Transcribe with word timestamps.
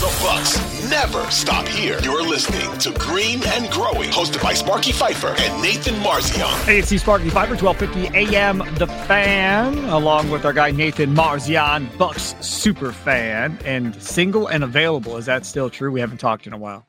The 0.00 0.06
Bucks 0.22 0.88
never 0.88 1.30
stop 1.30 1.68
here. 1.68 1.98
You're 2.02 2.26
listening 2.26 2.78
to 2.78 2.90
Green 2.98 3.42
and 3.48 3.70
Growing, 3.70 4.08
hosted 4.08 4.42
by 4.42 4.54
Sparky 4.54 4.92
Fifer 4.92 5.34
and 5.38 5.62
Nathan 5.62 5.92
Marzion. 5.96 6.48
Hey, 6.64 6.78
it's 6.78 6.88
Sparky 6.88 7.28
Fifer, 7.28 7.54
1250 7.54 8.16
AM 8.16 8.60
The 8.76 8.86
Fan, 8.86 9.76
along 9.90 10.30
with 10.30 10.46
our 10.46 10.54
guy 10.54 10.70
Nathan 10.70 11.14
Marzion, 11.14 11.86
Bucks 11.98 12.34
super 12.40 12.92
fan, 12.92 13.58
and 13.66 13.94
single 14.02 14.46
and 14.46 14.64
available. 14.64 15.18
Is 15.18 15.26
that 15.26 15.44
still 15.44 15.68
true? 15.68 15.92
We 15.92 16.00
haven't 16.00 16.16
talked 16.16 16.46
in 16.46 16.54
a 16.54 16.58
while. 16.58 16.86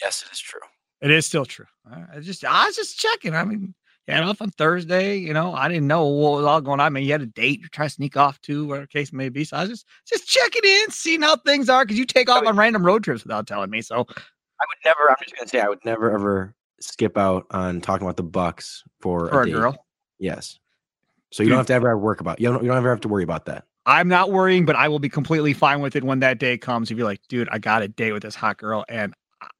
Yes, 0.00 0.22
it 0.24 0.32
is 0.32 0.38
true. 0.38 0.60
It 1.00 1.10
is 1.10 1.26
still 1.26 1.44
true. 1.44 1.66
I 2.14 2.20
just 2.20 2.44
I 2.44 2.66
was 2.66 2.76
just 2.76 3.00
checking. 3.00 3.34
I 3.34 3.42
mean, 3.42 3.74
you 4.08 4.14
off 4.14 4.42
on 4.42 4.50
Thursday. 4.50 5.16
You 5.16 5.32
know, 5.32 5.54
I 5.54 5.68
didn't 5.68 5.86
know 5.86 6.04
what 6.06 6.32
was 6.32 6.44
all 6.44 6.60
going 6.60 6.80
on. 6.80 6.86
I 6.86 6.88
mean, 6.90 7.04
you 7.04 7.12
had 7.12 7.22
a 7.22 7.26
date 7.26 7.60
you're 7.60 7.68
trying 7.70 7.88
to 7.88 7.94
sneak 7.94 8.16
off 8.16 8.40
to, 8.42 8.66
whatever 8.66 8.86
case 8.86 9.12
may 9.12 9.28
be. 9.28 9.44
So 9.44 9.56
I 9.56 9.62
was 9.62 9.70
just 9.70 9.86
just 10.06 10.26
checking 10.26 10.64
in, 10.64 10.90
seeing 10.90 11.22
how 11.22 11.36
things 11.36 11.68
are, 11.68 11.84
because 11.84 11.98
you 11.98 12.04
take 12.04 12.28
off 12.28 12.46
on 12.46 12.56
random 12.56 12.84
road 12.84 13.04
trips 13.04 13.24
without 13.24 13.46
telling 13.46 13.70
me. 13.70 13.80
So 13.80 13.96
I 13.96 13.98
would 13.98 14.78
never. 14.84 15.10
I'm 15.10 15.16
just 15.22 15.36
gonna 15.36 15.48
say 15.48 15.60
I 15.60 15.68
would 15.68 15.84
never 15.84 16.10
ever 16.10 16.54
skip 16.80 17.16
out 17.16 17.46
on 17.50 17.80
talking 17.80 18.06
about 18.06 18.16
the 18.16 18.22
Bucks 18.22 18.84
for, 19.00 19.28
for 19.28 19.42
a, 19.42 19.46
a 19.46 19.50
girl. 19.50 19.86
Yes. 20.18 20.58
So 21.32 21.42
you 21.42 21.48
Dude. 21.48 21.52
don't 21.52 21.58
have 21.58 21.66
to 21.68 21.74
ever 21.74 21.98
work 21.98 22.20
about 22.20 22.40
you 22.40 22.50
don't 22.50 22.62
you 22.62 22.68
don't 22.68 22.76
ever 22.76 22.90
have 22.90 23.00
to 23.00 23.08
worry 23.08 23.24
about 23.24 23.46
that. 23.46 23.64
I'm 23.86 24.08
not 24.08 24.30
worrying, 24.30 24.64
but 24.64 24.76
I 24.76 24.88
will 24.88 24.98
be 24.98 25.10
completely 25.10 25.52
fine 25.52 25.80
with 25.80 25.94
it 25.94 26.04
when 26.04 26.20
that 26.20 26.38
day 26.38 26.56
comes. 26.56 26.90
If 26.90 26.96
you're 26.96 27.06
like, 27.06 27.20
dude, 27.28 27.48
I 27.50 27.58
got 27.58 27.82
a 27.82 27.88
date 27.88 28.12
with 28.12 28.22
this 28.22 28.34
hot 28.34 28.56
girl, 28.56 28.84
and 28.88 29.14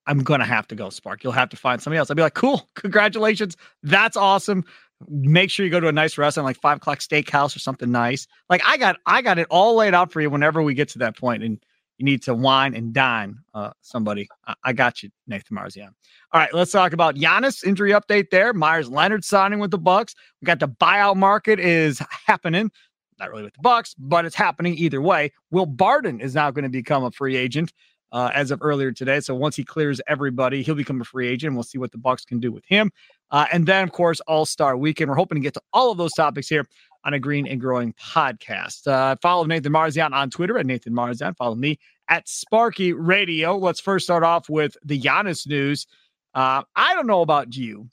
I'm 0.06 0.20
gonna 0.20 0.44
have 0.44 0.66
to 0.68 0.74
go, 0.74 0.90
Spark. 0.90 1.24
You'll 1.24 1.32
have 1.32 1.48
to 1.50 1.56
find 1.56 1.80
somebody 1.80 1.98
else. 1.98 2.10
I'd 2.10 2.16
be 2.16 2.22
like, 2.22 2.34
cool, 2.34 2.68
congratulations, 2.74 3.56
that's 3.82 4.16
awesome 4.16 4.64
make 5.08 5.50
sure 5.50 5.64
you 5.64 5.70
go 5.70 5.80
to 5.80 5.88
a 5.88 5.92
nice 5.92 6.16
restaurant 6.18 6.44
like 6.44 6.60
five 6.60 6.78
o'clock 6.78 6.98
steakhouse 6.98 7.54
or 7.54 7.58
something 7.58 7.90
nice. 7.90 8.26
Like 8.48 8.62
I 8.64 8.76
got 8.76 8.96
I 9.06 9.22
got 9.22 9.38
it 9.38 9.46
all 9.50 9.74
laid 9.76 9.94
out 9.94 10.12
for 10.12 10.20
you 10.20 10.30
whenever 10.30 10.62
we 10.62 10.74
get 10.74 10.88
to 10.90 10.98
that 11.00 11.16
point 11.16 11.42
and 11.42 11.58
you 11.98 12.04
need 12.04 12.22
to 12.24 12.34
wine 12.34 12.74
and 12.74 12.92
dine 12.92 13.38
uh, 13.54 13.70
somebody. 13.80 14.28
I, 14.46 14.54
I, 14.64 14.72
got 14.72 15.02
you, 15.02 15.10
Nathan 15.28 15.56
Marzion. 15.56 15.90
All 16.32 16.40
right, 16.40 16.52
let's 16.52 16.72
talk 16.72 16.92
about 16.92 17.14
Giannis 17.14 17.62
injury 17.62 17.92
update 17.92 18.30
there. 18.30 18.52
Meyers 18.52 18.88
Leonard 18.88 19.24
signing 19.24 19.60
with 19.60 19.70
the 19.70 19.78
Bucks. 19.78 20.16
We 20.40 20.46
got 20.46 20.58
the 20.58 20.68
buyout 20.68 21.14
market 21.14 21.60
is 21.60 22.02
happening. 22.26 22.72
Not 23.20 23.30
really 23.30 23.44
with 23.44 23.54
the 23.54 23.62
Bucks, 23.62 23.94
but 23.96 24.24
it's 24.24 24.34
happening 24.34 24.76
either 24.76 25.00
way. 25.00 25.32
Will 25.52 25.66
Barton 25.66 26.20
is 26.20 26.34
now 26.34 26.50
going 26.50 26.64
to 26.64 26.68
become 26.68 27.04
a 27.04 27.12
free 27.12 27.36
agent 27.36 27.72
uh, 28.14 28.30
as 28.32 28.52
of 28.52 28.60
earlier 28.62 28.92
today. 28.92 29.18
So 29.18 29.34
once 29.34 29.56
he 29.56 29.64
clears 29.64 30.00
everybody, 30.06 30.62
he'll 30.62 30.76
become 30.76 31.00
a 31.00 31.04
free 31.04 31.28
agent. 31.28 31.54
We'll 31.54 31.64
see 31.64 31.78
what 31.78 31.90
the 31.90 31.98
Bucks 31.98 32.24
can 32.24 32.38
do 32.38 32.52
with 32.52 32.64
him. 32.64 32.92
Uh, 33.32 33.46
and 33.52 33.66
then, 33.66 33.82
of 33.82 33.90
course, 33.90 34.20
All 34.20 34.46
Star 34.46 34.76
Weekend. 34.76 35.10
We're 35.10 35.16
hoping 35.16 35.36
to 35.36 35.42
get 35.42 35.54
to 35.54 35.62
all 35.72 35.90
of 35.90 35.98
those 35.98 36.12
topics 36.12 36.48
here 36.48 36.64
on 37.04 37.12
a 37.12 37.18
Green 37.18 37.44
and 37.48 37.60
Growing 37.60 37.92
podcast. 37.94 38.86
Uh, 38.86 39.16
follow 39.20 39.44
Nathan 39.44 39.72
Marzion 39.72 40.12
on 40.12 40.30
Twitter 40.30 40.56
at 40.58 40.64
Nathan 40.64 40.92
Marzion. 40.92 41.36
Follow 41.36 41.56
me 41.56 41.76
at 42.08 42.28
Sparky 42.28 42.92
Radio. 42.92 43.56
Let's 43.56 43.80
first 43.80 44.06
start 44.06 44.22
off 44.22 44.48
with 44.48 44.76
the 44.84 45.00
Giannis 45.00 45.46
news. 45.48 45.88
Uh, 46.34 46.62
I 46.76 46.94
don't 46.94 47.08
know 47.08 47.22
about 47.22 47.56
you. 47.56 47.88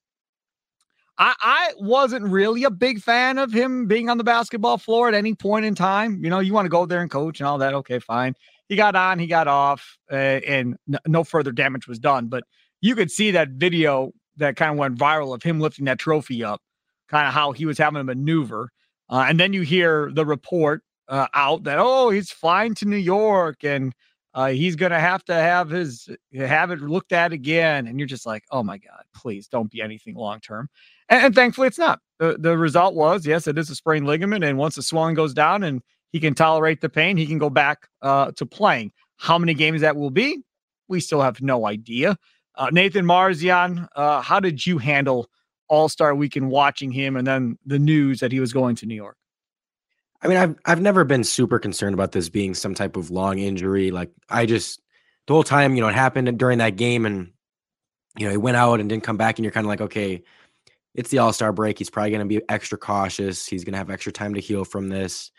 I, 1.18 1.34
I 1.42 1.74
wasn't 1.78 2.26
really 2.26 2.64
a 2.64 2.72
big 2.72 3.02
fan 3.02 3.40
of 3.40 3.52
him 3.52 3.88
being 3.88 4.10
on 4.10 4.18
the 4.18 4.24
basketball 4.24 4.78
floor 4.78 5.08
at 5.08 5.14
any 5.14 5.34
point 5.34 5.66
in 5.66 5.74
time. 5.74 6.24
You 6.24 6.30
know, 6.30 6.40
you 6.40 6.54
want 6.54 6.66
to 6.66 6.70
go 6.70 6.86
there 6.86 7.02
and 7.02 7.10
coach 7.10 7.40
and 7.40 7.48
all 7.48 7.58
that. 7.58 7.74
Okay, 7.74 8.00
fine. 8.00 8.36
He 8.72 8.78
got 8.78 8.96
on, 8.96 9.20
he 9.20 9.28
got 9.28 9.50
off, 9.50 9.98
uh, 10.10 10.16
and 10.16 10.78
n- 10.88 11.00
no 11.06 11.26
further 11.26 11.52
damage 11.52 11.90
was 11.90 12.00
done. 12.00 12.28
But 12.28 12.46
you 12.80 12.96
could 12.96 13.12
see 13.12 13.32
that 13.32 13.50
video 13.50 14.14
that 14.38 14.56
kind 14.56 14.72
of 14.72 14.78
went 14.78 14.98
viral 14.98 15.36
of 15.36 15.44
him 15.44 15.60
lifting 15.60 15.84
that 15.86 16.00
trophy 16.00 16.42
up, 16.42 16.62
kind 17.10 17.28
of 17.28 17.34
how 17.34 17.52
he 17.52 17.66
was 17.66 17.78
having 17.78 18.00
a 18.00 18.06
maneuver. 18.06 18.72
Uh, 19.10 19.26
and 19.28 19.38
then 19.38 19.52
you 19.52 19.64
hear 19.64 20.10
the 20.14 20.26
report 20.26 20.84
uh, 21.10 21.28
out 21.34 21.66
that 21.66 21.80
oh 21.80 22.12
he's 22.12 22.32
flying 22.32 22.74
to 22.76 22.86
New 22.86 22.96
York 22.96 23.62
and 23.66 23.92
uh, 24.36 24.48
he's 24.48 24.78
gonna 24.78 25.02
have 25.02 25.26
to 25.26 25.34
have 25.34 25.70
his 25.70 26.08
have 26.34 26.72
it 26.72 26.80
looked 26.80 27.12
at 27.12 27.34
again. 27.34 27.88
And 27.88 28.00
you're 28.00 28.08
just 28.08 28.26
like, 28.26 28.46
oh 28.52 28.64
my 28.64 28.78
god, 28.78 29.04
please 29.14 29.50
don't 29.50 29.70
be 29.70 29.82
anything 29.82 30.16
long 30.16 30.40
term. 30.40 30.70
And, 31.10 31.26
and, 31.26 31.36
thankfully, 31.36 31.68
it's 31.68 31.78
not. 31.78 32.00
The 32.20 32.38
the 32.40 32.58
result 32.58 32.96
was 32.96 33.26
yes, 33.26 33.48
it 33.48 33.58
is 33.58 33.70
a 33.70 33.76
sprained 33.76 34.08
ligament, 34.08 34.46
and 34.46 34.58
once 34.58 34.76
the 34.76 34.82
swelling 34.82 35.16
goes 35.16 35.34
down 35.34 35.64
and 35.64 35.82
he 36.12 36.20
can 36.20 36.34
tolerate 36.34 36.82
the 36.82 36.90
pain, 36.90 37.18
he 37.18 37.26
can 37.26 37.38
go 37.38 37.50
back 37.50 37.88
uh, 38.02 38.32
to 38.34 38.46
playing. 38.46 38.92
How 39.18 39.38
many 39.38 39.54
games 39.54 39.82
that 39.82 39.96
will 39.96 40.10
be, 40.10 40.44
we 40.88 41.00
still 41.00 41.22
have 41.22 41.42
no 41.42 41.66
idea. 41.66 42.18
Uh, 42.56 42.70
Nathan 42.72 43.06
Marzion, 43.06 43.88
uh, 43.96 44.22
how 44.22 44.40
did 44.40 44.66
you 44.66 44.78
handle 44.78 45.30
All 45.68 45.90
Star 45.90 46.14
Weekend 46.14 46.50
watching 46.50 46.92
him 46.92 47.16
and 47.16 47.26
then 47.26 47.58
the 47.66 47.80
news 47.80 48.20
that 48.20 48.32
he 48.32 48.40
was 48.40 48.52
going 48.52 48.76
to 48.78 48.86
New 48.86 48.96
York? 48.96 49.18
I 50.22 50.28
mean, 50.28 50.38
I've 50.38 50.56
I've 50.66 50.82
never 50.82 51.04
been 51.04 51.24
super 51.24 51.60
concerned 51.60 51.94
about 51.94 52.12
this 52.12 52.30
being 52.30 52.54
some 52.54 52.76
type 52.76 52.96
of 52.96 53.10
long 53.10 53.40
injury. 53.40 53.90
Like 53.90 54.12
I 54.30 54.46
just 54.46 54.82
the 55.28 55.34
whole 55.34 55.44
time, 55.44 55.76
you 55.76 55.82
know, 55.82 55.88
it 55.88 55.96
happened 55.96 56.38
during 56.38 56.60
that 56.60 56.76
game, 56.76 57.06
and 57.06 57.32
you 58.18 58.26
know, 58.26 58.32
he 58.32 58.38
went 58.38 58.58
out 58.58 58.80
and 58.80 58.90
didn't 58.90 59.04
come 59.04 59.18
back, 59.18 59.38
and 59.40 59.46
you're 59.46 59.52
kind 59.52 59.66
of 59.66 59.70
like, 59.70 59.82
okay, 59.82 60.22
it's 60.94 61.10
the 61.10 61.20
All 61.20 61.34
Star 61.34 61.52
break. 61.52 61.80
He's 61.80 61.90
probably 61.90 62.12
going 62.12 62.28
to 62.28 62.40
be 62.40 62.42
extra 62.50 62.78
cautious. 62.78 63.48
He's 63.48 63.64
going 63.64 63.74
to 63.74 63.80
have 63.80 63.90
extra 63.90 64.12
time 64.12 64.34
to 64.34 64.42
heal 64.42 64.66
from 64.66 64.90
this. 64.90 65.32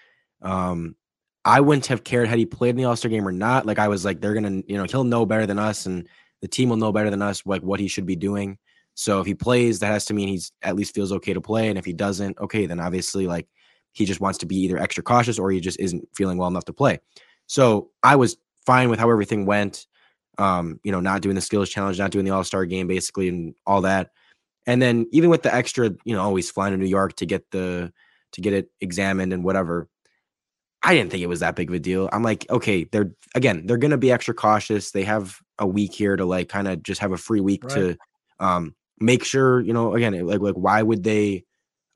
Um, 0.42 0.96
I 1.44 1.60
wouldn't 1.60 1.86
have 1.86 2.04
cared 2.04 2.28
had 2.28 2.38
he 2.38 2.46
played 2.46 2.70
in 2.70 2.76
the 2.76 2.84
All 2.84 2.96
Star 2.96 3.10
game 3.10 3.26
or 3.26 3.32
not. 3.32 3.66
Like 3.66 3.78
I 3.78 3.88
was 3.88 4.04
like, 4.04 4.20
they're 4.20 4.34
gonna, 4.34 4.62
you 4.66 4.76
know, 4.76 4.84
he'll 4.84 5.04
know 5.04 5.26
better 5.26 5.46
than 5.46 5.58
us, 5.58 5.86
and 5.86 6.08
the 6.40 6.48
team 6.48 6.68
will 6.68 6.76
know 6.76 6.92
better 6.92 7.10
than 7.10 7.22
us 7.22 7.44
like 7.46 7.62
what 7.62 7.80
he 7.80 7.88
should 7.88 8.06
be 8.06 8.16
doing. 8.16 8.58
So 8.94 9.20
if 9.20 9.26
he 9.26 9.34
plays, 9.34 9.78
that 9.78 9.86
has 9.86 10.04
to 10.06 10.14
mean 10.14 10.28
he's 10.28 10.52
at 10.62 10.76
least 10.76 10.94
feels 10.94 11.12
okay 11.12 11.32
to 11.32 11.40
play. 11.40 11.68
And 11.68 11.78
if 11.78 11.84
he 11.84 11.92
doesn't, 11.92 12.38
okay, 12.38 12.66
then 12.66 12.78
obviously 12.78 13.26
like 13.26 13.48
he 13.92 14.04
just 14.04 14.20
wants 14.20 14.38
to 14.38 14.46
be 14.46 14.56
either 14.56 14.78
extra 14.78 15.02
cautious 15.02 15.38
or 15.38 15.50
he 15.50 15.60
just 15.60 15.80
isn't 15.80 16.06
feeling 16.14 16.38
well 16.38 16.48
enough 16.48 16.66
to 16.66 16.72
play. 16.72 16.98
So 17.46 17.90
I 18.02 18.16
was 18.16 18.36
fine 18.66 18.90
with 18.90 18.98
how 18.98 19.10
everything 19.10 19.46
went. 19.46 19.86
Um, 20.38 20.80
you 20.82 20.92
know, 20.92 21.00
not 21.00 21.20
doing 21.20 21.34
the 21.34 21.42
skills 21.42 21.68
challenge, 21.68 21.98
not 21.98 22.10
doing 22.10 22.24
the 22.24 22.30
all-star 22.30 22.64
game, 22.64 22.86
basically, 22.86 23.28
and 23.28 23.54
all 23.66 23.82
that. 23.82 24.10
And 24.66 24.80
then 24.80 25.06
even 25.12 25.28
with 25.28 25.42
the 25.42 25.54
extra, 25.54 25.90
you 26.04 26.14
know, 26.14 26.22
always 26.22 26.50
flying 26.50 26.72
to 26.72 26.78
New 26.78 26.86
York 26.86 27.16
to 27.16 27.26
get 27.26 27.50
the 27.50 27.92
to 28.32 28.40
get 28.40 28.54
it 28.54 28.70
examined 28.80 29.32
and 29.32 29.44
whatever. 29.44 29.88
I 30.82 30.94
didn't 30.94 31.10
think 31.10 31.22
it 31.22 31.28
was 31.28 31.40
that 31.40 31.56
big 31.56 31.70
of 31.70 31.74
a 31.74 31.78
deal. 31.78 32.08
I'm 32.12 32.22
like, 32.22 32.46
okay, 32.50 32.84
they're 32.84 33.12
again, 33.34 33.66
they're 33.66 33.76
gonna 33.76 33.98
be 33.98 34.12
extra 34.12 34.34
cautious. 34.34 34.90
They 34.90 35.04
have 35.04 35.38
a 35.58 35.66
week 35.66 35.94
here 35.94 36.16
to 36.16 36.24
like 36.24 36.48
kind 36.48 36.66
of 36.68 36.82
just 36.82 37.00
have 37.00 37.12
a 37.12 37.16
free 37.16 37.40
week 37.40 37.64
right. 37.64 37.74
to 37.74 37.96
um 38.40 38.74
make 38.98 39.24
sure, 39.24 39.60
you 39.60 39.72
know, 39.72 39.94
again, 39.94 40.26
like 40.26 40.40
like 40.40 40.54
why 40.54 40.82
would 40.82 41.04
they 41.04 41.44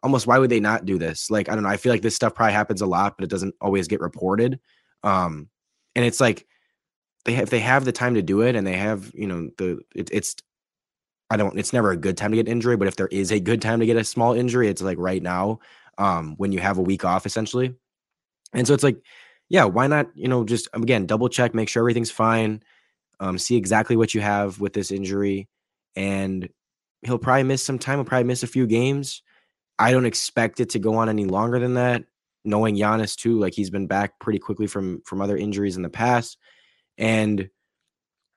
almost 0.02 0.26
why 0.26 0.38
would 0.38 0.50
they 0.50 0.60
not 0.60 0.84
do 0.84 0.98
this? 0.98 1.30
Like, 1.30 1.48
I 1.48 1.54
don't 1.54 1.64
know. 1.64 1.68
I 1.68 1.76
feel 1.76 1.92
like 1.92 2.02
this 2.02 2.14
stuff 2.14 2.34
probably 2.34 2.52
happens 2.52 2.80
a 2.80 2.86
lot, 2.86 3.16
but 3.16 3.24
it 3.24 3.30
doesn't 3.30 3.54
always 3.60 3.88
get 3.88 4.00
reported. 4.00 4.60
Um, 5.02 5.48
and 5.94 6.04
it's 6.04 6.20
like 6.20 6.46
they 7.24 7.32
have 7.32 7.50
they 7.50 7.60
have 7.60 7.84
the 7.84 7.92
time 7.92 8.14
to 8.14 8.22
do 8.22 8.42
it 8.42 8.54
and 8.54 8.66
they 8.66 8.76
have, 8.76 9.10
you 9.14 9.26
know, 9.26 9.50
the 9.58 9.80
it, 9.94 10.10
it's 10.12 10.36
I 11.28 11.36
don't 11.36 11.58
it's 11.58 11.72
never 11.72 11.90
a 11.90 11.96
good 11.96 12.16
time 12.16 12.30
to 12.30 12.36
get 12.36 12.48
injury, 12.48 12.76
but 12.76 12.88
if 12.88 12.96
there 12.96 13.08
is 13.08 13.32
a 13.32 13.40
good 13.40 13.60
time 13.60 13.80
to 13.80 13.86
get 13.86 13.96
a 13.96 14.04
small 14.04 14.32
injury, 14.32 14.68
it's 14.68 14.82
like 14.82 14.98
right 14.98 15.22
now, 15.22 15.58
um, 15.98 16.34
when 16.36 16.52
you 16.52 16.60
have 16.60 16.78
a 16.78 16.82
week 16.82 17.04
off 17.04 17.26
essentially. 17.26 17.74
And 18.56 18.66
so 18.66 18.74
it's 18.74 18.82
like, 18.82 18.96
yeah, 19.48 19.64
why 19.64 19.86
not, 19.86 20.08
you 20.14 20.26
know, 20.26 20.44
just 20.44 20.68
again, 20.72 21.06
double 21.06 21.28
check, 21.28 21.54
make 21.54 21.68
sure 21.68 21.82
everything's 21.82 22.10
fine, 22.10 22.62
um, 23.20 23.38
see 23.38 23.56
exactly 23.56 23.96
what 23.96 24.14
you 24.14 24.20
have 24.22 24.58
with 24.58 24.72
this 24.72 24.90
injury. 24.90 25.48
And 25.94 26.48
he'll 27.02 27.18
probably 27.18 27.44
miss 27.44 27.62
some 27.62 27.78
time, 27.78 27.98
he'll 27.98 28.04
probably 28.04 28.24
miss 28.24 28.42
a 28.42 28.48
few 28.48 28.66
games. 28.66 29.22
I 29.78 29.92
don't 29.92 30.06
expect 30.06 30.58
it 30.58 30.70
to 30.70 30.78
go 30.78 30.94
on 30.96 31.08
any 31.08 31.26
longer 31.26 31.60
than 31.60 31.74
that. 31.74 32.04
Knowing 32.44 32.76
Giannis 32.76 33.14
too, 33.14 33.38
like 33.38 33.54
he's 33.54 33.70
been 33.70 33.86
back 33.86 34.18
pretty 34.20 34.38
quickly 34.38 34.66
from 34.66 35.02
from 35.04 35.20
other 35.20 35.36
injuries 35.36 35.76
in 35.76 35.82
the 35.82 35.90
past. 35.90 36.38
And 36.96 37.50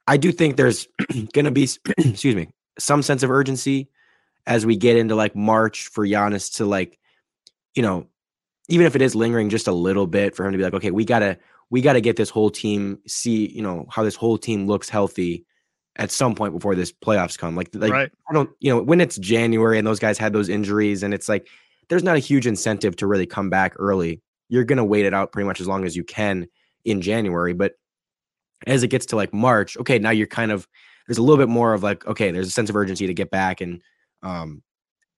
I 0.06 0.18
do 0.18 0.32
think 0.32 0.58
there's 0.58 0.88
gonna 1.34 1.52
be 1.52 1.70
excuse 1.98 2.36
me, 2.36 2.50
some 2.78 3.04
sense 3.04 3.24
of 3.24 3.32
urgency 3.32 3.90
as 4.46 4.66
we 4.66 4.76
get 4.76 4.98
into 4.98 5.16
like 5.16 5.36
March 5.36 5.88
for 5.88 6.06
Giannis 6.06 6.56
to 6.58 6.66
like, 6.66 6.98
you 7.76 7.84
know, 7.84 8.08
even 8.70 8.86
if 8.86 8.96
it 8.96 9.02
is 9.02 9.16
lingering 9.16 9.50
just 9.50 9.68
a 9.68 9.72
little 9.72 10.08
bit 10.08 10.36
for 10.36 10.46
him 10.46 10.52
to 10.52 10.58
be 10.58 10.64
like, 10.64 10.76
okay, 10.76 10.92
we 10.92 11.04
gotta 11.04 11.38
we 11.70 11.82
gotta 11.82 12.02
get 12.02 12.16
this 12.16 12.30
whole 12.30 12.50
team 12.50 13.00
see, 13.08 13.48
you 13.50 13.62
know, 13.62 13.86
how 13.90 14.04
this 14.04 14.16
whole 14.16 14.38
team 14.38 14.68
looks 14.68 14.90
healthy 14.90 15.46
at 15.98 16.12
some 16.12 16.34
point 16.36 16.54
before 16.54 16.76
this 16.76 16.92
playoffs 16.92 17.38
come. 17.38 17.56
Like, 17.56 17.70
like 17.74 17.92
Right. 17.92 18.12
I 18.30 18.34
don't, 18.34 18.50
you 18.60 18.74
know, 18.74 18.82
when 18.82 19.02
it's 19.02 19.18
January 19.18 19.78
and 19.78 19.86
those 19.86 20.00
guys 20.00 20.18
had 20.18 20.34
those 20.34 20.50
injuries, 20.50 21.04
and 21.04 21.14
it's 21.14 21.28
like 21.28 21.48
there's 21.90 22.04
not 22.04 22.16
a 22.16 22.20
huge 22.20 22.48
incentive 22.48 22.96
to 22.98 23.08
really 23.08 23.26
come 23.26 23.50
back 23.50 23.74
early. 23.78 24.22
You're 24.50 24.64
gonna 24.64 24.86
wait 24.86 25.06
it 25.06 25.14
out 25.14 25.32
pretty 25.32 25.48
much 25.48 25.60
as 25.60 25.68
long 25.68 25.84
as 25.84 25.96
you 25.96 26.04
can 26.04 26.48
in 26.86 27.02
January. 27.02 27.54
But 27.54 27.74
as 28.68 28.84
it 28.84 28.90
gets 28.90 29.08
to 29.08 29.16
like 29.16 29.34
March, 29.34 29.78
okay, 29.78 29.98
now 29.98 30.12
you're 30.12 30.28
kind 30.28 30.52
of 30.52 30.68
there's 31.08 31.18
a 31.18 31.24
little 31.24 31.38
bit 31.38 31.50
more 31.50 31.74
of 31.74 31.82
like, 31.82 32.06
okay, 32.06 32.30
there's 32.30 32.48
a 32.48 32.52
sense 32.52 32.70
of 32.70 32.76
urgency 32.76 33.08
to 33.08 33.16
get 33.16 33.32
back. 33.32 33.62
And 33.62 33.82
um 34.22 34.62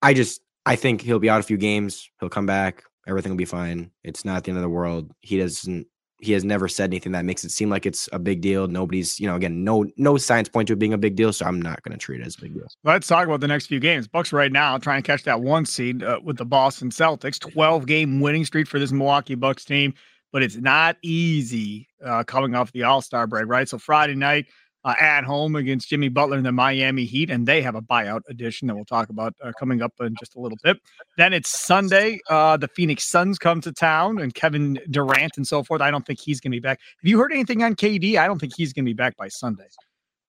I 0.02 0.14
just 0.14 0.42
I 0.66 0.78
think 0.78 1.02
he'll 1.02 1.20
be 1.20 1.30
out 1.30 1.42
a 1.42 1.44
few 1.44 1.58
games, 1.58 2.10
he'll 2.20 2.30
come 2.30 2.46
back, 2.46 2.84
everything 3.08 3.32
will 3.32 3.38
be 3.38 3.46
fine. 3.46 3.92
It's 4.04 4.26
not 4.26 4.44
the 4.44 4.52
end 4.52 4.58
of 4.58 4.64
the 4.64 4.70
world. 4.70 5.12
He 5.22 5.38
doesn't 5.38 5.88
he 6.22 6.34
has 6.34 6.46
never 6.46 6.68
said 6.68 6.92
anything 6.92 7.12
that 7.14 7.26
makes 7.26 7.44
it 7.44 7.50
seem 7.50 7.70
like 7.70 7.88
it's 7.88 8.08
a 8.14 8.20
big 8.20 8.42
deal. 8.42 8.68
Nobody's, 8.68 9.20
you 9.20 9.26
know, 9.26 9.36
again, 9.36 9.64
no 9.64 9.86
no 9.98 10.18
signs 10.18 10.48
point 10.48 10.68
to 10.68 10.74
it 10.74 10.80
being 10.80 10.94
a 10.94 10.98
big 10.98 11.16
deal, 11.16 11.34
so 11.34 11.48
I'm 11.48 11.60
not 11.60 11.82
going 11.82 11.94
to 11.94 11.98
treat 11.98 12.22
it 12.22 12.28
as 12.28 12.38
a 12.38 12.42
big 12.42 12.54
deal. 12.54 12.68
Let's 12.84 13.08
talk 13.08 13.26
about 13.26 13.42
the 13.42 13.48
next 13.48 13.66
few 13.66 13.80
games. 13.80 14.08
Bucks 14.08 14.32
right 14.32 14.52
now 14.52 14.78
trying 14.78 15.02
to 15.02 15.06
catch 15.06 15.24
that 15.24 15.42
one 15.42 15.66
seed 15.66 16.04
uh, 16.04 16.20
with 16.24 16.38
the 16.38 16.46
Boston 16.46 16.92
Celtics. 16.92 17.40
12 17.40 17.88
game 17.88 18.22
winning 18.22 18.46
streak 18.46 18.68
for 18.68 18.78
this 18.78 18.92
Milwaukee 18.92 19.34
Bucks 19.34 19.66
team, 19.66 19.96
but 20.32 20.44
it's 20.44 20.58
not 20.58 20.96
easy 21.02 21.90
uh, 22.06 22.24
coming 22.24 22.54
off 22.54 22.72
the 22.72 22.84
All 22.84 23.02
Star 23.02 23.26
break, 23.26 23.48
right? 23.48 23.68
So 23.68 23.80
Friday 23.80 24.16
night 24.16 24.46
uh, 24.84 24.96
at 25.00 25.24
home 25.24 25.56
against 25.56 25.90
Jimmy 25.90 26.10
Butler 26.10 26.38
and 26.38 26.46
the 26.46 26.52
Miami 26.52 27.06
Heat, 27.06 27.30
and 27.30 27.48
they 27.48 27.62
have 27.62 27.76
a 27.76 27.82
buyout 27.82 28.22
edition 28.28 28.68
that 28.68 28.76
we'll 28.76 28.86
talk 28.86 29.10
about 29.10 29.34
uh, 29.44 29.52
coming 29.60 29.82
up 29.82 29.94
in 30.00 30.16
just 30.20 30.36
a 30.36 30.40
little 30.40 30.58
bit. 30.64 30.78
Then 31.18 31.34
it's 31.34 31.50
Sunday. 31.50 32.20
Uh, 32.30 32.58
the 32.58 32.68
Phoenix 32.68 33.04
Suns 33.06 33.38
come 33.38 33.62
to 33.62 33.72
town, 33.72 34.20
and 34.20 34.34
Kevin 34.34 34.80
Durant 34.90 35.38
and 35.38 35.48
so 35.48 35.64
forth. 35.64 35.82
I 35.82 35.92
don't 35.92 36.06
think 36.06 36.20
he's 36.20 36.40
going 36.40 36.52
to 36.52 36.56
be 36.56 36.62
back. 36.62 36.80
Have 37.02 37.10
you 37.10 37.20
heard 37.20 37.32
anything 37.32 37.64
on 37.64 37.76
KD? 37.76 38.18
I 38.18 38.28
don't 38.28 38.40
think 38.40 38.54
he's 38.56 38.74
going 38.74 38.86
to 38.86 38.90
be 38.90 38.94
back 38.94 39.16
by 39.18 39.28
Sunday. 39.28 39.68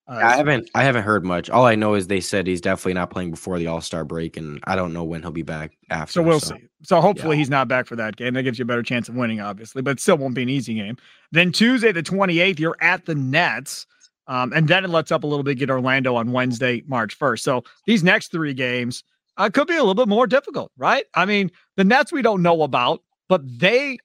Uh, 0.09 0.15
I 0.15 0.37
haven't 0.37 0.69
I 0.75 0.83
haven't 0.83 1.05
heard 1.05 1.25
much. 1.25 1.49
All 1.49 1.65
I 1.65 1.77
know 1.77 1.95
is 1.95 2.09
they 2.09 2.21
said 2.21 2.47
he's 2.47 2.61
definitely 2.61 2.95
not 2.95 3.11
playing 3.11 3.31
before 3.31 3.59
the 3.59 3.69
All 3.69 3.81
Star 3.81 4.05
break, 4.05 4.37
and 4.37 4.61
I 4.65 4.75
don't 4.75 4.93
know 4.93 5.05
when 5.05 5.23
he'll 5.23 5.31
be 5.31 5.43
back 5.43 5.79
after. 5.91 6.13
So 6.13 6.23
we'll 6.23 6.41
see. 6.41 6.57
So 6.83 7.01
hopefully 7.01 7.37
he's 7.37 7.51
not 7.51 7.69
back 7.69 7.87
for 7.87 7.95
that 7.97 8.17
game. 8.17 8.35
That 8.35 8.43
gives 8.43 8.59
you 8.59 8.65
a 8.65 8.67
better 8.67 8.83
chance 8.83 9.09
of 9.09 9.15
winning, 9.15 9.41
obviously, 9.41 9.81
but 9.81 10.01
still 10.01 10.19
won't 10.19 10.35
be 10.35 10.43
an 10.43 10.49
easy 10.49 10.75
game. 10.75 10.97
Then 11.31 11.53
Tuesday, 11.53 11.93
the 11.93 12.03
28th, 12.03 12.59
you're 12.59 12.77
at 12.81 13.07
the 13.07 13.15
Nets. 13.15 13.87
Um, 14.33 14.51
and 14.55 14.67
then 14.67 14.83
it 14.83 14.89
lets 14.89 15.13
up 15.13 15.25
a 15.25 15.27
little 15.27 15.43
bit, 15.43 15.59
get 15.59 15.69
Orlando 15.69 16.15
on 16.17 16.33
Wednesday, 16.33 16.83
March 16.87 17.19
1st. 17.19 17.41
So 17.41 17.65
these 17.85 18.03
next 18.03 18.33
three 18.33 18.55
games 18.55 19.05
uh, 19.37 19.51
could 19.51 19.69
be 19.69 19.75
a 19.75 19.81
little 19.85 19.95
bit 19.95 20.09
more 20.09 20.27
difficult, 20.27 20.73
right? 20.79 21.05
I 21.15 21.27
mean, 21.27 21.51
the 21.77 21.85
Nets 21.85 22.13
we 22.13 22.23
don't 22.23 22.41
know 22.41 22.63
about, 22.63 23.03
but 23.29 23.43
they, 23.45 23.99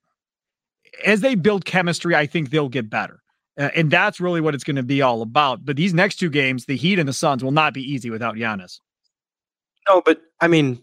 as 1.06 1.21
they 1.21 1.35
build 1.35 1.63
chemistry, 1.63 2.13
I 2.13 2.25
think 2.25 2.50
they'll 2.50 2.68
get 2.68 2.89
better. 2.89 3.21
Uh, 3.57 3.69
and 3.74 3.89
that's 3.89 4.19
really 4.19 4.41
what 4.41 4.53
it's 4.53 4.65
going 4.65 4.75
to 4.75 4.83
be 4.83 5.01
all 5.01 5.21
about. 5.21 5.63
But 5.63 5.77
these 5.77 5.94
next 5.94 6.18
two 6.18 6.29
games, 6.29 6.65
the 6.65 6.75
Heat 6.75 7.00
and 7.00 7.07
the 7.07 7.13
Suns, 7.13 7.41
will 7.41 7.51
not 7.51 7.74
be 7.74 7.81
easy 7.81 8.09
without 8.09 8.35
Giannis. 8.35 8.81
No, 9.88 10.01
but 10.01 10.21
I 10.41 10.50
mean, 10.50 10.77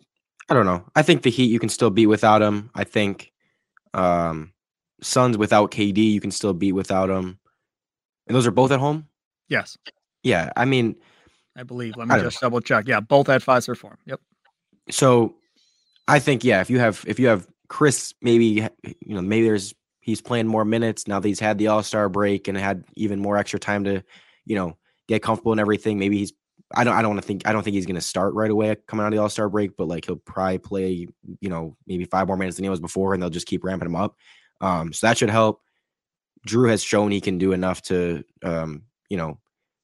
I 0.48 0.54
don't 0.54 0.64
know. 0.64 0.86
I 0.96 1.02
think 1.02 1.20
the 1.20 1.30
Heat 1.30 1.50
you 1.50 1.58
can 1.58 1.68
still 1.68 1.90
beat 1.90 2.06
without 2.06 2.40
him. 2.40 2.70
I 2.74 2.84
think 2.84 3.30
um 3.92 4.54
Suns 5.02 5.36
without 5.36 5.70
KD 5.70 5.98
you 5.98 6.20
can 6.22 6.30
still 6.30 6.54
beat 6.54 6.72
without 6.72 7.10
him. 7.10 7.38
And 8.26 8.34
those 8.34 8.46
are 8.46 8.50
both 8.50 8.72
at 8.72 8.80
home? 8.80 9.06
Yes, 9.48 9.76
Yeah, 10.22 10.50
I 10.56 10.64
mean, 10.64 10.96
I 11.56 11.62
believe. 11.62 11.96
Let 11.96 12.08
me 12.08 12.18
just 12.20 12.40
double 12.40 12.60
check. 12.60 12.88
Yeah, 12.88 13.00
both 13.00 13.28
at 13.28 13.42
Fiserv 13.42 13.78
Forum. 13.78 13.98
Yep. 14.06 14.20
so 14.90 15.36
I 16.08 16.18
think 16.18 16.44
yeah, 16.44 16.60
if 16.60 16.70
you 16.70 16.78
have 16.78 17.04
if 17.06 17.18
you 17.18 17.28
have 17.28 17.46
Khris 17.68 18.14
maybe 18.20 18.66
you 18.82 19.14
know, 19.14 19.22
maybe 19.22 19.46
there's 19.46 19.74
he's 20.00 20.20
playing 20.20 20.46
more 20.46 20.64
minutes 20.64 21.08
now 21.08 21.18
that 21.18 21.28
he's 21.28 21.40
had 21.40 21.56
the 21.58 21.68
All-Star 21.68 22.08
break 22.08 22.48
and 22.48 22.58
had 22.58 22.84
even 22.94 23.18
more 23.18 23.38
extra 23.38 23.58
time 23.58 23.84
to, 23.84 24.02
you 24.44 24.54
know, 24.54 24.76
get 25.08 25.22
comfortable 25.22 25.52
and 25.52 25.60
everything. 25.60 25.98
Maybe 25.98 26.18
he's 26.18 26.32
I 26.74 26.84
don't 26.84 26.94
I 26.94 27.02
don't 27.02 27.12
want 27.12 27.22
to 27.22 27.26
think 27.26 27.46
I 27.46 27.52
don't 27.52 27.62
think 27.62 27.74
he's 27.74 27.86
going 27.86 27.94
to 27.94 28.00
start 28.00 28.34
right 28.34 28.50
away 28.50 28.76
coming 28.86 29.04
out 29.04 29.08
of 29.08 29.16
the 29.16 29.22
All-Star 29.22 29.48
break, 29.48 29.76
but 29.76 29.88
like 29.88 30.06
he'll 30.06 30.16
probably 30.16 30.58
play, 30.58 31.06
you 31.40 31.48
know, 31.48 31.76
maybe 31.86 32.04
5 32.04 32.26
more 32.26 32.36
minutes 32.36 32.56
than 32.56 32.64
he 32.64 32.70
was 32.70 32.80
before 32.80 33.14
and 33.14 33.22
they'll 33.22 33.30
just 33.30 33.46
keep 33.46 33.64
ramping 33.64 33.86
him 33.86 33.96
up. 33.96 34.16
Um 34.60 34.92
so 34.92 35.06
that 35.06 35.18
should 35.18 35.30
help. 35.30 35.60
Jrue 36.46 36.68
has 36.68 36.82
shown 36.82 37.10
he 37.10 37.20
can 37.20 37.38
do 37.38 37.52
enough 37.52 37.80
to 37.82 38.22
um, 38.42 38.82
you 39.08 39.16
know, 39.16 39.38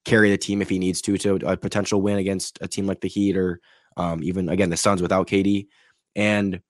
carry 0.05 0.31
the 0.31 0.39
team 0.39 0.63
if 0.63 0.69
he 0.69 0.79
needs 0.79 1.01
to 1.03 1.17
to 1.19 1.37
a 1.47 1.57
potential 1.57 2.01
win 2.01 2.19
against 2.19 2.59
a 2.61 2.69
team 2.69 2.87
like 2.87 3.01
the 3.01 3.09
Heat 3.09 3.37
or 3.37 3.61
um, 3.97 4.23
even 4.23 4.49
again 4.49 4.71
the 4.71 4.77
Suns 4.77 5.03
without 5.03 5.27
KD. 5.27 5.67
And 6.17 6.61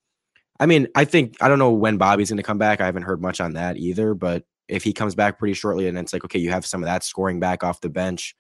I 0.59 0.67
mean, 0.67 0.89
I 0.95 1.05
think 1.05 1.37
I 1.41 1.49
don't 1.49 1.59
know 1.59 1.73
when 1.73 1.97
Bobby's 1.97 2.31
going 2.31 2.37
to 2.39 2.43
come 2.43 2.59
back. 2.59 2.81
I 2.81 2.87
haven't 2.87 3.05
heard 3.05 3.23
much 3.23 3.41
on 3.41 3.55
that 3.55 3.77
either. 3.77 4.15
But 4.15 4.45
if 4.69 4.85
he 4.85 4.93
comes 4.93 5.15
back 5.15 5.39
pretty 5.39 5.55
shortly, 5.55 5.89
and 5.89 5.99
it's 5.99 6.13
like 6.13 6.25
okay, 6.25 6.39
you 6.39 6.51
have 6.51 6.67
some 6.67 6.83
of 6.83 6.87
that 6.87 7.05
scoring 7.05 7.41
back 7.41 7.65
off 7.65 7.81
the 7.81 7.89
bench 7.89 8.37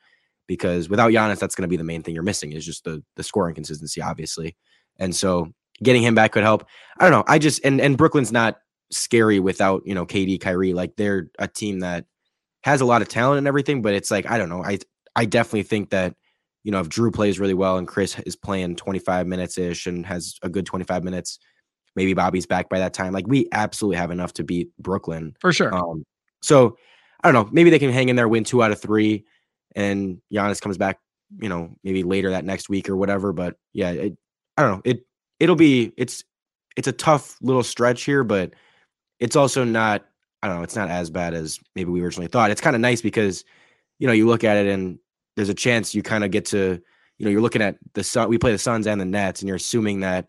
because 0.46 0.88
without 0.88 1.12
Giannis, 1.12 1.38
that's 1.38 1.54
going 1.54 1.62
to 1.62 1.68
be 1.68 1.76
the 1.76 1.84
main 1.84 2.02
thing 2.02 2.14
you're 2.14 2.22
missing 2.22 2.52
is 2.52 2.66
just 2.66 2.84
the 2.84 3.02
the 3.16 3.22
scoring 3.22 3.54
consistency, 3.54 4.02
obviously. 4.02 4.56
And 4.98 5.14
so 5.14 5.52
getting 5.82 6.02
him 6.02 6.14
back 6.14 6.32
could 6.32 6.42
help. 6.42 6.66
I 6.98 7.04
don't 7.04 7.12
know. 7.12 7.24
I 7.26 7.38
just 7.38 7.64
and 7.64 7.80
and 7.80 7.96
Brooklyn's 7.96 8.32
not 8.32 8.58
scary 8.90 9.40
without 9.40 9.82
you 9.86 9.94
know 9.94 10.04
KD, 10.04 10.40
Kyrie. 10.40 10.74
Like 10.74 10.96
they're 10.96 11.30
a 11.38 11.48
team 11.48 11.80
that 11.80 12.06
has 12.62 12.80
a 12.80 12.84
lot 12.84 13.02
of 13.02 13.08
talent 13.08 13.38
and 13.38 13.48
everything, 13.48 13.82
but 13.82 13.94
it's 13.94 14.10
like 14.10 14.30
I 14.30 14.38
don't 14.38 14.48
know. 14.48 14.64
I 14.64 14.78
I 15.16 15.24
definitely 15.24 15.64
think 15.64 15.90
that 15.90 16.14
you 16.64 16.72
know 16.72 16.80
if 16.80 16.88
Jrue 16.88 17.12
plays 17.12 17.40
really 17.40 17.54
well 17.54 17.78
and 17.78 17.88
Khris 17.88 18.18
is 18.20 18.36
playing 18.36 18.76
25 18.76 19.26
minutes 19.26 19.58
ish 19.58 19.86
and 19.86 20.04
has 20.06 20.36
a 20.42 20.48
good 20.48 20.66
25 20.66 21.04
minutes, 21.04 21.38
maybe 21.96 22.14
Bobby's 22.14 22.46
back 22.46 22.68
by 22.68 22.78
that 22.78 22.94
time. 22.94 23.12
Like 23.12 23.26
we 23.26 23.48
absolutely 23.52 23.96
have 23.96 24.10
enough 24.10 24.32
to 24.34 24.44
beat 24.44 24.70
Brooklyn. 24.78 25.34
For 25.40 25.52
sure. 25.52 25.74
Um, 25.74 26.04
so 26.42 26.76
I 27.22 27.30
don't 27.30 27.44
know. 27.44 27.50
Maybe 27.52 27.70
they 27.70 27.78
can 27.78 27.92
hang 27.92 28.08
in 28.08 28.16
there, 28.16 28.28
win 28.28 28.44
two 28.44 28.62
out 28.62 28.72
of 28.72 28.80
three, 28.80 29.24
and 29.74 30.20
Giannis 30.32 30.60
comes 30.60 30.78
back. 30.78 30.98
You 31.40 31.48
know, 31.48 31.76
maybe 31.84 32.02
later 32.02 32.30
that 32.30 32.44
next 32.44 32.68
week 32.68 32.88
or 32.88 32.96
whatever. 32.96 33.32
But 33.32 33.56
yeah, 33.72 33.90
it, 33.90 34.16
I 34.56 34.62
don't 34.62 34.72
know. 34.72 34.82
It 34.84 35.06
it'll 35.38 35.56
be 35.56 35.92
it's 35.96 36.24
it's 36.76 36.88
a 36.88 36.92
tough 36.92 37.36
little 37.40 37.62
stretch 37.62 38.04
here, 38.04 38.24
but 38.24 38.54
it's 39.18 39.36
also 39.36 39.64
not. 39.64 40.04
I 40.42 40.48
don't 40.48 40.58
know. 40.58 40.62
It's 40.62 40.76
not 40.76 40.90
as 40.90 41.10
bad 41.10 41.34
as 41.34 41.58
maybe 41.74 41.90
we 41.90 42.00
originally 42.00 42.28
thought. 42.28 42.50
It's 42.50 42.60
kind 42.60 42.74
of 42.76 42.80
nice 42.80 43.02
because 43.02 43.44
you 43.98 44.06
know 44.06 44.12
you 44.12 44.26
look 44.26 44.44
at 44.44 44.56
it 44.56 44.66
and 44.66 44.98
there's 45.36 45.48
a 45.48 45.54
chance 45.54 45.94
you 45.94 46.02
kind 46.02 46.24
of 46.24 46.30
get 46.30 46.46
to 46.46 46.80
you 47.18 47.24
know 47.24 47.30
you're 47.30 47.42
looking 47.42 47.62
at 47.62 47.76
the 47.94 48.04
sun. 48.04 48.28
We 48.28 48.38
play 48.38 48.52
the 48.52 48.58
Suns 48.58 48.86
and 48.86 49.00
the 49.00 49.04
Nets, 49.04 49.40
and 49.40 49.48
you're 49.48 49.56
assuming 49.56 50.00
that 50.00 50.28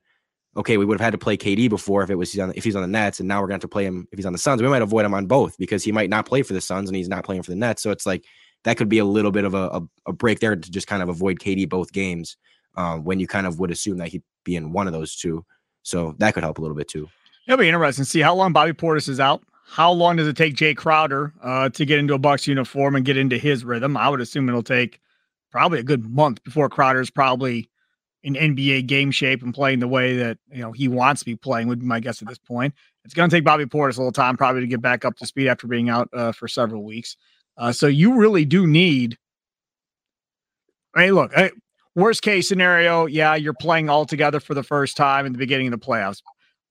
okay, 0.58 0.78
we 0.78 0.84
would 0.84 1.00
have 1.00 1.06
had 1.06 1.12
to 1.12 1.18
play 1.18 1.38
KD 1.38 1.70
before 1.70 2.04
if 2.04 2.10
it 2.10 2.16
was 2.16 2.32
he's 2.32 2.42
on 2.42 2.54
if 2.56 2.64
he's 2.64 2.76
on 2.76 2.82
the 2.82 2.88
Nets, 2.88 3.20
and 3.20 3.28
now 3.28 3.42
we're 3.42 3.48
going 3.48 3.60
to 3.60 3.64
have 3.64 3.70
to 3.70 3.74
play 3.74 3.86
him 3.86 4.08
if 4.12 4.18
he's 4.18 4.26
on 4.26 4.34
the 4.34 4.40
Suns. 4.40 4.62
We 4.62 4.68
might 4.68 4.82
avoid 4.82 5.06
him 5.06 5.14
on 5.14 5.26
both 5.26 5.58
because 5.58 5.84
he 5.84 5.92
might 5.92 6.10
not 6.10 6.26
play 6.26 6.42
for 6.42 6.54
the 6.54 6.62
Suns 6.62 6.90
and 6.90 6.96
he's 6.96 7.10
not 7.10 7.24
playing 7.24 7.44
for 7.44 7.52
the 7.52 7.58
Nets. 7.58 7.82
So 7.82 7.92
it's 7.92 8.06
like 8.06 8.26
that 8.64 8.78
could 8.78 8.90
be 8.90 9.00
a 9.00 9.06
little 9.06 9.32
bit 9.32 9.46
of 9.46 9.54
a, 9.54 9.68
a, 9.70 9.82
a 10.08 10.14
break 10.14 10.40
there 10.40 10.56
to 10.56 10.72
just 10.72 10.88
kind 10.88 11.02
of 11.02 11.10
avoid 11.10 11.40
KD 11.40 11.70
both 11.70 11.92
games 11.92 12.38
um, 12.76 13.04
when 13.04 13.20
you 13.20 13.28
kind 13.28 13.48
of 13.48 13.60
would 13.60 13.72
assume 13.72 13.98
that 13.98 14.10
he'd 14.10 14.24
be 14.44 14.56
in 14.56 14.72
one 14.72 14.88
of 14.88 14.94
those 14.94 15.16
two. 15.16 15.46
So 15.84 16.16
that 16.20 16.34
could 16.34 16.44
help 16.44 16.58
a 16.60 16.62
little 16.62 16.78
bit 16.78 16.88
too. 16.88 17.10
It'll 17.48 17.58
be 17.58 17.68
interesting 17.68 18.06
to 18.06 18.10
see 18.10 18.22
how 18.22 18.36
long 18.36 18.54
Bobby 18.54 18.74
Portis 18.74 19.10
is 19.10 19.20
out. 19.20 19.42
How 19.72 19.90
long 19.90 20.18
does 20.18 20.28
it 20.28 20.36
take 20.36 20.56
Jae 20.56 20.76
Crowder 20.76 21.32
uh, 21.42 21.70
to 21.70 21.86
get 21.86 21.98
into 21.98 22.14
a 22.14 22.20
Bucks 22.20 22.46
uniform 22.46 22.94
and 22.94 23.06
get 23.06 23.16
into 23.16 23.38
his 23.38 23.64
rhythm? 23.64 23.96
I 23.96 24.10
would 24.10 24.20
assume 24.20 24.50
it'll 24.50 24.64
take 24.64 25.00
probably 25.50 25.80
a 25.80 25.84
good 25.84 26.14
month 26.14 26.44
before 26.44 26.68
Crowder's 26.68 27.10
probably 27.10 27.70
in 28.22 28.34
NBA 28.34 28.86
game 28.88 29.12
shape 29.12 29.42
and 29.42 29.54
playing 29.54 29.80
the 29.80 29.88
way 29.88 30.18
that 30.18 30.38
you 30.52 30.62
know 30.62 30.74
he 30.74 30.90
wants 30.90 31.22
to 31.22 31.26
be 31.26 31.38
playing. 31.38 31.70
Would 31.70 31.80
be 31.80 31.86
my 31.86 32.02
guess 32.02 32.22
at 32.22 32.28
this 32.28 32.38
point. 32.38 32.74
It's 33.06 33.14
going 33.14 33.30
to 33.30 33.34
take 33.34 33.46
Bobby 33.46 33.64
Portis 33.64 33.96
a 33.96 34.02
little 34.02 34.12
time 34.12 34.36
probably 34.36 34.60
to 34.60 34.68
get 34.68 34.82
back 34.82 35.06
up 35.06 35.16
to 35.20 35.26
speed 35.26 35.48
after 35.48 35.68
being 35.68 35.88
out 35.88 36.10
uh, 36.12 36.34
for 36.34 36.50
several 36.50 36.84
weeks. 36.84 37.16
Uh, 37.58 37.72
so 37.72 37.88
you 37.88 38.16
really 38.16 38.44
do 38.44 38.68
need. 38.68 39.18
Hey, 40.94 41.12
look, 41.12 41.32
worst 41.96 42.24
case 42.24 42.50
scenario, 42.50 43.06
yeah, 43.06 43.36
you're 43.36 43.54
playing 43.54 43.90
all 43.90 44.04
together 44.04 44.42
for 44.42 44.54
the 44.54 44.64
first 44.64 44.98
time 44.98 45.26
in 45.26 45.32
the 45.32 45.40
beginning 45.40 45.68
of 45.68 45.80
the 45.80 45.86
playoffs 45.86 46.22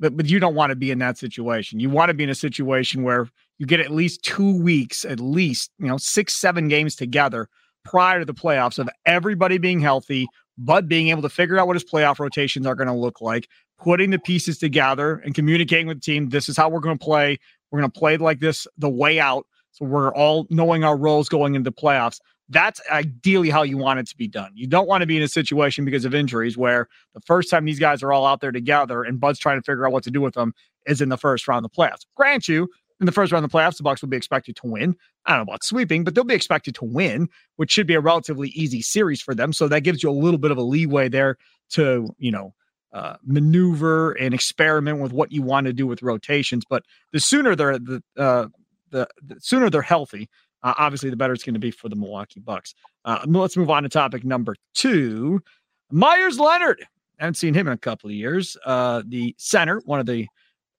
but 0.00 0.16
but 0.16 0.28
you 0.28 0.40
don't 0.40 0.54
want 0.54 0.70
to 0.70 0.76
be 0.76 0.90
in 0.90 0.98
that 0.98 1.18
situation. 1.18 1.78
You 1.78 1.90
want 1.90 2.08
to 2.08 2.14
be 2.14 2.24
in 2.24 2.30
a 2.30 2.34
situation 2.34 3.04
where 3.04 3.28
you 3.58 3.66
get 3.66 3.80
at 3.80 3.90
least 3.90 4.24
two 4.24 4.60
weeks, 4.60 5.04
at 5.04 5.20
least 5.20 5.70
you 5.78 5.86
know 5.86 5.98
six 5.98 6.34
seven 6.34 6.66
games 6.66 6.96
together 6.96 7.48
prior 7.84 8.18
to 8.18 8.24
the 8.24 8.34
playoffs 8.34 8.78
of 8.78 8.88
everybody 9.06 9.58
being 9.58 9.80
healthy, 9.80 10.26
Bud 10.58 10.88
being 10.88 11.08
able 11.08 11.22
to 11.22 11.28
figure 11.28 11.58
out 11.58 11.66
what 11.66 11.76
his 11.76 11.84
playoff 11.84 12.18
rotations 12.18 12.66
are 12.66 12.74
going 12.74 12.88
to 12.88 12.94
look 12.94 13.20
like, 13.20 13.48
putting 13.78 14.10
the 14.10 14.18
pieces 14.18 14.58
together 14.58 15.16
and 15.24 15.34
communicating 15.34 15.86
with 15.86 15.98
the 15.98 16.02
team. 16.02 16.28
This 16.28 16.48
is 16.48 16.56
how 16.56 16.68
we're 16.68 16.80
going 16.80 16.98
to 16.98 17.04
play. 17.04 17.38
We're 17.70 17.80
going 17.80 17.90
to 17.90 17.98
play 17.98 18.16
like 18.16 18.40
this 18.40 18.66
the 18.78 18.90
way 18.90 19.20
out. 19.20 19.46
So 19.72 19.84
we're 19.84 20.12
all 20.14 20.46
knowing 20.50 20.84
our 20.84 20.96
roles 20.96 21.28
going 21.28 21.54
into 21.54 21.70
playoffs. 21.70 22.18
That's 22.50 22.80
ideally 22.90 23.48
how 23.48 23.62
you 23.62 23.78
want 23.78 24.00
it 24.00 24.08
to 24.08 24.16
be 24.16 24.26
done. 24.26 24.50
You 24.54 24.66
don't 24.66 24.88
want 24.88 25.02
to 25.02 25.06
be 25.06 25.16
in 25.16 25.22
a 25.22 25.28
situation 25.28 25.84
because 25.84 26.04
of 26.04 26.14
injuries 26.14 26.58
where 26.58 26.88
the 27.14 27.20
first 27.20 27.48
time 27.48 27.64
these 27.64 27.78
guys 27.78 28.02
are 28.02 28.12
all 28.12 28.26
out 28.26 28.40
there 28.40 28.52
together 28.52 29.02
and 29.04 29.20
Bud's 29.20 29.38
trying 29.38 29.58
to 29.58 29.62
figure 29.62 29.86
out 29.86 29.92
what 29.92 30.02
to 30.04 30.10
do 30.10 30.20
with 30.20 30.34
them 30.34 30.52
is 30.86 31.00
in 31.00 31.08
the 31.08 31.16
first 31.16 31.46
round 31.46 31.64
of 31.64 31.70
the 31.70 31.76
playoffs. 31.76 32.04
Grant 32.16 32.48
you, 32.48 32.68
in 32.98 33.06
the 33.06 33.12
first 33.12 33.32
round 33.32 33.44
of 33.44 33.50
the 33.50 33.56
playoffs, 33.56 33.76
the 33.78 33.82
Bucks 33.82 34.02
will 34.02 34.08
be 34.08 34.16
expected 34.16 34.56
to 34.56 34.66
win. 34.66 34.94
I 35.24 35.30
don't 35.30 35.38
know 35.38 35.52
about 35.52 35.64
sweeping, 35.64 36.04
but 36.04 36.14
they'll 36.14 36.24
be 36.24 36.34
expected 36.34 36.74
to 36.76 36.84
win, 36.84 37.28
which 37.56 37.70
should 37.70 37.86
be 37.86 37.94
a 37.94 38.00
relatively 38.00 38.48
easy 38.50 38.82
series 38.82 39.22
for 39.22 39.34
them. 39.34 39.52
So 39.52 39.68
that 39.68 39.80
gives 39.82 40.02
you 40.02 40.10
a 40.10 40.12
little 40.12 40.38
bit 40.38 40.50
of 40.50 40.58
a 40.58 40.62
leeway 40.62 41.08
there 41.08 41.36
to, 41.70 42.14
you 42.18 42.30
know, 42.30 42.52
uh, 42.92 43.16
maneuver 43.24 44.12
and 44.12 44.34
experiment 44.34 44.98
with 44.98 45.12
what 45.12 45.30
you 45.30 45.42
want 45.42 45.66
to 45.66 45.72
do 45.72 45.86
with 45.86 46.02
rotations. 46.02 46.64
But 46.68 46.82
the 47.12 47.20
sooner 47.20 47.54
they're 47.54 47.78
the 47.78 48.02
uh, 48.16 48.48
the, 48.90 49.08
the 49.24 49.36
sooner 49.40 49.70
they're 49.70 49.82
healthy, 49.82 50.28
uh, 50.62 50.74
obviously 50.78 51.10
the 51.10 51.16
better 51.16 51.32
it's 51.32 51.44
going 51.44 51.54
to 51.54 51.60
be 51.60 51.70
for 51.70 51.88
the 51.88 51.96
Milwaukee 51.96 52.40
Bucks. 52.40 52.74
Uh, 53.04 53.24
let's 53.26 53.56
move 53.56 53.70
on 53.70 53.82
to 53.82 53.88
topic 53.88 54.24
number 54.24 54.56
two. 54.74 55.42
Meyers 55.90 56.38
Leonard. 56.38 56.84
I 57.18 57.24
haven't 57.24 57.34
seen 57.34 57.54
him 57.54 57.66
in 57.66 57.72
a 57.72 57.78
couple 57.78 58.08
of 58.08 58.14
years. 58.14 58.56
Uh, 58.64 59.02
the 59.06 59.34
center, 59.38 59.80
one 59.84 60.00
of 60.00 60.06
the 60.06 60.26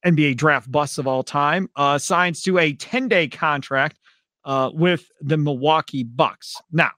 NBA 0.05 0.37
draft 0.37 0.71
busts 0.71 0.97
of 0.97 1.05
all 1.05 1.23
time, 1.23 1.69
uh, 1.75 1.97
signs 1.97 2.41
to 2.43 2.57
a 2.57 2.73
10 2.73 3.07
day 3.07 3.27
contract 3.27 3.99
uh, 4.45 4.71
with 4.73 5.07
the 5.21 5.37
Milwaukee 5.37 6.03
Bucks. 6.03 6.55
Now, 6.71 6.91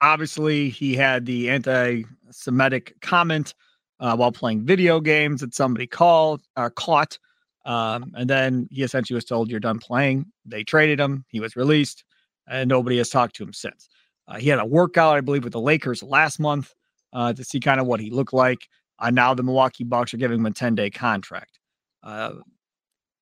obviously, 0.00 0.68
he 0.68 0.94
had 0.94 1.26
the 1.26 1.50
anti 1.50 2.02
Semitic 2.30 2.94
comment 3.00 3.54
uh, 4.00 4.16
while 4.16 4.32
playing 4.32 4.64
video 4.64 5.00
games 5.00 5.40
that 5.40 5.54
somebody 5.54 5.86
called 5.86 6.42
or 6.56 6.70
caught. 6.70 7.18
Um, 7.66 8.12
and 8.16 8.30
then 8.30 8.68
he 8.70 8.82
essentially 8.82 9.16
was 9.16 9.24
told, 9.24 9.50
You're 9.50 9.60
done 9.60 9.78
playing. 9.78 10.26
They 10.46 10.64
traded 10.64 11.00
him. 11.00 11.24
He 11.28 11.40
was 11.40 11.56
released, 11.56 12.04
and 12.48 12.68
nobody 12.68 12.96
has 12.98 13.10
talked 13.10 13.36
to 13.36 13.42
him 13.42 13.52
since. 13.52 13.88
Uh, 14.28 14.38
he 14.38 14.48
had 14.48 14.60
a 14.60 14.64
workout, 14.64 15.16
I 15.16 15.20
believe, 15.20 15.44
with 15.44 15.52
the 15.52 15.60
Lakers 15.60 16.02
last 16.02 16.40
month 16.40 16.72
uh, 17.12 17.32
to 17.32 17.44
see 17.44 17.60
kind 17.60 17.80
of 17.80 17.86
what 17.86 18.00
he 18.00 18.10
looked 18.10 18.32
like. 18.32 18.68
Uh, 18.98 19.10
now 19.10 19.34
the 19.34 19.42
Milwaukee 19.42 19.84
Bucks 19.84 20.14
are 20.14 20.16
giving 20.16 20.38
him 20.38 20.46
a 20.46 20.52
10 20.52 20.74
day 20.74 20.90
contract. 20.90 21.58
Uh, 22.02 22.34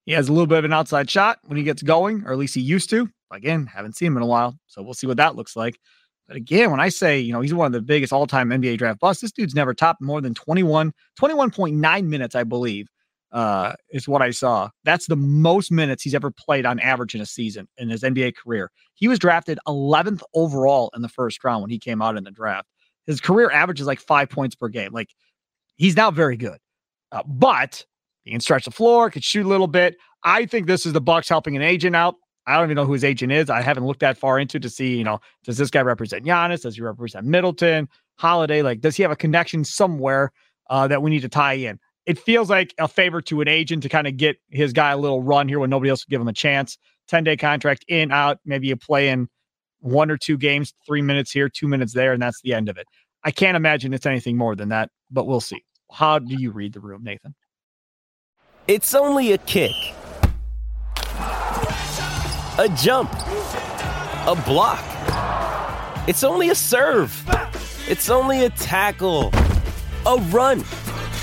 he 0.07 0.13
has 0.13 0.29
a 0.29 0.33
little 0.33 0.47
bit 0.47 0.59
of 0.59 0.65
an 0.65 0.73
outside 0.73 1.09
shot 1.09 1.39
when 1.45 1.57
he 1.57 1.65
gets 1.65 1.83
going, 1.83 2.25
or 2.25 2.33
at 2.33 2.39
least 2.39 2.55
he 2.55 2.61
used 2.61 2.91
to. 2.91 3.09
Again, 3.33 3.67
haven't 3.67 3.97
seen 3.97 4.09
him 4.09 4.19
in 4.19 4.23
a 4.23 4.27
while. 4.27 4.57
So 4.67 4.83
we'll 4.83 4.95
see 4.95 5.07
what 5.07 5.17
that 5.17 5.35
looks 5.35 5.57
like. 5.57 5.79
But 6.29 6.37
again, 6.37 6.71
when 6.71 6.81
I 6.81 6.89
say, 6.89 7.19
you 7.19 7.33
know, 7.33 7.41
he's 7.41 7.53
one 7.53 7.67
of 7.67 7.73
the 7.73 7.83
biggest 7.83 8.13
all 8.13 8.27
time 8.27 8.51
NBA 8.51 8.79
draft 8.79 9.01
busts, 9.01 9.23
this 9.23 9.33
dude's 9.33 9.55
never 9.55 9.75
topped 9.75 10.01
more 10.01 10.21
than 10.21 10.35
21, 10.35 10.93
21.9 11.21 12.07
minutes, 12.07 12.35
I 12.35 12.45
believe, 12.45 12.89
uh, 13.35 13.75
is 13.91 14.07
what 14.07 14.23
I 14.23 14.31
saw. 14.31 14.71
That's 14.85 15.07
the 15.07 15.17
most 15.17 15.73
minutes 15.73 16.05
he's 16.05 16.14
ever 16.14 16.31
played 16.31 16.64
on 16.64 16.79
average 16.79 17.17
in 17.17 17.21
a 17.21 17.26
season 17.26 17.67
in 17.76 17.91
his 17.91 18.03
NBA 18.03 18.37
career. 18.37 18.71
He 18.95 19.09
was 19.09 19.19
drafted 19.19 19.59
11th 19.67 20.23
overall 20.35 20.91
in 20.95 21.03
the 21.03 21.09
first 21.09 21.43
round 21.43 21.61
when 21.61 21.71
he 21.71 21.79
came 21.79 22.00
out 22.00 22.17
in 22.17 22.23
the 22.23 22.31
draft. 22.31 22.69
His 23.07 23.21
career 23.21 23.50
average 23.50 23.81
is 23.81 23.88
like 23.88 23.99
five 23.99 24.31
points 24.31 24.55
per 24.55 24.69
game. 24.69 24.93
Like 24.93 25.11
he's 25.76 25.97
now 25.97 26.12
very 26.12 26.37
good, 26.37 26.59
uh, 27.11 27.25
but 27.26 27.85
he 28.23 28.31
can 28.31 28.41
stretch 28.41 28.67
the 28.67 28.71
floor, 28.71 29.11
could 29.11 29.25
shoot 29.25 29.45
a 29.45 29.49
little 29.49 29.67
bit. 29.67 29.97
I 30.23 30.47
think 30.47 30.69
this 30.69 30.87
is 30.87 30.93
the 30.93 31.00
Bucks 31.00 31.29
helping 31.29 31.57
an 31.57 31.62
agent 31.62 31.97
out. 31.97 32.14
I 32.47 32.57
don't 32.57 32.67
even 32.67 32.76
know 32.76 32.87
who 32.87 32.93
his 32.93 33.05
agent 33.05 33.33
is. 33.33 33.50
I 33.50 33.62
haven't 33.62 33.85
looked 33.85 34.00
that 34.00 34.17
far 34.17 34.38
into 34.38 34.61
to 34.61 34.71
see, 34.71 34.97
you 34.97 35.05
know, 35.05 35.19
does 35.43 35.59
this 35.59 35.71
guy 35.71 35.81
represent 35.81 36.25
Giannis? 36.25 36.62
Does 36.62 36.76
he 36.76 36.83
represent 36.83 37.26
Middleton, 37.26 37.88
Holiday? 38.17 38.62
Like, 38.62 38.81
does 38.81 38.97
he 38.97 39.03
have 39.03 39.12
a 39.12 39.17
connection 39.17 39.64
somewhere 39.64 40.31
uh, 40.71 40.87
that 40.87 41.03
we 41.03 41.11
need 41.11 41.23
to 41.23 41.29
tie 41.29 41.55
in? 41.55 41.81
It 42.07 42.19
feels 42.19 42.51
like 42.51 42.75
a 42.79 42.87
favor 42.87 43.23
to 43.23 43.41
an 43.41 43.49
agent 43.49 43.83
to 43.85 43.89
kind 43.89 44.07
of 44.07 44.17
get 44.17 44.37
his 44.51 44.73
guy 44.73 44.91
a 44.91 44.97
little 44.97 45.23
run 45.23 45.49
here 45.49 45.59
when 45.59 45.71
nobody 45.71 45.91
else 45.91 46.05
give 46.05 46.21
him 46.21 46.29
a 46.29 46.35
chance. 46.35 46.77
10 47.09 47.25
day 47.25 47.37
contract 47.37 47.85
in, 47.89 48.13
out. 48.13 48.39
Maybe 48.45 48.69
you 48.69 48.77
play 48.77 49.09
in 49.09 49.29
one 49.81 50.11
or 50.11 50.17
two 50.17 50.37
games, 50.37 50.75
three 50.87 51.03
minutes 51.03 51.31
here, 51.31 51.49
two 51.49 51.69
minutes 51.69 51.93
there, 51.93 52.13
and 52.13 52.23
that's 52.23 52.41
the 52.43 52.55
end 52.55 52.69
of 52.69 52.79
it. 52.79 52.87
I 53.23 53.31
can't 53.31 53.57
imagine 53.57 53.95
it's 53.95 54.07
anything 54.07 54.37
more 54.37 54.55
than 54.55 54.71
that, 54.71 54.91
but 55.11 55.27
we'll 55.27 55.41
see. 55.41 55.65
How 55.93 56.19
do 56.19 56.35
you 56.35 56.51
read 56.51 56.73
the 56.73 56.81
room, 56.81 57.05
Nathan? 57.05 57.35
It's 58.67 58.95
only 58.95 59.33
a 59.33 59.39
kick, 59.39 59.73
a 62.59 62.75
jump, 62.77 63.13
a 63.13 64.43
block. 64.47 64.83
It's 66.09 66.25
only 66.25 66.49
a 66.51 66.55
serve. 66.55 67.15
It's 67.87 68.09
only 68.09 68.45
a 68.45 68.51
tackle, 68.51 69.31
a 70.07 70.17
run. 70.31 70.65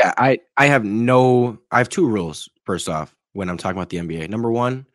Yeah, 0.00 0.14
I 0.16 0.38
I 0.56 0.66
have 0.66 0.84
no 0.84 1.58
I 1.70 1.78
have 1.78 1.88
two 1.90 2.06
rules 2.08 2.48
first 2.64 2.88
off 2.88 3.14
when 3.34 3.48
I'm 3.50 3.58
talking 3.58 3.76
about 3.76 3.90
the 3.90 3.98
NBA. 3.98 4.28
Number 4.30 4.50
1, 4.50 4.86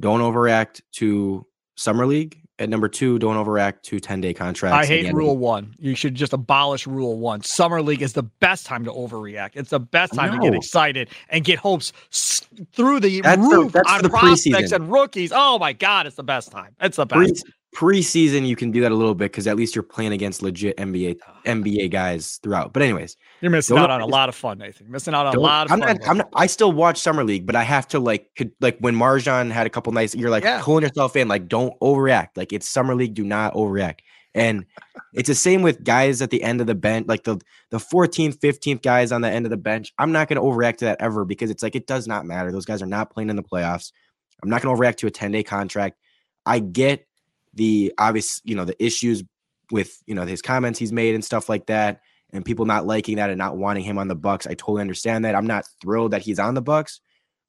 don't 0.00 0.20
overreact 0.20 0.80
to 0.94 1.46
summer 1.76 2.06
league, 2.06 2.40
and 2.58 2.70
number 2.70 2.88
2, 2.88 3.18
don't 3.18 3.36
overreact 3.36 3.82
to 3.82 4.00
10-day 4.00 4.32
contracts. 4.32 4.74
I 4.74 4.86
hate 4.86 5.12
rule 5.12 5.36
one. 5.36 5.74
You 5.78 5.94
should 5.94 6.14
just 6.14 6.32
abolish 6.32 6.86
rule 6.86 7.18
one. 7.18 7.42
Summer 7.42 7.82
league 7.82 8.00
is 8.00 8.14
the 8.14 8.22
best 8.22 8.64
time 8.64 8.84
to 8.86 8.90
overreact. 8.92 9.50
It's 9.56 9.70
the 9.70 9.78
best 9.80 10.14
time 10.14 10.32
to 10.32 10.38
get 10.38 10.54
excited 10.54 11.10
and 11.28 11.44
get 11.44 11.58
hopes 11.58 11.92
through 12.72 13.00
the 13.00 13.20
That's 13.20 13.42
the- 13.42 13.56
roof 13.56 13.72
that's 13.72 13.92
on 13.92 14.02
the 14.02 14.08
prospects 14.08 14.72
preseason. 14.72 14.76
and 14.76 14.90
rookies. 14.92 15.32
Oh 15.34 15.58
my 15.58 15.74
God, 15.74 16.06
it's 16.06 16.16
the 16.16 16.22
best 16.24 16.50
time. 16.50 16.74
It's 16.80 16.96
the 16.96 17.06
Pre 17.06 17.28
best. 17.28 17.44
Preseason 17.76 18.48
you 18.48 18.56
can 18.56 18.70
do 18.70 18.80
that 18.80 18.90
a 18.90 18.94
little 18.94 19.14
bit 19.14 19.30
cuz 19.34 19.46
at 19.46 19.54
least 19.54 19.76
you're 19.76 19.82
playing 19.82 20.12
against 20.12 20.40
legit 20.42 20.74
NBA 20.78 21.18
ah. 21.28 21.40
NBA 21.44 21.90
guys 21.90 22.40
throughout. 22.42 22.72
But 22.72 22.82
anyways, 22.82 23.18
You're 23.42 23.50
missing 23.50 23.76
out 23.76 23.90
on 23.90 24.00
a 24.00 24.06
lot 24.06 24.30
of 24.30 24.34
fun, 24.34 24.56
Nathan. 24.56 24.86
You're 24.86 24.92
missing 24.92 25.12
out 25.12 25.26
on 25.26 25.36
a 25.36 25.40
lot 25.40 25.66
of 25.66 25.72
I'm 25.72 25.80
fun. 25.80 25.88
not, 25.98 26.08
I'm 26.08 26.16
not, 26.16 26.28
I 26.34 26.46
still 26.46 26.72
watch 26.72 26.98
summer 26.98 27.22
league, 27.22 27.44
but 27.44 27.54
I 27.54 27.64
have 27.64 27.86
to 27.88 27.98
like 27.98 28.30
could 28.34 28.52
like 28.62 28.78
when 28.78 28.94
MarJon 28.96 29.50
had 29.50 29.66
a 29.66 29.70
couple 29.70 29.92
nights, 29.92 30.14
you're 30.14 30.30
like 30.30 30.42
Yeah. 30.42 30.62
pulling 30.62 30.84
yourself 30.84 31.16
in, 31.16 31.28
like 31.28 31.48
don't 31.48 31.78
overreact. 31.80 32.30
Like 32.36 32.50
it's 32.54 32.66
summer 32.66 32.94
league, 32.94 33.12
do 33.12 33.24
not 33.24 33.52
overreact. 33.52 33.98
And 34.34 34.64
it's 35.12 35.28
the 35.28 35.34
same 35.34 35.60
with 35.62 35.84
guys 35.84 36.22
at 36.22 36.30
the 36.30 36.42
end 36.42 36.62
of 36.62 36.66
the 36.66 36.74
bench, 36.74 37.06
like 37.08 37.24
the 37.24 37.38
the 37.70 37.78
14th, 37.78 38.38
15th 38.38 38.80
guys 38.82 39.12
on 39.12 39.20
the 39.20 39.30
end 39.30 39.44
of 39.44 39.50
the 39.50 39.56
bench. 39.58 39.92
I'm 39.98 40.12
not 40.12 40.28
going 40.28 40.36
to 40.36 40.42
overreact 40.42 40.78
to 40.78 40.86
that 40.86 41.00
ever 41.00 41.24
because 41.26 41.50
it's 41.50 41.62
like 41.62 41.76
it 41.76 41.86
does 41.86 42.06
not 42.06 42.24
matter. 42.24 42.52
Those 42.52 42.64
guys 42.66 42.80
are 42.80 42.86
not 42.86 43.10
playing 43.10 43.28
in 43.30 43.36
the 43.36 43.42
playoffs. 43.42 43.92
I'm 44.42 44.48
not 44.50 44.62
going 44.62 44.74
to 44.74 44.80
overreact 44.82 44.96
to 44.96 45.06
a 45.06 45.10
10 45.10 45.32
day 45.32 45.42
contract. 45.42 45.98
I 46.46 46.58
get 46.58 47.06
the 47.56 47.92
obvious, 47.98 48.40
you 48.44 48.54
know, 48.54 48.64
the 48.64 48.82
issues 48.84 49.22
with 49.72 50.00
you 50.06 50.14
know 50.14 50.24
his 50.24 50.40
comments 50.40 50.78
he's 50.78 50.92
made 50.92 51.14
and 51.14 51.24
stuff 51.24 51.48
like 51.48 51.66
that 51.66 52.00
and 52.32 52.44
people 52.44 52.64
not 52.66 52.86
liking 52.86 53.16
that 53.16 53.30
and 53.30 53.38
not 53.38 53.56
wanting 53.56 53.84
him 53.84 53.98
on 53.98 54.08
the 54.08 54.14
Bucks. 54.14 54.46
I 54.46 54.54
totally 54.54 54.80
understand 54.80 55.24
that. 55.24 55.34
I'm 55.34 55.46
not 55.46 55.64
thrilled 55.80 56.12
that 56.12 56.22
he's 56.22 56.38
on 56.38 56.54
the 56.54 56.62
Bucks, 56.62 57.00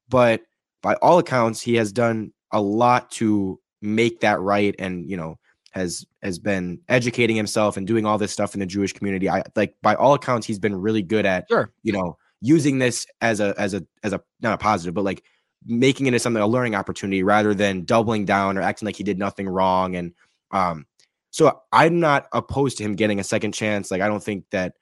but 0.08 0.42
by 0.82 0.94
all 0.94 1.18
accounts, 1.18 1.60
he 1.60 1.74
has 1.76 1.92
done 1.92 2.32
a 2.52 2.60
lot 2.60 3.10
to 3.12 3.60
make 3.82 4.20
that 4.20 4.40
right, 4.40 4.74
and 4.78 5.08
you 5.08 5.16
know 5.16 5.36
has 5.72 6.04
has 6.22 6.38
been 6.38 6.80
educating 6.88 7.36
himself 7.36 7.76
and 7.76 7.86
doing 7.86 8.06
all 8.06 8.18
this 8.18 8.32
stuff 8.32 8.54
in 8.54 8.60
the 8.60 8.66
Jewish 8.66 8.92
community. 8.92 9.28
I 9.28 9.42
like 9.54 9.74
by 9.82 9.94
all 9.94 10.14
accounts, 10.14 10.46
he's 10.46 10.58
been 10.58 10.74
really 10.74 11.02
good 11.02 11.26
at 11.26 11.46
Sure. 11.48 11.70
you 11.82 11.92
know 11.92 12.16
using 12.40 12.78
this 12.78 13.06
as 13.20 13.40
a 13.40 13.54
as 13.58 13.74
a 13.74 13.84
as 14.02 14.12
a 14.12 14.20
not 14.40 14.54
a 14.54 14.58
positive, 14.58 14.94
but 14.94 15.04
like 15.04 15.24
making 15.68 16.06
it 16.06 16.14
as 16.14 16.22
something 16.22 16.42
a 16.42 16.46
learning 16.46 16.74
opportunity 16.74 17.22
rather 17.22 17.54
than 17.54 17.84
doubling 17.84 18.24
down 18.24 18.56
or 18.58 18.62
acting 18.62 18.86
like 18.86 18.96
he 18.96 19.04
did 19.04 19.18
nothing 19.18 19.48
wrong 19.48 19.94
and 19.94 20.12
um 20.50 20.86
so 21.30 21.60
I'm 21.72 22.00
not 22.00 22.26
opposed 22.32 22.78
to 22.78 22.84
him 22.84 22.94
getting 22.96 23.20
a 23.20 23.24
second 23.24 23.52
chance. 23.52 23.90
Like 23.90 24.00
I 24.00 24.08
don't 24.08 24.22
think 24.22 24.44
that 24.50 24.72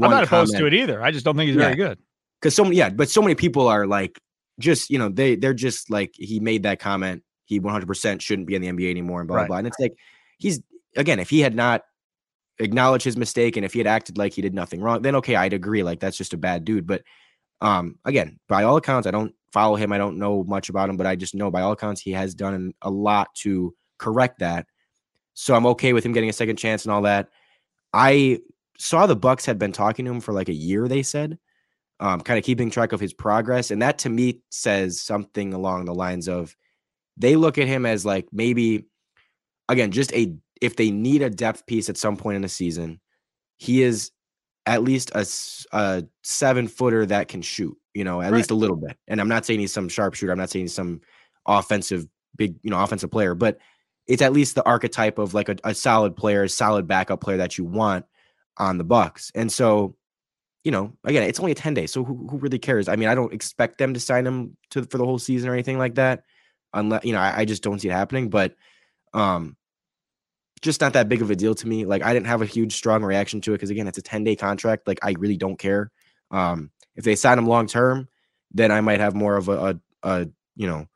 I'm 0.00 0.10
not 0.10 0.24
opposed 0.24 0.54
to 0.56 0.66
it 0.66 0.74
either. 0.74 1.02
I 1.02 1.10
just 1.10 1.24
don't 1.24 1.34
think 1.34 1.48
he's 1.48 1.56
very 1.56 1.74
good. 1.76 1.98
because 2.40 2.54
so 2.54 2.62
many, 2.64 2.76
yeah, 2.76 2.90
but 2.90 3.08
so 3.08 3.22
many 3.22 3.34
people 3.34 3.66
are 3.68 3.86
like, 3.86 4.20
just 4.60 4.90
you 4.90 4.98
know, 4.98 5.08
they 5.08 5.34
they're 5.34 5.54
just 5.54 5.88
like 5.90 6.12
he 6.14 6.40
made 6.40 6.64
that 6.64 6.78
comment. 6.78 7.22
He 7.46 7.58
100 7.58 7.86
percent 7.86 8.20
shouldn't 8.20 8.46
be 8.46 8.54
in 8.54 8.60
the 8.62 8.68
NBA 8.68 8.90
anymore, 8.90 9.20
and 9.20 9.28
blah 9.28 9.38
Right. 9.38 9.48
blah. 9.48 9.56
And 9.56 9.66
it's 9.66 9.80
like 9.80 9.94
he's 10.38 10.60
again, 10.94 11.18
if 11.20 11.30
he 11.30 11.40
had 11.40 11.54
not 11.54 11.82
acknowledged 12.58 13.04
his 13.04 13.16
mistake 13.16 13.56
and 13.56 13.64
if 13.64 13.72
he 13.72 13.78
had 13.80 13.86
acted 13.86 14.18
like 14.18 14.32
he 14.34 14.42
did 14.42 14.54
nothing 14.54 14.80
wrong, 14.82 15.00
then 15.02 15.16
okay, 15.16 15.36
I'd 15.36 15.54
agree. 15.54 15.82
Like 15.82 16.00
that's 16.00 16.16
just 16.18 16.34
a 16.34 16.36
bad 16.36 16.64
dude. 16.66 16.86
But 16.86 17.02
um, 17.62 17.98
again, 18.04 18.38
by 18.48 18.62
all 18.64 18.76
accounts, 18.76 19.06
I 19.06 19.10
don't 19.10 19.34
follow 19.54 19.76
him. 19.76 19.92
I 19.92 19.98
don't 19.98 20.18
know 20.18 20.44
much 20.44 20.68
about 20.68 20.90
him, 20.90 20.96
but 20.96 21.06
I 21.06 21.14
just 21.14 21.34
know 21.34 21.50
by 21.50 21.62
all 21.62 21.72
accounts 21.72 22.00
he 22.00 22.10
has 22.10 22.34
done 22.34 22.74
a 22.82 22.90
lot 22.90 23.28
to 23.36 23.72
correct 23.98 24.40
that. 24.40 24.66
So 25.34 25.54
I'm 25.54 25.66
okay 25.66 25.92
with 25.92 26.04
him 26.04 26.12
getting 26.12 26.28
a 26.28 26.34
second 26.34 26.56
chance 26.56 26.84
and 26.84 26.92
all 26.92 27.02
that. 27.02 27.28
I 27.92 28.40
saw 28.78 29.06
the 29.06 29.16
Bucks 29.16 29.46
had 29.46 29.58
been 29.58 29.72
talking 29.72 30.04
to 30.04 30.10
him 30.10 30.20
for 30.20 30.32
like 30.32 30.48
a 30.48 30.54
year. 30.54 30.88
They 30.88 31.04
said 31.04 31.38
um, 32.00 32.20
kind 32.20 32.38
of 32.38 32.44
keeping 32.44 32.68
track 32.68 32.92
of 32.92 33.00
his 33.00 33.14
progress. 33.14 33.70
And 33.70 33.80
that 33.80 33.98
to 33.98 34.08
me 34.08 34.42
says 34.50 35.00
something 35.00 35.54
along 35.54 35.84
the 35.84 35.94
lines 35.94 36.28
of 36.28 36.54
they 37.16 37.36
look 37.36 37.56
at 37.56 37.68
him 37.68 37.86
as 37.86 38.04
like 38.04 38.26
maybe, 38.32 38.86
again, 39.68 39.92
just 39.92 40.12
a, 40.12 40.34
if 40.60 40.74
they 40.74 40.90
need 40.90 41.22
a 41.22 41.30
depth 41.30 41.64
piece 41.66 41.88
at 41.88 41.96
some 41.96 42.16
point 42.16 42.36
in 42.36 42.42
the 42.42 42.48
season, 42.48 43.00
he 43.56 43.82
is 43.82 44.10
at 44.66 44.82
least 44.82 45.10
a, 45.14 45.26
a 45.72 46.04
seven 46.22 46.68
footer 46.68 47.04
that 47.06 47.28
can 47.28 47.42
shoot, 47.42 47.76
you 47.92 48.04
know, 48.04 48.20
at 48.22 48.32
Right. 48.32 48.38
least 48.38 48.50
a 48.50 48.54
little 48.54 48.76
bit. 48.76 48.96
And 49.08 49.20
I'm 49.20 49.28
not 49.28 49.44
saying 49.44 49.60
he's 49.60 49.72
some 49.72 49.88
sharpshooter. 49.88 50.32
I'm 50.32 50.38
not 50.38 50.50
saying 50.50 50.64
he's 50.64 50.74
some 50.74 51.00
offensive 51.46 52.06
big, 52.36 52.56
you 52.62 52.70
know, 52.70 52.80
offensive 52.82 53.10
player, 53.10 53.34
but 53.34 53.58
it's 54.06 54.22
at 54.22 54.32
least 54.32 54.54
the 54.54 54.64
archetype 54.64 55.18
of 55.18 55.34
like 55.34 55.48
a, 55.48 55.56
a 55.64 55.74
solid 55.74 56.16
player, 56.16 56.44
a 56.44 56.48
solid 56.48 56.86
backup 56.86 57.20
player 57.20 57.36
that 57.38 57.58
you 57.58 57.64
want 57.64 58.06
on 58.56 58.78
the 58.78 58.84
Bucks. 58.84 59.30
And 59.34 59.50
so, 59.52 59.96
you 60.62 60.70
know, 60.72 60.92
again, 61.04 61.22
it's 61.24 61.40
only 61.40 61.52
a 61.52 61.54
10 61.56 61.74
days. 61.74 61.92
So 61.92 62.04
who, 62.04 62.26
who 62.30 62.38
really 62.38 62.58
cares? 62.58 62.88
I 62.88 62.96
mean, 62.96 63.08
I 63.08 63.14
don't 63.14 63.32
expect 63.34 63.76
them 63.78 63.92
to 63.94 64.00
sign 64.00 64.26
him 64.26 64.56
to 64.70 64.84
for 64.84 64.96
the 64.98 65.04
whole 65.04 65.18
season 65.18 65.48
or 65.50 65.52
anything 65.52 65.78
like 65.78 65.96
that. 65.96 66.24
Unless, 66.72 67.04
you 67.04 67.12
know, 67.12 67.20
I, 67.20 67.40
I 67.40 67.44
just 67.44 67.62
don't 67.62 67.78
see 67.80 67.88
it 67.88 67.92
happening. 67.92 68.30
But 68.30 68.54
um 69.12 69.56
just 70.62 70.80
not 70.80 70.94
that 70.94 71.08
big 71.08 71.22
of 71.22 71.30
a 71.30 71.36
deal 71.36 71.54
to 71.54 71.66
me. 71.66 71.84
Like 71.84 72.02
I 72.02 72.12
didn't 72.12 72.26
have 72.26 72.42
a 72.42 72.46
huge 72.46 72.74
strong 72.74 73.02
reaction 73.02 73.40
to 73.42 73.52
it 73.52 73.56
because 73.56 73.70
again, 73.70 73.86
it's 73.86 73.98
a 73.98 74.02
10 74.02 74.24
day 74.24 74.36
contract. 74.36 74.86
Like 74.86 74.98
I 75.02 75.14
really 75.18 75.36
don't 75.36 75.58
care. 75.58 75.90
Um, 76.30 76.70
if 76.96 77.04
they 77.04 77.16
sign 77.16 77.38
him 77.38 77.46
long 77.46 77.66
term, 77.66 78.08
then 78.52 78.70
I 78.70 78.80
might 78.80 79.00
have 79.00 79.14
more 79.14 79.36
of 79.36 79.48
a, 79.48 79.52
a, 79.52 79.80
a 80.02 80.28
you 80.56 80.66
know 80.66 80.86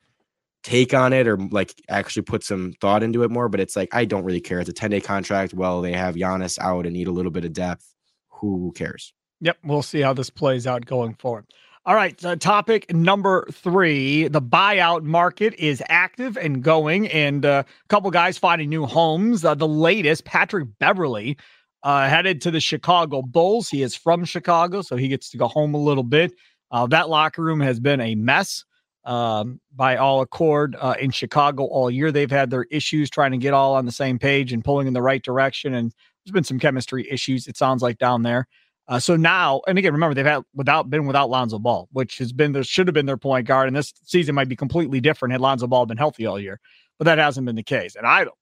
take 0.63 0.95
on 0.95 1.13
it 1.13 1.27
or 1.27 1.37
like 1.37 1.75
actually 1.89 2.23
put 2.23 2.45
some 2.45 2.73
thought 2.81 3.03
into 3.03 3.23
it 3.23 3.31
more. 3.31 3.49
But 3.49 3.61
it's 3.61 3.77
like 3.77 3.89
I 3.93 4.05
don't 4.05 4.25
really 4.25 4.41
care. 4.41 4.61
It's 4.61 4.71
a 4.71 4.75
10 4.75 4.91
day 4.91 5.01
contract. 5.01 5.55
Well, 5.55 5.81
they 5.81 5.93
have 5.93 6.15
Giannis 6.15 6.59
out 6.59 6.87
and 6.87 6.95
need 6.95 7.09
a 7.09 7.13
little 7.13 7.33
bit 7.33 7.45
of 7.45 7.53
depth. 7.53 7.95
Who 8.41 8.73
cares? 8.77 9.13
Yep, 9.41 9.59
we'll 9.65 9.83
see 9.83 10.01
how 10.01 10.13
this 10.15 10.31
plays 10.31 10.67
out 10.67 10.85
going 10.85 11.15
forward. 11.15 11.47
All 11.89 11.95
right, 11.95 12.21
so 12.21 12.35
topic 12.35 12.93
number 12.93 13.47
three: 13.51 14.29
the 14.29 14.43
buyout 14.43 15.05
market 15.05 15.55
is 15.55 15.83
active 15.89 16.37
and 16.37 16.63
going, 16.63 17.09
and 17.09 17.47
uh, 17.47 17.63
a 17.67 17.89
couple 17.89 18.11
guys 18.11 18.37
finding 18.37 18.69
new 18.69 18.85
homes. 18.85 19.43
Uh, 19.43 19.55
the 19.55 19.67
latest, 19.67 20.27
Patrick 20.27 20.69
Beverley, 20.79 21.39
uh, 21.85 22.07
headed 22.07 22.43
to 22.43 22.51
the 22.51 22.61
Chicago 22.61 23.23
Bulls. 23.23 23.71
He 23.71 23.81
is 23.81 23.97
from 23.97 24.27
Chicago, 24.27 24.83
so 24.83 24.97
he 24.97 25.09
gets 25.09 25.31
to 25.31 25.39
go 25.39 25.49
home 25.49 25.73
a 25.73 25.79
little 25.79 26.03
bit. 26.03 26.35
Uh, 26.71 26.87
that 26.89 27.09
locker 27.09 27.43
room 27.43 27.61
has 27.61 27.81
been 27.81 28.03
a 28.03 28.15
mess 28.15 28.67
um, 29.07 29.59
by 29.75 29.97
all 29.97 30.21
accord 30.21 30.77
uh, 30.79 30.95
in 31.01 31.11
Chicago 31.11 31.65
all 31.65 31.91
year. 31.91 32.13
They've 32.13 32.31
had 32.31 32.51
their 32.51 32.65
issues 32.65 33.09
trying 33.09 33.33
to 33.33 33.39
get 33.39 33.55
all 33.55 33.75
on 33.75 33.87
the 33.87 33.93
same 33.93 34.19
page 34.19 34.53
and 34.53 34.63
pulling 34.63 34.89
in 34.89 34.93
the 34.93 35.01
right 35.01 35.23
direction, 35.23 35.73
and 35.73 35.95
there's 36.23 36.35
been 36.35 36.45
some 36.45 36.59
chemistry 36.59 37.11
issues. 37.11 37.47
It 37.47 37.57
sounds 37.57 37.81
like 37.81 37.97
down 37.97 38.25
there. 38.25 38.47
Uh, 38.89 38.99
so 38.99 39.17
now, 39.17 39.61
and 39.69 39.79
again, 39.79 39.93
remember 39.93 40.15
they've 40.15 40.25
had 40.25 40.43
without 40.55 40.89
been 40.89 41.07
without 41.07 41.29
Lonzo 41.29 41.59
Ball, 41.59 41.89
which 41.93 42.17
has 42.19 42.33
been 42.33 42.53
there 42.53 42.65
should 42.65 42.87
have 42.87 42.95
been 42.95 43.07
their 43.07 43.19
point 43.19 43.47
guard, 43.47 43.69
and 43.69 43.77
this 43.77 43.93
season 44.05 44.35
might 44.35 44.49
be 44.49 44.57
completely 44.57 44.99
different 44.99 45.33
had 45.33 45.43
Lonzo 45.43 45.67
Ball 45.67 45.85
been 45.85 45.99
healthy 45.99 46.25
all 46.25 46.41
year, 46.41 46.59
but 46.97 47.05
that 47.05 47.19
hasn't 47.19 47.45
been 47.45 47.57
the 47.57 47.63
case. 47.63 47.97
And 47.97 48.07
I 48.07 48.25
don't, 48.25 48.35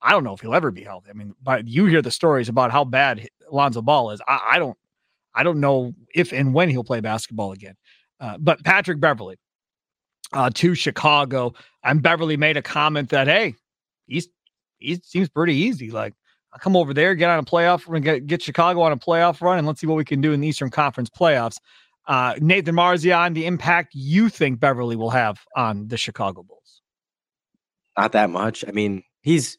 I 0.00 0.12
don't 0.12 0.24
know 0.24 0.32
if 0.32 0.40
he'll 0.40 0.54
ever 0.54 0.70
be 0.70 0.82
healthy. 0.82 1.10
I 1.10 1.12
mean, 1.12 1.34
but 1.42 1.68
you 1.68 1.84
hear 1.84 2.00
the 2.00 2.10
stories 2.10 2.48
about 2.48 2.72
how 2.72 2.84
bad 2.84 3.28
Lonzo 3.50 3.82
Ball 3.82 4.12
is. 4.12 4.20
I, 4.26 4.52
I 4.52 4.58
don't, 4.58 4.78
I 5.34 5.42
don't 5.42 5.60
know 5.60 5.92
if 6.14 6.32
and 6.32 6.54
when 6.54 6.70
he'll 6.70 6.84
play 6.84 7.00
basketball 7.00 7.52
again. 7.52 7.74
Uh, 8.18 8.38
but 8.38 8.64
Patrick 8.64 8.98
Beverley 8.98 9.36
uh, 10.32 10.48
to 10.54 10.74
Chicago, 10.74 11.52
and 11.84 12.02
Beverley 12.02 12.38
made 12.38 12.56
a 12.56 12.62
comment 12.62 13.10
that 13.10 13.26
hey, 13.26 13.54
he's 14.06 14.28
he 14.78 14.98
seems 15.04 15.28
pretty 15.28 15.54
easy. 15.54 15.90
Like 15.90 16.14
I'll 16.56 16.60
come 16.60 16.74
over 16.74 16.94
there, 16.94 17.14
get 17.14 17.28
on 17.28 17.38
a 17.38 17.42
playoff 17.42 17.84
run, 17.86 18.00
get, 18.00 18.26
get 18.26 18.40
Chicago 18.40 18.80
on 18.80 18.90
a 18.90 18.96
playoff 18.96 19.42
run, 19.42 19.58
and 19.58 19.66
let's 19.66 19.78
see 19.78 19.86
what 19.86 19.96
we 19.96 20.06
can 20.06 20.22
do 20.22 20.32
in 20.32 20.40
the 20.40 20.48
Eastern 20.48 20.70
Conference 20.70 21.10
playoffs. 21.10 21.58
Uh, 22.06 22.34
Nathan 22.40 22.74
Marzion, 22.74 23.34
the 23.34 23.44
impact 23.44 23.94
you 23.94 24.30
think 24.30 24.58
Beverley 24.58 24.96
will 24.96 25.10
have 25.10 25.38
on 25.54 25.88
the 25.88 25.98
Chicago 25.98 26.42
Bulls? 26.42 26.80
Not 27.98 28.12
that 28.12 28.30
much. 28.30 28.64
I 28.66 28.70
mean, 28.70 29.02
he's 29.20 29.58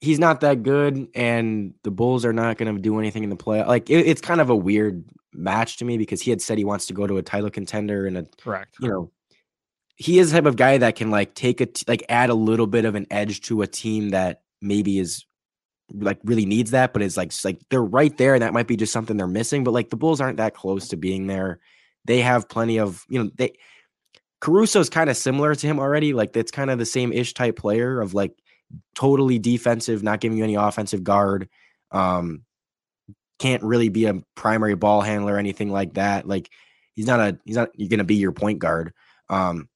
he's 0.00 0.18
not 0.18 0.40
that 0.40 0.62
good, 0.62 1.08
and 1.14 1.74
the 1.82 1.90
Bulls 1.90 2.24
are 2.24 2.32
not 2.32 2.56
going 2.56 2.74
to 2.74 2.80
do 2.80 2.98
anything 2.98 3.22
in 3.22 3.28
the 3.28 3.36
play. 3.36 3.62
Like 3.62 3.90
it, 3.90 4.06
it's 4.06 4.22
kind 4.22 4.40
of 4.40 4.48
a 4.48 4.56
weird 4.56 5.04
match 5.34 5.76
to 5.78 5.84
me 5.84 5.98
because 5.98 6.22
he 6.22 6.30
had 6.30 6.40
said 6.40 6.56
he 6.56 6.64
wants 6.64 6.86
to 6.86 6.94
go 6.94 7.06
to 7.06 7.18
a 7.18 7.22
title 7.22 7.50
contender 7.50 8.06
and 8.06 8.16
a 8.16 8.26
Correct. 8.40 8.76
you 8.80 8.88
know 8.88 9.10
he 9.96 10.18
is 10.18 10.30
the 10.30 10.38
type 10.38 10.46
of 10.46 10.56
guy 10.56 10.78
that 10.78 10.96
can 10.96 11.10
like 11.10 11.34
take 11.34 11.60
a 11.60 11.66
t- 11.66 11.84
like 11.86 12.02
add 12.08 12.30
a 12.30 12.34
little 12.34 12.66
bit 12.66 12.86
of 12.86 12.94
an 12.94 13.06
edge 13.10 13.42
to 13.42 13.60
a 13.60 13.66
team 13.66 14.10
that 14.10 14.42
maybe 14.62 14.98
is 14.98 15.24
like 15.94 16.18
really 16.24 16.46
needs 16.46 16.70
that, 16.72 16.92
but 16.92 17.02
it's 17.02 17.16
like 17.16 17.28
s- 17.28 17.44
like 17.44 17.60
they're 17.70 17.82
right 17.82 18.16
there, 18.16 18.34
and 18.34 18.42
that 18.42 18.52
might 18.52 18.66
be 18.68 18.76
just 18.76 18.92
something 18.92 19.16
they're 19.16 19.26
missing. 19.26 19.64
But 19.64 19.72
like 19.74 19.90
the 19.90 19.96
Bulls 19.96 20.20
aren't 20.20 20.38
that 20.38 20.54
close 20.54 20.88
to 20.88 20.96
being 20.96 21.26
there. 21.26 21.60
They 22.04 22.20
have 22.20 22.48
plenty 22.48 22.78
of 22.78 23.04
you 23.08 23.22
know 23.22 23.30
they 23.36 23.52
Caruso's 24.40 24.90
kind 24.90 25.08
of 25.08 25.16
similar 25.16 25.54
to 25.54 25.66
him 25.66 25.78
already. 25.78 26.12
Like 26.12 26.36
it's 26.36 26.50
kind 26.50 26.70
of 26.70 26.78
the 26.78 26.86
same 26.86 27.12
ish 27.12 27.34
type 27.34 27.56
player 27.56 28.00
of 28.00 28.12
like 28.14 28.32
totally 28.94 29.38
defensive, 29.38 30.02
not 30.02 30.20
giving 30.20 30.38
you 30.38 30.44
any 30.44 30.56
offensive 30.56 31.04
guard. 31.04 31.48
Um, 31.92 32.42
can't 33.38 33.62
really 33.62 33.88
be 33.88 34.06
a 34.06 34.20
primary 34.34 34.74
ball 34.74 35.00
handler 35.00 35.34
or 35.34 35.38
anything 35.38 35.70
like 35.70 35.94
that. 35.94 36.26
Like 36.26 36.50
he's 36.94 37.06
not 37.06 37.20
a 37.20 37.38
he's 37.44 37.56
not 37.56 37.70
you're 37.76 37.88
gonna 37.88 38.04
be 38.04 38.16
your 38.16 38.32
point 38.32 38.58
guard. 38.58 38.92
Um, 39.28 39.68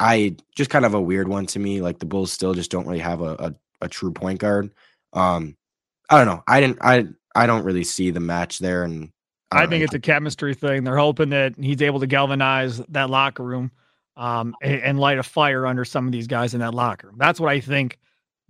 I 0.00 0.36
just 0.56 0.70
kind 0.70 0.84
of 0.84 0.94
a 0.94 1.00
weird 1.00 1.28
one 1.28 1.46
to 1.46 1.58
me. 1.58 1.80
Like 1.82 1.98
the 1.98 2.06
Bulls 2.06 2.32
still 2.32 2.54
just 2.54 2.70
don't 2.70 2.86
really 2.86 3.00
have 3.00 3.20
a 3.20 3.34
a, 3.38 3.54
a 3.82 3.88
true 3.88 4.12
point 4.12 4.38
guard. 4.40 4.70
Um, 5.14 5.56
I 6.10 6.18
don't 6.18 6.26
know. 6.26 6.42
I 6.46 6.60
didn't. 6.60 6.78
I 6.80 7.06
I 7.34 7.46
don't 7.46 7.64
really 7.64 7.84
see 7.84 8.10
the 8.10 8.20
match 8.20 8.58
there, 8.58 8.84
and 8.84 9.10
I 9.50 9.60
don't 9.60 9.70
think 9.70 9.84
it's 9.84 9.94
a 9.94 10.00
chemistry 10.00 10.54
thing. 10.54 10.84
They're 10.84 10.98
hoping 10.98 11.30
that 11.30 11.54
he's 11.58 11.80
able 11.82 12.00
to 12.00 12.06
galvanize 12.06 12.78
that 12.88 13.10
locker 13.10 13.42
room 13.42 13.70
um, 14.16 14.54
and, 14.62 14.80
and 14.82 15.00
light 15.00 15.18
a 15.18 15.22
fire 15.22 15.66
under 15.66 15.84
some 15.84 16.06
of 16.06 16.12
these 16.12 16.26
guys 16.26 16.54
in 16.54 16.60
that 16.60 16.74
locker 16.74 17.08
room. 17.08 17.16
That's 17.18 17.40
what 17.40 17.50
I 17.50 17.60
think 17.60 17.98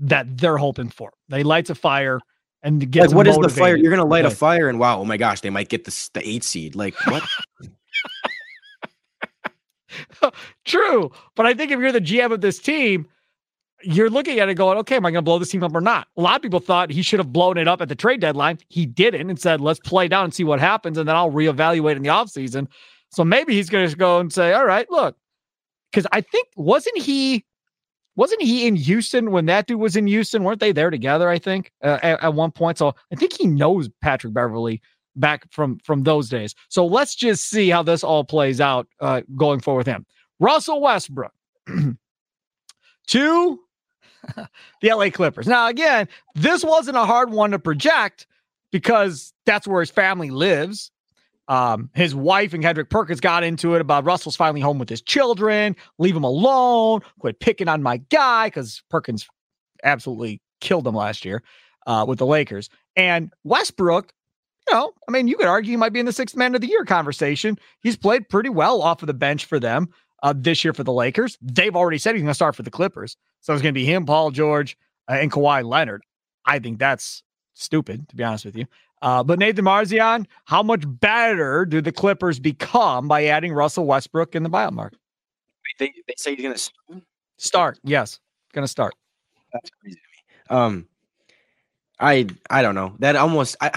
that 0.00 0.36
they're 0.36 0.56
hoping 0.56 0.88
for. 0.88 1.12
They 1.28 1.42
lights 1.42 1.70
a 1.70 1.74
fire 1.74 2.20
and 2.62 2.90
get 2.90 3.08
like 3.08 3.16
what 3.16 3.26
is 3.26 3.38
the 3.38 3.48
fire? 3.48 3.76
You're 3.76 3.90
gonna 3.90 4.02
to 4.02 4.08
light 4.08 4.24
a 4.24 4.30
fire, 4.30 4.68
and 4.68 4.78
wow, 4.78 5.00
oh 5.00 5.04
my 5.04 5.16
gosh, 5.16 5.40
they 5.40 5.50
might 5.50 5.68
get 5.68 5.84
the 5.84 6.10
the 6.14 6.26
eight 6.28 6.44
seed. 6.44 6.74
Like 6.74 6.94
what? 7.06 7.22
True, 10.64 11.12
but 11.36 11.46
I 11.46 11.54
think 11.54 11.70
if 11.70 11.78
you're 11.78 11.92
the 11.92 12.00
GM 12.00 12.32
of 12.32 12.40
this 12.40 12.58
team, 12.58 13.06
you're 13.84 14.10
looking 14.10 14.40
at 14.40 14.48
it 14.48 14.54
going, 14.54 14.78
okay, 14.78 14.96
am 14.96 15.06
I 15.06 15.10
going 15.10 15.22
to 15.22 15.22
blow 15.22 15.38
this 15.38 15.50
team 15.50 15.62
up 15.62 15.74
or 15.74 15.80
not? 15.80 16.08
A 16.16 16.20
lot 16.20 16.36
of 16.36 16.42
people 16.42 16.60
thought 16.60 16.90
he 16.90 17.02
should 17.02 17.20
have 17.20 17.32
blown 17.32 17.58
it 17.58 17.68
up 17.68 17.80
at 17.80 17.88
the 17.88 17.94
trade 17.94 18.20
deadline. 18.20 18.58
He 18.68 18.86
didn't 18.86 19.30
and 19.30 19.38
said, 19.38 19.60
let's 19.60 19.80
play 19.80 20.08
down 20.08 20.24
and 20.24 20.34
see 20.34 20.44
what 20.44 20.60
happens, 20.60 20.98
and 20.98 21.08
then 21.08 21.16
I'll 21.16 21.30
reevaluate 21.30 21.96
in 21.96 22.02
the 22.02 22.08
offseason. 22.08 22.68
So 23.10 23.24
maybe 23.24 23.54
he's 23.54 23.70
going 23.70 23.88
to 23.88 23.96
go 23.96 24.18
and 24.18 24.32
say, 24.32 24.52
all 24.52 24.66
right, 24.66 24.90
look, 24.90 25.16
because 25.90 26.06
I 26.12 26.20
think 26.20 26.48
wasn't 26.56 26.98
he 26.98 27.44
wasn't 28.16 28.42
he 28.42 28.66
in 28.66 28.76
Houston 28.76 29.32
when 29.32 29.46
that 29.46 29.66
dude 29.66 29.80
was 29.80 29.96
in 29.96 30.06
Houston? 30.06 30.44
Weren't 30.44 30.60
they 30.60 30.72
there 30.72 30.90
together? 30.90 31.28
I 31.28 31.38
think 31.38 31.72
uh, 31.82 31.98
at, 32.02 32.22
at 32.22 32.34
one 32.34 32.52
point. 32.52 32.78
So 32.78 32.94
I 33.12 33.16
think 33.16 33.32
he 33.32 33.46
knows 33.46 33.88
Patrick 34.02 34.32
Beverley 34.32 34.80
back 35.16 35.50
from 35.52 35.78
from 35.84 36.02
those 36.02 36.28
days. 36.28 36.54
So 36.68 36.86
let's 36.86 37.14
just 37.14 37.48
see 37.48 37.70
how 37.70 37.82
this 37.82 38.04
all 38.04 38.24
plays 38.24 38.60
out 38.60 38.88
uh, 39.00 39.22
going 39.36 39.60
forward 39.60 39.78
with 39.78 39.86
him. 39.86 40.06
Russell 40.40 40.80
Westbrook 40.80 41.32
to 43.08 43.60
the 44.80 44.92
LA 44.92 45.10
Clippers. 45.10 45.46
Now, 45.46 45.68
again, 45.68 46.08
this 46.34 46.64
wasn't 46.64 46.96
a 46.96 47.04
hard 47.04 47.30
one 47.30 47.52
to 47.52 47.58
project 47.58 48.26
because 48.72 49.32
that's 49.46 49.66
where 49.66 49.80
his 49.80 49.90
family 49.90 50.30
lives. 50.30 50.90
Um, 51.46 51.90
his 51.94 52.14
wife 52.14 52.54
and 52.54 52.62
Kendrick 52.62 52.88
Perkins 52.88 53.20
got 53.20 53.44
into 53.44 53.74
it 53.74 53.80
about 53.80 54.04
Russell's 54.04 54.36
finally 54.36 54.60
home 54.60 54.78
with 54.78 54.88
his 54.88 55.02
children. 55.02 55.76
Leave 55.98 56.16
him 56.16 56.24
alone. 56.24 57.00
Quit 57.18 57.38
picking 57.38 57.68
on 57.68 57.82
my 57.82 57.98
guy 57.98 58.46
because 58.46 58.82
Perkins 58.90 59.28
absolutely 59.82 60.40
killed 60.60 60.86
him 60.86 60.94
last 60.94 61.24
year 61.24 61.42
uh, 61.86 62.04
with 62.08 62.18
the 62.18 62.26
Lakers. 62.26 62.70
And 62.96 63.30
Westbrook, 63.44 64.12
you 64.66 64.74
know, 64.74 64.92
I 65.06 65.12
mean, 65.12 65.28
you 65.28 65.36
could 65.36 65.46
argue 65.46 65.72
he 65.72 65.76
might 65.76 65.92
be 65.92 66.00
in 66.00 66.06
the 66.06 66.12
sixth 66.12 66.36
man 66.36 66.54
of 66.54 66.62
the 66.62 66.68
year 66.68 66.84
conversation. 66.84 67.58
He's 67.82 67.96
played 67.96 68.30
pretty 68.30 68.48
well 68.48 68.80
off 68.80 69.02
of 69.02 69.06
the 69.06 69.14
bench 69.14 69.44
for 69.44 69.60
them 69.60 69.90
uh, 70.24 70.34
this 70.36 70.64
year 70.64 70.72
for 70.72 70.82
the 70.82 70.92
Lakers. 70.92 71.38
They've 71.40 71.76
already 71.76 71.98
said 71.98 72.16
he's 72.16 72.22
going 72.22 72.30
to 72.30 72.34
start 72.34 72.56
for 72.56 72.62
the 72.64 72.70
Clippers. 72.70 73.16
So 73.42 73.52
it's 73.52 73.62
going 73.62 73.74
to 73.74 73.78
be 73.80 73.84
him, 73.84 74.06
Paul 74.06 74.32
George, 74.32 74.76
uh, 75.08 75.12
and 75.20 75.30
Kawhi 75.30 75.64
Leonard. 75.64 76.02
I 76.46 76.58
think 76.58 76.80
that's 76.80 77.22
stupid, 77.54 78.08
to 78.08 78.16
be 78.16 78.24
honest 78.24 78.44
with 78.44 78.56
you. 78.56 78.66
Uh, 79.02 79.22
but 79.22 79.38
Nathan 79.38 79.64
Marzion, 79.64 80.26
how 80.46 80.62
much 80.62 80.82
better 80.86 81.66
do 81.66 81.80
the 81.80 81.92
Clippers 81.92 82.40
become 82.40 83.06
by 83.06 83.26
adding 83.26 83.52
Russell 83.52 83.86
Westbrook 83.86 84.34
in 84.34 84.42
the 84.42 84.50
buyout 84.50 84.72
market? 84.72 84.98
they 85.78 85.92
they 86.08 86.14
say 86.16 86.34
he's 86.34 86.42
gonna. 86.42 86.54
s- 86.54 86.70
Start, 87.36 87.78
yes, 87.84 88.20
going 88.52 88.62
to 88.64 88.68
start. 88.68 88.94
That's 89.52 89.70
crazy 89.70 89.96
to 89.96 90.54
me. 90.54 90.58
Um, 90.60 90.88
I 91.98 92.26
I 92.48 92.62
don't 92.62 92.74
know 92.74 92.94
that 93.00 93.16
almost. 93.16 93.56
I 93.60 93.72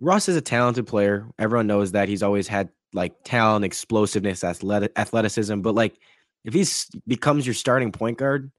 Russ 0.00 0.28
is 0.28 0.36
a 0.36 0.40
talented 0.40 0.86
player. 0.86 1.26
Everyone 1.38 1.66
knows 1.66 1.92
that 1.92 2.08
he's 2.08 2.22
always 2.22 2.48
had 2.48 2.70
like 2.94 3.12
talent, 3.24 3.64
explosiveness, 3.64 4.44
athletic, 4.44 4.92
athleticism. 4.96 5.60
But 5.60 5.74
like, 5.74 5.98
if 6.44 6.54
he 6.54 6.64
becomes 7.06 7.46
your 7.46 7.54
starting 7.54 7.92
point 7.92 8.18
guard, 8.18 8.50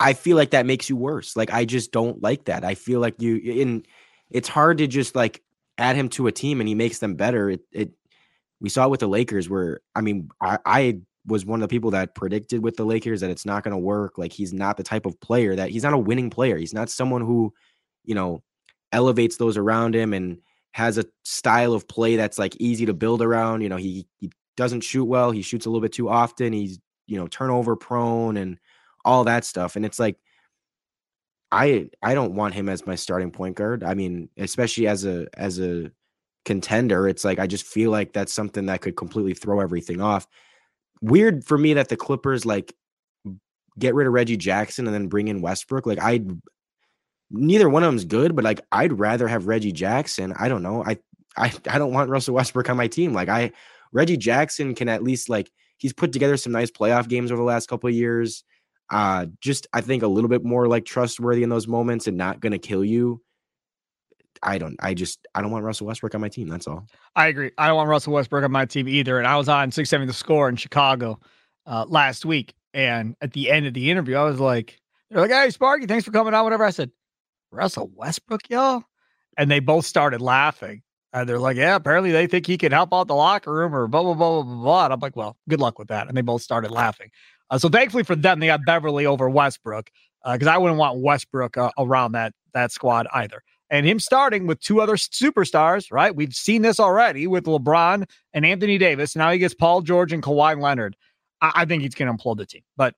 I 0.00 0.14
feel 0.14 0.36
like 0.36 0.50
that 0.50 0.66
makes 0.66 0.90
you 0.90 0.96
worse. 0.96 1.36
Like, 1.36 1.52
I 1.52 1.64
just 1.64 1.92
don't 1.92 2.22
like 2.22 2.46
that. 2.46 2.64
I 2.64 2.74
feel 2.74 3.00
like 3.00 3.22
you 3.22 3.36
in. 3.36 3.86
It's 4.30 4.48
hard 4.48 4.78
to 4.78 4.86
just 4.86 5.14
like 5.14 5.42
add 5.78 5.96
him 5.96 6.08
to 6.10 6.26
a 6.26 6.32
team 6.32 6.60
and 6.60 6.68
he 6.68 6.74
makes 6.74 6.98
them 6.98 7.14
better. 7.14 7.50
It 7.50 7.60
it. 7.72 7.92
We 8.60 8.68
saw 8.68 8.86
it 8.86 8.90
with 8.90 9.00
the 9.00 9.06
Lakers, 9.06 9.48
where 9.48 9.80
I 9.94 10.00
mean, 10.00 10.30
I, 10.40 10.58
I 10.64 10.98
was 11.26 11.44
one 11.44 11.62
of 11.62 11.68
the 11.68 11.72
people 11.72 11.90
that 11.92 12.14
predicted 12.14 12.62
with 12.62 12.76
the 12.76 12.84
Lakers 12.84 13.20
that 13.20 13.30
it's 13.30 13.46
not 13.46 13.62
going 13.62 13.72
to 13.72 13.78
work. 13.78 14.18
Like 14.18 14.32
he's 14.32 14.52
not 14.52 14.76
the 14.76 14.82
type 14.82 15.06
of 15.06 15.20
player 15.20 15.54
that 15.56 15.70
he's 15.70 15.82
not 15.82 15.92
a 15.92 15.98
winning 15.98 16.30
player. 16.30 16.56
He's 16.56 16.74
not 16.74 16.90
someone 16.90 17.22
who, 17.22 17.52
you 18.04 18.14
know, 18.14 18.42
elevates 18.92 19.36
those 19.36 19.56
around 19.56 19.94
him 19.94 20.12
and 20.12 20.38
has 20.74 20.98
a 20.98 21.04
style 21.22 21.72
of 21.72 21.86
play 21.86 22.16
that's 22.16 22.36
like 22.36 22.56
easy 22.58 22.84
to 22.84 22.92
build 22.92 23.22
around. 23.22 23.60
You 23.60 23.68
know, 23.68 23.76
he 23.76 24.08
he 24.18 24.32
doesn't 24.56 24.80
shoot 24.80 25.04
well. 25.04 25.30
He 25.30 25.40
shoots 25.40 25.66
a 25.66 25.70
little 25.70 25.80
bit 25.80 25.92
too 25.92 26.08
often. 26.08 26.52
He's 26.52 26.80
you 27.06 27.16
know 27.16 27.28
turnover 27.28 27.76
prone 27.76 28.36
and 28.36 28.58
all 29.04 29.22
that 29.22 29.44
stuff. 29.44 29.76
And 29.76 29.86
it's 29.86 30.00
like 30.00 30.16
I 31.52 31.90
I 32.02 32.14
don't 32.14 32.34
want 32.34 32.54
him 32.54 32.68
as 32.68 32.88
my 32.88 32.96
starting 32.96 33.30
point 33.30 33.54
guard. 33.54 33.84
I 33.84 33.94
mean, 33.94 34.28
especially 34.36 34.88
as 34.88 35.04
a 35.04 35.28
as 35.34 35.60
a 35.60 35.92
contender, 36.44 37.06
it's 37.06 37.24
like 37.24 37.38
I 37.38 37.46
just 37.46 37.64
feel 37.64 37.92
like 37.92 38.12
that's 38.12 38.32
something 38.32 38.66
that 38.66 38.80
could 38.80 38.96
completely 38.96 39.34
throw 39.34 39.60
everything 39.60 40.00
off. 40.00 40.26
Weird 41.00 41.44
for 41.44 41.56
me 41.56 41.74
that 41.74 41.88
the 41.88 41.96
Clippers 41.96 42.44
like 42.44 42.74
get 43.78 43.94
rid 43.94 44.08
of 44.08 44.12
Reggie 44.12 44.36
Jackson 44.36 44.86
and 44.88 44.94
then 44.94 45.06
bring 45.06 45.28
in 45.28 45.40
Westbrook. 45.40 45.86
Like 45.86 46.00
I 46.02 46.24
neither 47.34 47.68
one 47.68 47.82
of 47.82 47.88
them's 47.88 48.04
good, 48.04 48.34
but 48.34 48.44
like 48.44 48.60
I'd 48.72 48.98
rather 48.98 49.28
have 49.28 49.46
Reggie 49.46 49.72
Jackson. 49.72 50.32
I 50.38 50.48
don't 50.48 50.62
know. 50.62 50.84
I 50.84 50.98
I 51.36 51.52
I 51.68 51.78
don't 51.78 51.92
want 51.92 52.10
Russell 52.10 52.34
Westbrook 52.34 52.70
on 52.70 52.76
my 52.76 52.88
team. 52.88 53.12
Like 53.12 53.28
I 53.28 53.52
Reggie 53.92 54.16
Jackson 54.16 54.74
can 54.74 54.88
at 54.88 55.02
least 55.02 55.28
like 55.28 55.50
he's 55.78 55.92
put 55.92 56.12
together 56.12 56.36
some 56.36 56.52
nice 56.52 56.70
playoff 56.70 57.08
games 57.08 57.30
over 57.30 57.40
the 57.40 57.46
last 57.46 57.68
couple 57.68 57.88
of 57.88 57.94
years. 57.94 58.44
Uh 58.90 59.26
just 59.40 59.66
I 59.72 59.80
think 59.80 60.02
a 60.02 60.08
little 60.08 60.28
bit 60.28 60.44
more 60.44 60.68
like 60.68 60.84
trustworthy 60.84 61.42
in 61.42 61.48
those 61.48 61.68
moments 61.68 62.06
and 62.06 62.16
not 62.16 62.40
gonna 62.40 62.58
kill 62.58 62.84
you. 62.84 63.22
I 64.42 64.58
don't 64.58 64.76
I 64.80 64.94
just 64.94 65.26
I 65.34 65.42
don't 65.42 65.50
want 65.50 65.64
Russell 65.64 65.86
Westbrook 65.86 66.14
on 66.14 66.20
my 66.20 66.28
team. 66.28 66.48
That's 66.48 66.66
all. 66.66 66.86
I 67.16 67.28
agree. 67.28 67.50
I 67.58 67.66
don't 67.66 67.76
want 67.76 67.88
Russell 67.88 68.12
Westbrook 68.12 68.44
on 68.44 68.52
my 68.52 68.66
team 68.66 68.88
either. 68.88 69.18
And 69.18 69.26
I 69.26 69.36
was 69.36 69.48
on 69.48 69.70
six 69.70 69.90
seven 69.90 70.06
the 70.06 70.12
score 70.12 70.48
in 70.48 70.56
Chicago 70.56 71.18
uh 71.66 71.84
last 71.88 72.24
week. 72.24 72.54
And 72.74 73.14
at 73.20 73.32
the 73.32 73.50
end 73.50 73.66
of 73.66 73.74
the 73.74 73.90
interview, 73.90 74.16
I 74.16 74.24
was 74.24 74.40
like, 74.40 74.80
they're 75.08 75.20
like, 75.20 75.30
hey, 75.30 75.50
Sparky, 75.50 75.86
thanks 75.86 76.04
for 76.04 76.10
coming 76.10 76.34
out. 76.34 76.42
Whatever. 76.42 76.64
I 76.64 76.70
said, 76.70 76.90
Russell 77.54 77.90
Westbrook, 77.94 78.50
y'all? 78.50 78.84
And 79.38 79.50
they 79.50 79.60
both 79.60 79.86
started 79.86 80.20
laughing. 80.20 80.82
And 81.12 81.28
they're 81.28 81.38
like, 81.38 81.56
yeah, 81.56 81.76
apparently 81.76 82.10
they 82.10 82.26
think 82.26 82.46
he 82.46 82.58
can 82.58 82.72
help 82.72 82.92
out 82.92 83.06
the 83.06 83.14
locker 83.14 83.52
room 83.52 83.74
or 83.74 83.86
blah, 83.86 84.02
blah, 84.02 84.14
blah, 84.14 84.42
blah, 84.42 84.54
blah. 84.54 84.84
And 84.86 84.92
I'm 84.92 85.00
like, 85.00 85.14
well, 85.14 85.36
good 85.48 85.60
luck 85.60 85.78
with 85.78 85.88
that. 85.88 86.08
And 86.08 86.16
they 86.16 86.22
both 86.22 86.42
started 86.42 86.72
laughing. 86.72 87.10
Uh, 87.50 87.58
so 87.58 87.68
thankfully 87.68 88.02
for 88.02 88.16
them, 88.16 88.40
they 88.40 88.46
got 88.46 88.64
Beverley 88.66 89.06
over 89.06 89.30
Westbrook 89.30 89.90
because 90.32 90.48
uh, 90.48 90.52
I 90.52 90.58
wouldn't 90.58 90.78
want 90.78 90.98
Westbrook 90.98 91.56
uh, 91.56 91.70
around 91.78 92.12
that 92.12 92.32
that 92.52 92.72
squad 92.72 93.06
either. 93.14 93.42
And 93.70 93.86
him 93.86 93.98
starting 93.98 94.46
with 94.46 94.60
two 94.60 94.80
other 94.80 94.96
superstars, 94.96 95.92
right? 95.92 96.14
We've 96.14 96.34
seen 96.34 96.62
this 96.62 96.78
already 96.78 97.26
with 97.26 97.44
LeBron 97.44 98.08
and 98.32 98.46
Anthony 98.46 98.78
Davis. 98.78 99.16
Now 99.16 99.30
he 99.30 99.38
gets 99.38 99.54
Paul 99.54 99.82
George 99.82 100.12
and 100.12 100.22
Kawhi 100.22 100.60
Leonard. 100.60 100.96
I, 101.40 101.52
I 101.54 101.64
think 101.64 101.82
he's 101.82 101.94
going 101.94 102.14
to 102.14 102.22
implode 102.22 102.38
the 102.38 102.46
team, 102.46 102.62
but 102.76 102.94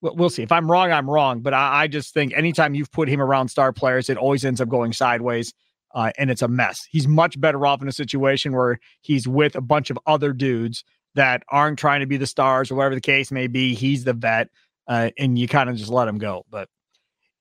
we'll 0.00 0.30
see. 0.30 0.42
If 0.42 0.52
I'm 0.52 0.70
wrong, 0.70 0.92
I'm 0.92 1.08
wrong. 1.08 1.40
But 1.40 1.54
I, 1.54 1.82
I, 1.82 1.86
just 1.86 2.12
think 2.12 2.32
anytime 2.34 2.74
you've 2.74 2.92
put 2.92 3.08
him 3.08 3.20
around 3.20 3.48
star 3.48 3.72
players, 3.72 4.08
it 4.08 4.16
always 4.16 4.44
ends 4.44 4.60
up 4.60 4.68
going 4.68 4.92
sideways. 4.92 5.52
Uh, 5.94 6.10
and 6.18 6.30
it's 6.30 6.42
a 6.42 6.48
mess. 6.48 6.86
He's 6.90 7.08
much 7.08 7.40
better 7.40 7.64
off 7.66 7.80
in 7.80 7.88
a 7.88 7.92
situation 7.92 8.52
where 8.54 8.78
he's 9.00 9.26
with 9.26 9.56
a 9.56 9.62
bunch 9.62 9.88
of 9.88 9.98
other 10.06 10.32
dudes 10.32 10.84
that 11.14 11.42
aren't 11.48 11.78
trying 11.78 12.00
to 12.00 12.06
be 12.06 12.18
the 12.18 12.26
stars 12.26 12.70
or 12.70 12.74
whatever 12.74 12.94
the 12.94 13.00
case 13.00 13.32
may 13.32 13.46
be. 13.46 13.74
He's 13.74 14.04
the 14.04 14.12
vet, 14.12 14.48
uh, 14.86 15.10
and 15.16 15.38
you 15.38 15.48
kind 15.48 15.70
of 15.70 15.76
just 15.76 15.90
let 15.90 16.06
him 16.06 16.18
go. 16.18 16.44
But 16.50 16.68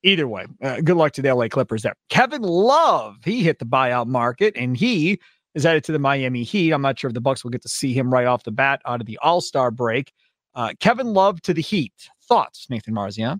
either 0.03 0.27
way, 0.27 0.45
uh, 0.63 0.79
good 0.81 0.95
luck 0.95 1.11
to 1.13 1.21
the 1.21 1.33
LA 1.33 1.49
Clippers 1.49 1.81
there. 1.81 1.95
Kevin 2.09 2.43
Love, 2.43 3.17
he 3.25 3.43
hit 3.43 3.59
the 3.59 3.65
buyout 3.65 4.07
market 4.07 4.55
and 4.55 4.77
he 4.77 5.19
is 5.53 5.63
headed 5.63 5.83
to 5.85 5.91
the 5.91 5.99
Miami 5.99 6.43
Heat. 6.43 6.71
I'm 6.71 6.81
not 6.81 6.97
sure 6.97 7.09
if 7.09 7.13
the 7.13 7.21
Bucks 7.21 7.43
will 7.43 7.51
get 7.51 7.63
to 7.63 7.69
see 7.69 7.93
him 7.93 8.13
right 8.13 8.27
off 8.27 8.43
the 8.43 8.51
bat 8.51 8.81
out 8.85 9.01
of 9.01 9.07
the 9.07 9.17
All 9.17 9.41
Star 9.41 9.71
break. 9.71 10.13
Uh, 10.55 10.73
Kevin 10.79 11.07
Love 11.07 11.41
to 11.41 11.53
the 11.53 11.61
Heat. 11.61 11.93
Thoughts, 12.23 12.69
Nathan 12.69 12.93
Marzion? 12.93 13.39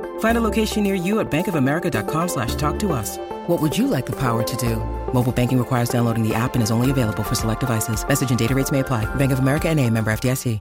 Find 0.21 0.37
a 0.37 0.41
location 0.41 0.83
near 0.83 0.95
you 0.95 1.19
at 1.19 1.29
bankofamerica.com 1.29 2.27
slash 2.29 2.55
talk 2.55 2.79
to 2.79 2.93
us. 2.93 3.17
What 3.47 3.61
would 3.61 3.77
you 3.77 3.87
like 3.87 4.05
the 4.05 4.15
power 4.15 4.43
to 4.43 4.57
do? 4.57 4.77
Mobile 5.13 5.31
banking 5.31 5.59
requires 5.59 5.89
downloading 5.89 6.27
the 6.27 6.33
app 6.33 6.53
and 6.53 6.63
is 6.63 6.71
only 6.71 6.89
available 6.89 7.23
for 7.23 7.35
select 7.35 7.59
devices. 7.59 8.07
Message 8.07 8.29
and 8.29 8.39
data 8.39 8.55
rates 8.55 8.71
may 8.71 8.79
apply. 8.79 9.13
Bank 9.15 9.31
of 9.31 9.39
America 9.39 9.67
and 9.67 9.79
a 9.79 9.89
member 9.89 10.11
FDIC. 10.11 10.59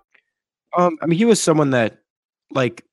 Um, 0.76 0.98
I 1.02 1.06
mean, 1.06 1.18
he 1.18 1.24
was 1.24 1.42
someone 1.42 1.70
that, 1.70 1.98
like, 2.52 2.84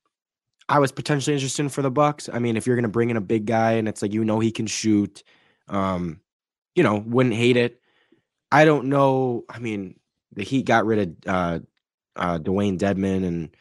I 0.67 0.79
was 0.79 0.91
potentially 0.91 1.35
interested 1.35 1.63
in 1.63 1.69
for 1.69 1.81
the 1.81 1.91
Bucks. 1.91 2.29
I 2.31 2.39
mean, 2.39 2.57
if 2.57 2.67
you're 2.67 2.75
going 2.75 2.83
to 2.83 2.89
bring 2.89 3.09
in 3.09 3.17
a 3.17 3.21
big 3.21 3.45
guy 3.45 3.73
and 3.73 3.87
it's 3.87 4.01
like 4.01 4.13
you 4.13 4.25
know 4.25 4.39
he 4.39 4.51
can 4.51 4.67
shoot, 4.67 5.23
um, 5.69 6.19
you 6.75 6.83
know, 6.83 6.97
wouldn't 6.97 7.35
hate 7.35 7.55
it. 7.55 7.79
I 8.51 8.65
don't 8.65 8.87
know. 8.89 9.45
I 9.49 9.59
mean, 9.59 9.99
the 10.33 10.43
Heat 10.43 10.65
got 10.65 10.85
rid 10.85 10.99
of 10.99 11.33
uh, 11.33 11.59
uh, 12.15 12.39
Dewayne 12.39 12.77
Dedmon, 12.77 13.25
and 13.25 13.55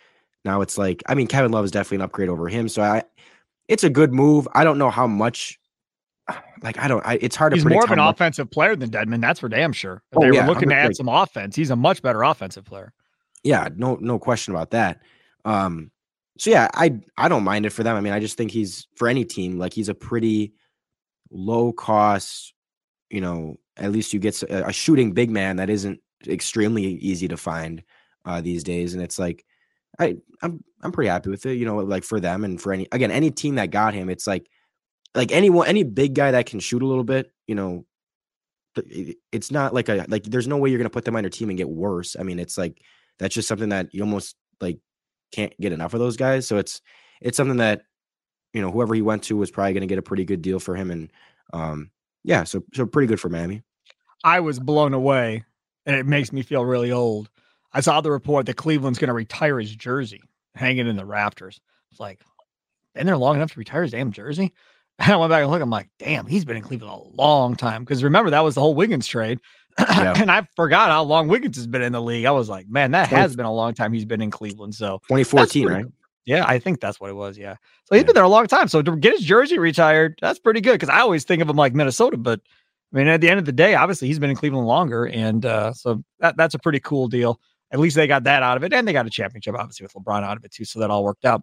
now 0.47 0.63
it's 0.63 0.79
like, 0.79 1.03
I 1.07 1.15
mean, 1.15 1.27
Kevin 1.27 1.53
Love 1.53 1.67
is 1.67 1.71
definitely 1.71 1.97
an 1.97 2.03
upgrade 2.03 2.31
over 2.31 2.49
him. 2.49 2.69
So 2.69 2.83
I, 2.83 3.03
it's 3.69 3.85
a 3.85 3.91
good 3.91 4.15
move. 4.15 4.49
I 4.55 4.65
don't 4.65 4.79
know 4.79 4.91
how 4.91 5.07
much 5.07 5.59
like 6.63 6.79
I 6.79 6.89
don't. 6.89 7.05
I, 7.07 7.19
it's 7.21 7.37
hard 7.37 7.53
he's 7.53 7.63
to. 7.63 7.69
He's 7.69 7.75
more 7.75 7.85
of 7.85 7.91
an 7.91 7.99
much, 7.99 8.15
offensive 8.15 8.51
player 8.51 8.77
than 8.77 8.91
Dedmon. 8.91 9.21
That's 9.21 9.41
for 9.41 9.49
damn 9.49 9.73
sure. 9.73 10.03
If 10.13 10.19
oh, 10.19 10.21
they 10.21 10.29
were 10.29 10.35
yeah, 10.35 10.47
looking 10.47 10.69
to 10.71 10.75
add 10.75 10.97
some 10.97 11.09
offense. 11.09 11.57
He's 11.57 11.71
a 11.71 11.77
much 11.77 12.03
better 12.03 12.23
offensive 12.23 12.65
player. 12.65 12.93
Yeah, 13.43 13.69
no, 13.77 13.97
no 14.01 14.19
question 14.19 14.55
about 14.55 14.71
that. 14.71 15.03
Um, 15.45 15.91
so 16.39 16.51
yeah, 16.51 16.69
I 16.75 17.01
I 17.17 17.29
don't 17.29 17.45
mind 17.45 17.67
it 17.67 17.71
for 17.71 17.83
them. 17.83 17.97
I 17.97 18.01
mean, 18.01 18.13
I 18.13 18.21
just 18.21 18.37
think 18.37 18.51
he's 18.51 18.87
for 18.97 19.09
any 19.09 19.25
team 19.25 19.59
like 19.59 19.73
he's 19.73 19.89
a 19.89 19.95
pretty 19.95 20.53
low 21.31 21.73
cost. 21.73 22.53
You 23.11 23.21
know, 23.21 23.57
at 23.77 23.93
least 23.93 24.13
you 24.13 24.19
get 24.19 24.43
a, 24.43 24.69
a 24.69 24.73
shooting 24.73 25.13
big 25.13 25.31
man 25.31 25.57
that 25.57 25.71
isn't 25.71 26.01
extremely 26.27 26.83
easy 26.83 27.29
to 27.29 27.37
find 27.37 27.83
uh, 28.25 28.41
these 28.41 28.65
days, 28.65 28.95
and 28.95 29.03
it's 29.03 29.19
like 29.19 29.45
I 29.99 30.17
I'm 30.43 30.63
I'm 30.83 30.93
pretty 30.93 31.09
happy 31.09 31.31
with 31.31 31.47
it. 31.47 31.55
You 31.55 31.67
know, 31.67 31.77
like 31.79 32.05
for 32.05 32.21
them 32.21 32.45
and 32.45 32.61
for 32.61 32.73
any 32.73 32.87
again 32.93 33.11
any 33.11 33.31
team 33.31 33.57
that 33.57 33.71
got 33.71 33.95
him, 33.95 34.09
it's 34.09 34.27
like 34.27 34.47
like 35.15 35.33
anyone 35.33 35.67
any 35.67 35.83
big 35.83 36.15
guy 36.15 36.31
that 36.31 36.47
can 36.47 36.61
shoot 36.61 36.83
a 36.83 36.87
little 36.87 37.05
bit, 37.05 37.33
you 37.47 37.55
know, 37.55 37.85
it's 39.33 39.51
not 39.51 39.75
like 39.75 39.89
a 39.89 40.05
like 40.09 40.25
there's 40.25 40.49
no 40.49 40.57
way 40.59 40.71
you're 40.71 40.79
gonna 40.79 40.91
put 40.91 41.05
them 41.05 41.17
on 41.17 41.23
your 41.23 41.31
team 41.31 41.49
and 41.49 41.59
get 41.59 41.69
worse. 41.69 42.17
I 42.19 42.23
mean, 42.23 42.39
it's 42.39 42.59
like 42.59 42.83
that's 43.19 43.35
just 43.35 43.49
something 43.49 43.71
that 43.71 43.95
you 43.95 44.03
almost 44.03 44.37
like 44.61 44.79
can't 45.33 45.59
get 45.61 45.73
enough 45.73 45.95
of 45.95 46.01
those 46.01 46.17
guys. 46.17 46.47
So 46.47 46.59
it's 46.59 46.81
it's 47.21 47.37
something 47.37 47.59
that 47.59 47.83
you 48.53 48.61
know 48.61 48.71
whoever 48.71 48.95
he 48.95 49.03
went 49.03 49.23
to 49.25 49.37
was 49.37 49.51
probably 49.51 49.73
gonna 49.73 49.87
get 49.87 49.99
a 49.99 50.03
pretty 50.03 50.25
good 50.25 50.43
deal 50.43 50.61
for 50.61 50.75
him. 50.75 50.91
And 50.91 51.13
um 51.53 51.91
yeah, 52.25 52.45
so 52.45 52.63
so 52.75 52.87
pretty 52.87 53.07
good 53.07 53.21
for 53.21 53.29
Miami. 53.29 53.63
I 54.25 54.41
was 54.41 54.59
blown 54.59 54.95
away, 54.95 55.45
and 55.87 55.97
it 55.97 56.07
makes 56.07 56.33
me 56.33 56.43
feel 56.43 56.65
really 56.65 56.93
old. 56.93 57.31
I 57.77 57.81
saw 57.81 58.01
the 58.01 58.11
report 58.11 58.47
that 58.47 58.57
Cleveland's 58.57 58.99
gonna 58.99 59.13
retire 59.13 59.61
his 59.61 59.77
jersey 59.77 60.23
hanging 60.55 60.87
in 60.87 60.97
the 60.97 61.05
rafters. 61.05 61.61
It's 61.91 62.01
like, 62.01 62.21
been 62.95 63.07
there 63.07 63.19
long 63.19 63.37
enough 63.37 63.53
to 63.53 63.59
retire 63.59 63.83
his 63.83 63.93
damn 63.93 64.13
jersey. 64.13 64.53
And 64.99 65.13
I 65.13 65.17
went 65.17 65.29
back 65.29 65.43
and 65.43 65.51
looked. 65.51 65.63
I'm 65.63 65.69
like, 65.69 65.91
damn, 65.99 66.27
he's 66.27 66.47
been 66.47 66.57
in 66.57 66.63
Cleveland 66.63 66.91
a 66.91 67.23
long 67.23 67.55
time. 67.55 67.85
Because 67.85 68.03
remember, 68.03 68.31
that 68.31 68.41
was 68.41 68.55
the 68.55 68.63
whole 68.63 68.75
Wiggins 68.75 69.07
trade. 69.07 69.41
Yeah. 69.79 70.15
and 70.17 70.31
I 70.31 70.49
forgot 70.57 70.89
how 70.89 71.03
long 71.03 71.29
Wiggins 71.29 71.57
has 71.57 71.67
been 71.67 71.83
in 71.83 71.93
the 71.93 72.01
league. 72.01 72.25
I 72.25 72.31
was 72.31 72.49
like, 72.49 72.67
man, 72.67 72.93
that 72.93 73.09
has 73.09 73.37
been 73.37 73.45
a 73.45 73.53
long 73.53 73.75
time 73.75 73.93
he's 73.93 74.07
been 74.07 74.23
in 74.23 74.31
Cleveland. 74.31 74.75
So 74.75 75.03
2014, 75.09 75.69
right? 75.69 75.85
Yeah, 76.25 76.47
I 76.49 76.59
think 76.59 76.81
that's 76.81 76.99
what 76.99 77.11
it 77.11 77.13
was. 77.13 77.37
Yeah. 77.37 77.57
So 77.85 77.95
he's 77.95 78.01
yeah. 78.01 78.07
been 78.07 78.15
there 78.15 78.25
a 78.25 78.29
long 78.29 78.47
time. 78.47 78.69
So 78.69 78.81
to 78.81 78.97
get 78.97 79.13
his 79.13 79.21
jersey 79.21 79.59
retired, 79.59 80.19
that's 80.23 80.39
pretty 80.39 80.63
good. 80.63 80.73
Because 80.73 80.89
I 80.89 81.01
always 81.01 81.25
think 81.25 81.43
of 81.43 81.51
him 81.51 81.57
like 81.57 81.75
Minnesota, 81.75 82.17
but 82.17 82.41
I 82.93 82.97
mean, 82.97 83.09
at 83.09 83.21
the 83.21 83.29
end 83.29 83.39
of 83.39 83.45
the 83.45 83.53
day, 83.53 83.75
obviously 83.75 84.09
he's 84.09 84.19
been 84.19 84.31
in 84.31 84.37
Cleveland 84.37 84.67
longer, 84.67 85.07
and 85.07 85.45
uh, 85.45 85.75
so 85.75 86.03
that, 86.21 86.39
that's 86.39 86.55
a 86.55 86.59
pretty 86.59 86.81
cool 86.81 87.09
deal. 87.09 87.39
At 87.77 87.81
least 87.81 87.95
they 87.95 88.07
got 88.07 88.25
that 88.25 88.43
out 88.43 88.57
of 88.57 88.65
it, 88.65 88.73
and 88.73 88.89
they 88.89 88.95
got 88.95 89.07
a 89.07 89.11
championship, 89.11 89.55
obviously, 89.55 89.85
with 89.85 89.93
LeBron 89.93 90.23
out 90.23 90.39
of 90.39 90.45
it 90.47 90.51
too. 90.51 90.65
So 90.65 90.81
that 90.81 90.91
all 90.91 91.05
worked 91.05 91.27
out. 91.27 91.43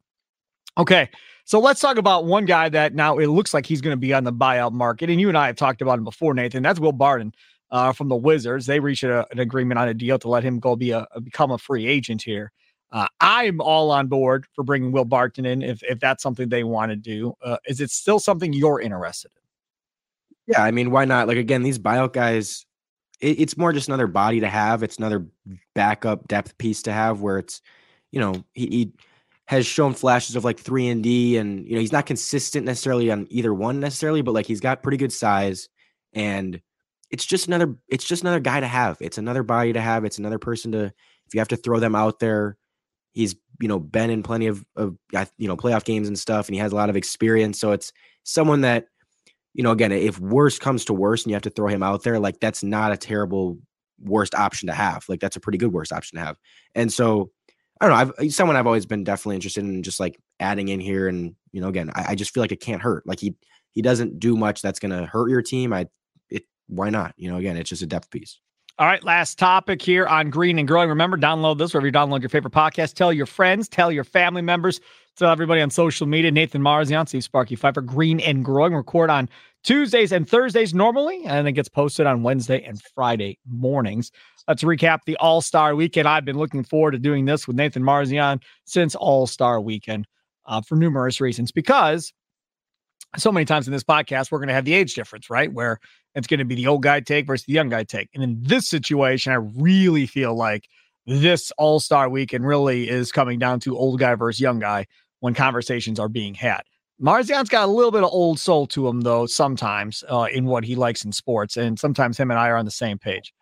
Okay, 0.79 1.07
so 1.45 1.59
let's 1.59 1.79
talk 1.79 1.97
about 1.97 2.25
one 2.25 2.45
guy 2.45 2.69
that 2.69 2.95
now 2.95 3.19
it 3.19 3.27
looks 3.27 3.53
like 3.53 3.67
he's 3.67 3.81
going 3.81 3.93
to 3.93 3.99
be 3.99 4.15
on 4.15 4.23
the 4.23 4.33
buyout 4.33 4.71
market. 4.71 5.11
And 5.11 5.21
you 5.21 5.29
and 5.29 5.37
I 5.37 5.45
have 5.45 5.57
talked 5.57 5.83
about 5.83 5.99
him 5.99 6.03
before, 6.03 6.33
Nathan. 6.33 6.63
That's 6.63 6.79
Will 6.79 6.91
Barton 6.91 7.35
uh, 7.69 7.93
from 7.93 8.09
the 8.09 8.15
Wizards. 8.15 8.65
They 8.65 8.79
reached 8.79 9.03
a, 9.03 9.27
an 9.31 9.37
agreement 9.37 9.77
on 9.77 9.89
a 9.89 9.93
deal 9.93 10.17
to 10.17 10.27
let 10.27 10.43
him 10.43 10.59
go 10.59 10.75
be 10.75 10.89
a, 10.89 11.05
become 11.23 11.51
a 11.51 11.59
free 11.59 11.85
agent 11.85 12.23
here. 12.23 12.51
Uh, 12.91 13.05
I'm 13.21 13.61
all 13.61 13.91
on 13.91 14.07
board 14.07 14.47
for 14.55 14.63
bringing 14.63 14.91
Will 14.91 15.05
Barton 15.05 15.45
in 15.45 15.61
if 15.61 15.83
if 15.83 15.99
that's 15.99 16.23
something 16.23 16.49
they 16.49 16.63
want 16.63 16.91
to 16.91 16.95
do. 16.95 17.35
Uh, 17.43 17.57
is 17.67 17.79
it 17.79 17.91
still 17.91 18.19
something 18.19 18.53
you're 18.53 18.81
interested 18.81 19.29
in? 19.35 20.53
Yeah, 20.53 20.63
I 20.63 20.71
mean, 20.71 20.89
why 20.89 21.05
not? 21.05 21.27
Like 21.27 21.37
again, 21.37 21.61
these 21.61 21.77
buyout 21.77 22.13
guys, 22.13 22.65
it, 23.23 23.39
it's 23.39 23.57
more 23.57 23.73
just 23.73 23.87
another 23.87 24.07
body 24.07 24.41
to 24.41 24.49
have. 24.49 24.83
It's 24.83 24.97
another 24.97 25.25
backup 25.73 26.27
depth 26.27 26.57
piece 26.57 26.83
to 26.83 26.93
have 26.93 27.21
where 27.21 27.39
it's, 27.39 27.61
you 28.11 28.19
know, 28.19 28.43
he, 28.53 28.67
he 28.67 28.93
has 29.45 29.65
shown 29.65 29.93
flashes 29.93 30.35
of 30.35 30.43
like 30.43 30.59
three 30.59 30.87
and 30.89 31.01
D, 31.01 31.37
and 31.37 31.65
you 31.65 31.73
know, 31.75 31.79
he's 31.81 31.91
not 31.91 32.05
consistent 32.05 32.65
necessarily 32.65 33.09
on 33.11 33.27
either 33.29 33.53
one 33.53 33.79
necessarily, 33.79 34.21
but 34.21 34.33
like 34.33 34.45
he's 34.45 34.61
got 34.61 34.83
pretty 34.83 34.97
good 34.97 35.13
size, 35.13 35.69
and 36.13 36.61
it's 37.09 37.25
just 37.25 37.47
another, 37.47 37.75
it's 37.87 38.05
just 38.05 38.23
another 38.23 38.39
guy 38.39 38.59
to 38.59 38.67
have. 38.67 38.97
It's 39.01 39.17
another 39.17 39.43
body 39.43 39.73
to 39.73 39.81
have. 39.81 40.05
It's 40.05 40.17
another 40.17 40.39
person 40.39 40.71
to, 40.73 40.85
if 40.85 41.33
you 41.33 41.39
have 41.39 41.49
to 41.49 41.57
throw 41.57 41.79
them 41.79 41.95
out 41.95 42.19
there 42.19 42.57
He's 43.13 43.35
you 43.61 43.67
know 43.67 43.79
been 43.79 44.09
in 44.09 44.23
plenty 44.23 44.47
of 44.47 44.65
of 44.75 44.97
you 45.37 45.47
know 45.47 45.55
playoff 45.55 45.83
games 45.83 46.07
and 46.07 46.17
stuff, 46.17 46.47
and 46.47 46.55
he 46.55 46.59
has 46.59 46.71
a 46.71 46.75
lot 46.75 46.89
of 46.89 46.95
experience. 46.95 47.59
So 47.59 47.71
it's 47.71 47.93
someone 48.23 48.61
that 48.61 48.87
you 49.53 49.63
know 49.63 49.71
again, 49.71 49.91
if 49.91 50.19
worst 50.19 50.61
comes 50.61 50.85
to 50.85 50.93
worst, 50.93 51.25
and 51.25 51.31
you 51.31 51.35
have 51.35 51.43
to 51.43 51.49
throw 51.49 51.67
him 51.67 51.83
out 51.83 52.03
there, 52.03 52.19
like 52.19 52.39
that's 52.39 52.63
not 52.63 52.91
a 52.91 52.97
terrible 52.97 53.57
worst 53.99 54.35
option 54.35 54.67
to 54.67 54.73
have. 54.73 55.05
Like 55.07 55.19
that's 55.19 55.35
a 55.35 55.39
pretty 55.39 55.57
good 55.57 55.73
worst 55.73 55.93
option 55.93 56.17
to 56.17 56.25
have. 56.25 56.37
And 56.75 56.91
so 56.91 57.31
I 57.79 57.87
don't 57.87 57.95
know. 57.95 58.13
I've 58.19 58.33
someone 58.33 58.55
I've 58.55 58.67
always 58.67 58.85
been 58.85 59.03
definitely 59.03 59.35
interested 59.35 59.63
in 59.63 59.83
just 59.83 59.99
like 59.99 60.17
adding 60.39 60.69
in 60.69 60.79
here, 60.79 61.07
and 61.07 61.35
you 61.51 61.61
know, 61.61 61.67
again, 61.67 61.91
I, 61.93 62.05
I 62.09 62.15
just 62.15 62.33
feel 62.33 62.41
like 62.41 62.51
it 62.51 62.61
can't 62.61 62.81
hurt. 62.81 63.05
Like 63.05 63.19
he 63.19 63.35
he 63.71 63.81
doesn't 63.81 64.19
do 64.19 64.37
much 64.37 64.61
that's 64.61 64.79
to 64.79 65.05
hurt 65.05 65.29
your 65.29 65.41
team. 65.41 65.73
I 65.73 65.87
it 66.29 66.43
why 66.67 66.89
not? 66.89 67.13
You 67.17 67.31
know, 67.31 67.37
again, 67.37 67.57
it's 67.57 67.69
just 67.69 67.81
a 67.81 67.87
depth 67.87 68.09
piece. 68.11 68.39
All 68.79 68.87
right, 68.87 69.03
last 69.03 69.37
topic 69.37 69.83
here 69.83 70.07
on 70.07 70.31
Green 70.31 70.57
and 70.57 70.67
Growing. 70.67 70.89
Remember, 70.89 71.15
download 71.15 71.59
this 71.59 71.73
wherever 71.73 71.85
you 71.85 71.93
download 71.93 72.21
your 72.21 72.29
favorite 72.29 72.55
podcast. 72.55 72.95
Tell 72.95 73.13
your 73.13 73.27
friends, 73.27 73.69
tell 73.69 73.91
your 73.91 74.03
family 74.03 74.41
members, 74.41 74.81
tell 75.15 75.29
everybody 75.29 75.61
on 75.61 75.69
social 75.69 76.07
media. 76.07 76.31
Nathan 76.31 76.59
Marzion, 76.63 77.07
Steve 77.07 77.23
Sparky 77.23 77.55
Fifer, 77.55 77.81
Green 77.81 78.19
and 78.19 78.43
Growing. 78.43 78.73
Record 78.73 79.11
on 79.11 79.29
Tuesdays 79.63 80.11
and 80.11 80.27
Thursdays 80.27 80.73
normally, 80.73 81.23
and 81.25 81.47
it 81.47 81.51
gets 81.51 81.69
posted 81.69 82.07
on 82.07 82.23
Wednesday 82.23 82.63
and 82.63 82.81
Friday 82.95 83.37
mornings. 83.47 84.11
Let's 84.47 84.63
recap 84.63 85.01
the 85.05 85.17
All 85.17 85.41
Star 85.41 85.75
Weekend. 85.75 86.07
I've 86.07 86.25
been 86.25 86.39
looking 86.39 86.63
forward 86.63 86.91
to 86.91 86.99
doing 86.99 87.25
this 87.25 87.47
with 87.47 87.55
Nathan 87.55 87.83
Marzion 87.83 88.41
since 88.65 88.95
All 88.95 89.27
Star 89.27 89.61
Weekend 89.61 90.07
uh, 90.47 90.63
for 90.63 90.77
numerous 90.77 91.21
reasons. 91.21 91.51
Because 91.51 92.11
so 93.17 93.31
many 93.31 93.45
times 93.45 93.67
in 93.67 93.73
this 93.73 93.83
podcast, 93.83 94.31
we're 94.31 94.39
going 94.39 94.47
to 94.47 94.53
have 94.53 94.65
the 94.65 94.73
age 94.73 94.95
difference, 94.95 95.29
right? 95.29 95.51
Where 95.51 95.79
it's 96.15 96.27
going 96.27 96.39
to 96.39 96.45
be 96.45 96.55
the 96.55 96.67
old 96.67 96.83
guy 96.83 96.99
take 96.99 97.27
versus 97.27 97.45
the 97.45 97.53
young 97.53 97.69
guy 97.69 97.83
take. 97.83 98.09
And 98.13 98.23
in 98.23 98.37
this 98.41 98.67
situation, 98.67 99.31
I 99.31 99.35
really 99.35 100.05
feel 100.05 100.35
like 100.35 100.67
this 101.05 101.51
all 101.57 101.79
star 101.79 102.09
weekend 102.09 102.45
really 102.45 102.89
is 102.89 103.11
coming 103.11 103.39
down 103.39 103.59
to 103.61 103.77
old 103.77 103.99
guy 103.99 104.15
versus 104.15 104.39
young 104.39 104.59
guy 104.59 104.87
when 105.19 105.33
conversations 105.33 105.99
are 105.99 106.09
being 106.09 106.33
had. 106.33 106.61
Marzion's 107.01 107.49
got 107.49 107.67
a 107.67 107.71
little 107.71 107.91
bit 107.91 108.03
of 108.03 108.11
old 108.11 108.39
soul 108.39 108.67
to 108.67 108.87
him, 108.87 109.01
though, 109.01 109.25
sometimes 109.25 110.03
uh, 110.09 110.27
in 110.31 110.45
what 110.45 110.63
he 110.63 110.75
likes 110.75 111.03
in 111.03 111.11
sports. 111.11 111.57
And 111.57 111.77
sometimes 111.77 112.17
him 112.17 112.31
and 112.31 112.39
I 112.39 112.49
are 112.49 112.55
on 112.55 112.65
the 112.65 112.71
same 112.71 112.97
page. 112.97 113.33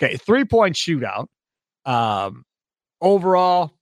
Okay. 0.00 0.16
Three 0.16 0.44
point 0.44 0.76
shootout. 0.76 1.26
Um, 1.84 2.44
overall, 3.00 3.72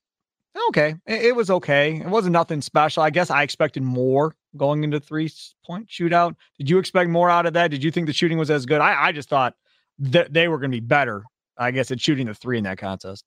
okay. 0.69 0.95
It, 1.07 1.27
it 1.27 1.37
was 1.37 1.51
okay. 1.51 1.97
It 1.97 2.07
wasn't 2.07 2.33
nothing 2.33 2.63
special. 2.63 3.03
I 3.03 3.11
guess 3.11 3.31
I 3.31 3.43
expected 3.43 3.83
more 3.83 4.35
going 4.57 4.85
into 4.85 5.01
three 5.01 5.31
point 5.65 5.89
shootout. 5.89 6.35
Did 6.59 6.69
you 6.69 6.79
expect 6.79 7.11
more 7.11 7.31
out 7.31 7.47
of 7.47 7.53
that? 7.55 7.69
Did 7.69 7.83
you 7.83 7.91
think 7.91 8.07
the 8.07 8.13
shooting 8.13 8.39
was 8.39 8.51
as 8.51 8.67
good? 8.67 8.81
I, 8.81 9.07
I 9.07 9.13
just 9.13 9.29
thought 9.29 9.55
that 9.99 10.33
they 10.33 10.49
were 10.49 10.59
going 10.59 10.71
to 10.71 10.77
be 10.77 10.87
better, 10.87 11.25
I 11.57 11.71
guess, 11.71 11.91
at 11.91 12.01
shooting 12.01 12.27
the 12.27 12.35
three 12.35 12.59
in 12.59 12.65
that 12.65 12.79
contest. 12.79 13.25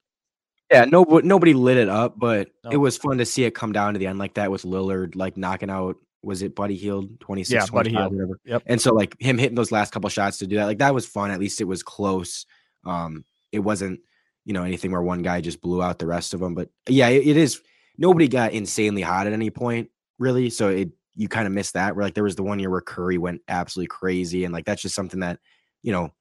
Yeah, 0.71 0.85
no, 0.85 1.03
nobody 1.03 1.53
lit 1.53 1.77
it 1.77 1.89
up, 1.89 2.17
but 2.17 2.49
no. 2.63 2.71
it 2.71 2.77
was 2.77 2.97
fun 2.97 3.19
to 3.19 3.25
see 3.25 3.43
it 3.43 3.51
come 3.51 3.73
down 3.73 3.93
to 3.93 3.99
the 3.99 4.07
end 4.07 4.17
like 4.17 4.35
that 4.35 4.49
with 4.49 4.63
Lillard, 4.63 5.15
like 5.15 5.37
knocking 5.37 5.69
out. 5.69 5.97
Was 6.23 6.41
it 6.41 6.55
Buddy 6.55 6.75
Hield, 6.77 7.19
26, 7.19 7.51
yeah, 7.51 7.65
Buddy 7.71 7.93
whatever. 7.93 8.39
Yep. 8.45 8.63
And 8.65 8.79
so 8.79 8.93
like 8.93 9.19
him 9.19 9.37
hitting 9.37 9.55
those 9.55 9.73
last 9.73 9.91
couple 9.91 10.09
shots 10.09 10.37
to 10.37 10.47
do 10.47 10.55
that, 10.55 10.65
like 10.65 10.77
that 10.77 10.93
was 10.93 11.05
fun. 11.05 11.31
At 11.31 11.39
least 11.39 11.59
it 11.59 11.65
was 11.65 11.83
close. 11.83 12.45
Um, 12.85 13.25
it 13.51 13.59
wasn't, 13.59 13.99
you 14.45 14.53
know, 14.53 14.63
anything 14.63 14.91
where 14.91 15.01
one 15.01 15.21
guy 15.21 15.41
just 15.41 15.61
blew 15.61 15.83
out 15.83 15.99
the 15.99 16.07
rest 16.07 16.33
of 16.33 16.39
them. 16.39 16.55
But 16.55 16.69
yeah, 16.87 17.09
it, 17.09 17.27
it 17.27 17.37
is. 17.37 17.61
Nobody 17.97 18.29
got 18.29 18.53
insanely 18.53 19.01
hot 19.01 19.27
at 19.27 19.33
any 19.33 19.49
point, 19.49 19.89
really. 20.17 20.49
So 20.49 20.69
it 20.69 20.91
you 21.15 21.27
kind 21.27 21.47
of 21.47 21.53
missed 21.53 21.73
that. 21.73 21.95
Where 21.95 22.05
like 22.05 22.13
there 22.13 22.23
was 22.23 22.35
the 22.35 22.43
one 22.43 22.59
year 22.59 22.69
where 22.69 22.81
Curry 22.81 23.17
went 23.17 23.41
absolutely 23.47 23.87
crazy, 23.87 24.45
and 24.45 24.53
like 24.53 24.65
that's 24.65 24.81
just 24.81 24.95
something 24.95 25.19
that 25.21 25.39
you 25.81 25.91
know 25.91 26.11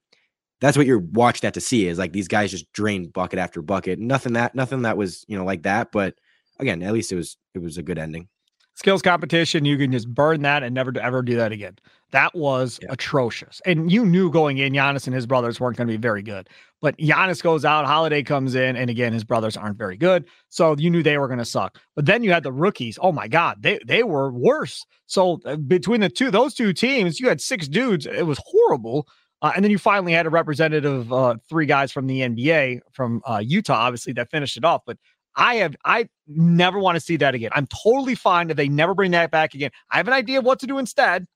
that's 0.61 0.77
what 0.77 0.85
you're 0.85 0.99
watching 0.99 1.41
that 1.47 1.53
to 1.55 1.61
see 1.61 1.87
is 1.87 1.97
like 1.97 2.13
these 2.13 2.27
guys 2.27 2.51
just 2.51 2.71
drain 2.71 3.09
bucket 3.09 3.39
after 3.39 3.61
bucket. 3.61 3.99
Nothing 3.99 4.33
that 4.33 4.55
nothing 4.55 4.83
that 4.83 4.97
was 4.97 5.25
you 5.27 5.37
know 5.37 5.45
like 5.45 5.63
that, 5.63 5.91
but 5.91 6.15
again, 6.59 6.83
at 6.83 6.93
least 6.93 7.11
it 7.11 7.15
was 7.15 7.37
it 7.53 7.59
was 7.59 7.77
a 7.77 7.83
good 7.83 7.97
ending 7.97 8.27
skills 8.75 9.01
competition, 9.01 9.65
you 9.65 9.77
can 9.77 9.91
just 9.91 10.13
burn 10.13 10.41
that 10.41 10.63
and 10.63 10.73
never 10.73 10.91
to 10.91 11.03
ever 11.03 11.21
do 11.21 11.35
that 11.37 11.51
again. 11.51 11.77
That 12.11 12.35
was 12.35 12.79
yeah. 12.81 12.91
atrocious. 12.91 13.59
And 13.65 13.91
you 13.91 14.05
knew 14.05 14.29
going 14.29 14.59
in, 14.59 14.73
Giannis 14.73 15.07
and 15.07 15.15
his 15.15 15.25
brothers 15.25 15.59
weren't 15.59 15.77
going 15.77 15.87
to 15.87 15.93
be 15.93 15.97
very 15.97 16.21
good. 16.21 16.47
But 16.79 16.95
Giannis 16.97 17.41
goes 17.41 17.65
out, 17.65 17.85
Holiday 17.85 18.21
comes 18.21 18.53
in, 18.53 18.75
and 18.75 18.89
again, 18.89 19.13
his 19.13 19.23
brothers 19.23 19.57
aren't 19.57 19.77
very 19.77 19.97
good. 19.97 20.25
So 20.49 20.75
you 20.77 20.91
knew 20.91 21.01
they 21.01 21.17
were 21.17 21.27
going 21.27 21.39
to 21.39 21.45
suck. 21.45 21.79
But 21.95 22.05
then 22.05 22.23
you 22.23 22.31
had 22.31 22.43
the 22.43 22.51
rookies. 22.51 22.99
Oh 23.01 23.11
my 23.11 23.27
God, 23.27 23.57
they 23.61 23.79
they 23.85 24.03
were 24.03 24.31
worse. 24.31 24.85
So 25.07 25.39
uh, 25.45 25.55
between 25.55 26.01
the 26.01 26.09
two, 26.09 26.29
those 26.29 26.53
two 26.53 26.73
teams, 26.73 27.19
you 27.19 27.29
had 27.29 27.41
six 27.41 27.67
dudes. 27.67 28.05
It 28.05 28.27
was 28.27 28.39
horrible. 28.45 29.07
Uh, 29.41 29.51
and 29.55 29.63
then 29.63 29.71
you 29.71 29.77
finally 29.77 30.13
had 30.13 30.25
a 30.25 30.29
representative, 30.29 31.11
uh, 31.11 31.35
three 31.49 31.65
guys 31.65 31.91
from 31.91 32.07
the 32.07 32.21
NBA 32.21 32.79
from 32.93 33.21
uh, 33.25 33.41
Utah, 33.43 33.73
obviously, 33.73 34.13
that 34.13 34.31
finished 34.31 34.55
it 34.55 34.63
off. 34.63 34.83
But 34.85 34.97
I 35.35 35.55
have 35.55 35.75
I 35.83 36.09
never 36.27 36.79
want 36.79 36.95
to 36.95 36.99
see 36.99 37.17
that 37.17 37.35
again. 37.35 37.51
I'm 37.53 37.67
totally 37.67 38.15
fine 38.15 38.49
if 38.49 38.57
they 38.57 38.69
never 38.69 38.93
bring 38.93 39.11
that 39.11 39.31
back 39.31 39.53
again. 39.53 39.71
I 39.91 39.97
have 39.97 40.07
an 40.07 40.13
idea 40.13 40.39
of 40.39 40.45
what 40.45 40.59
to 40.59 40.67
do 40.67 40.77
instead. 40.77 41.27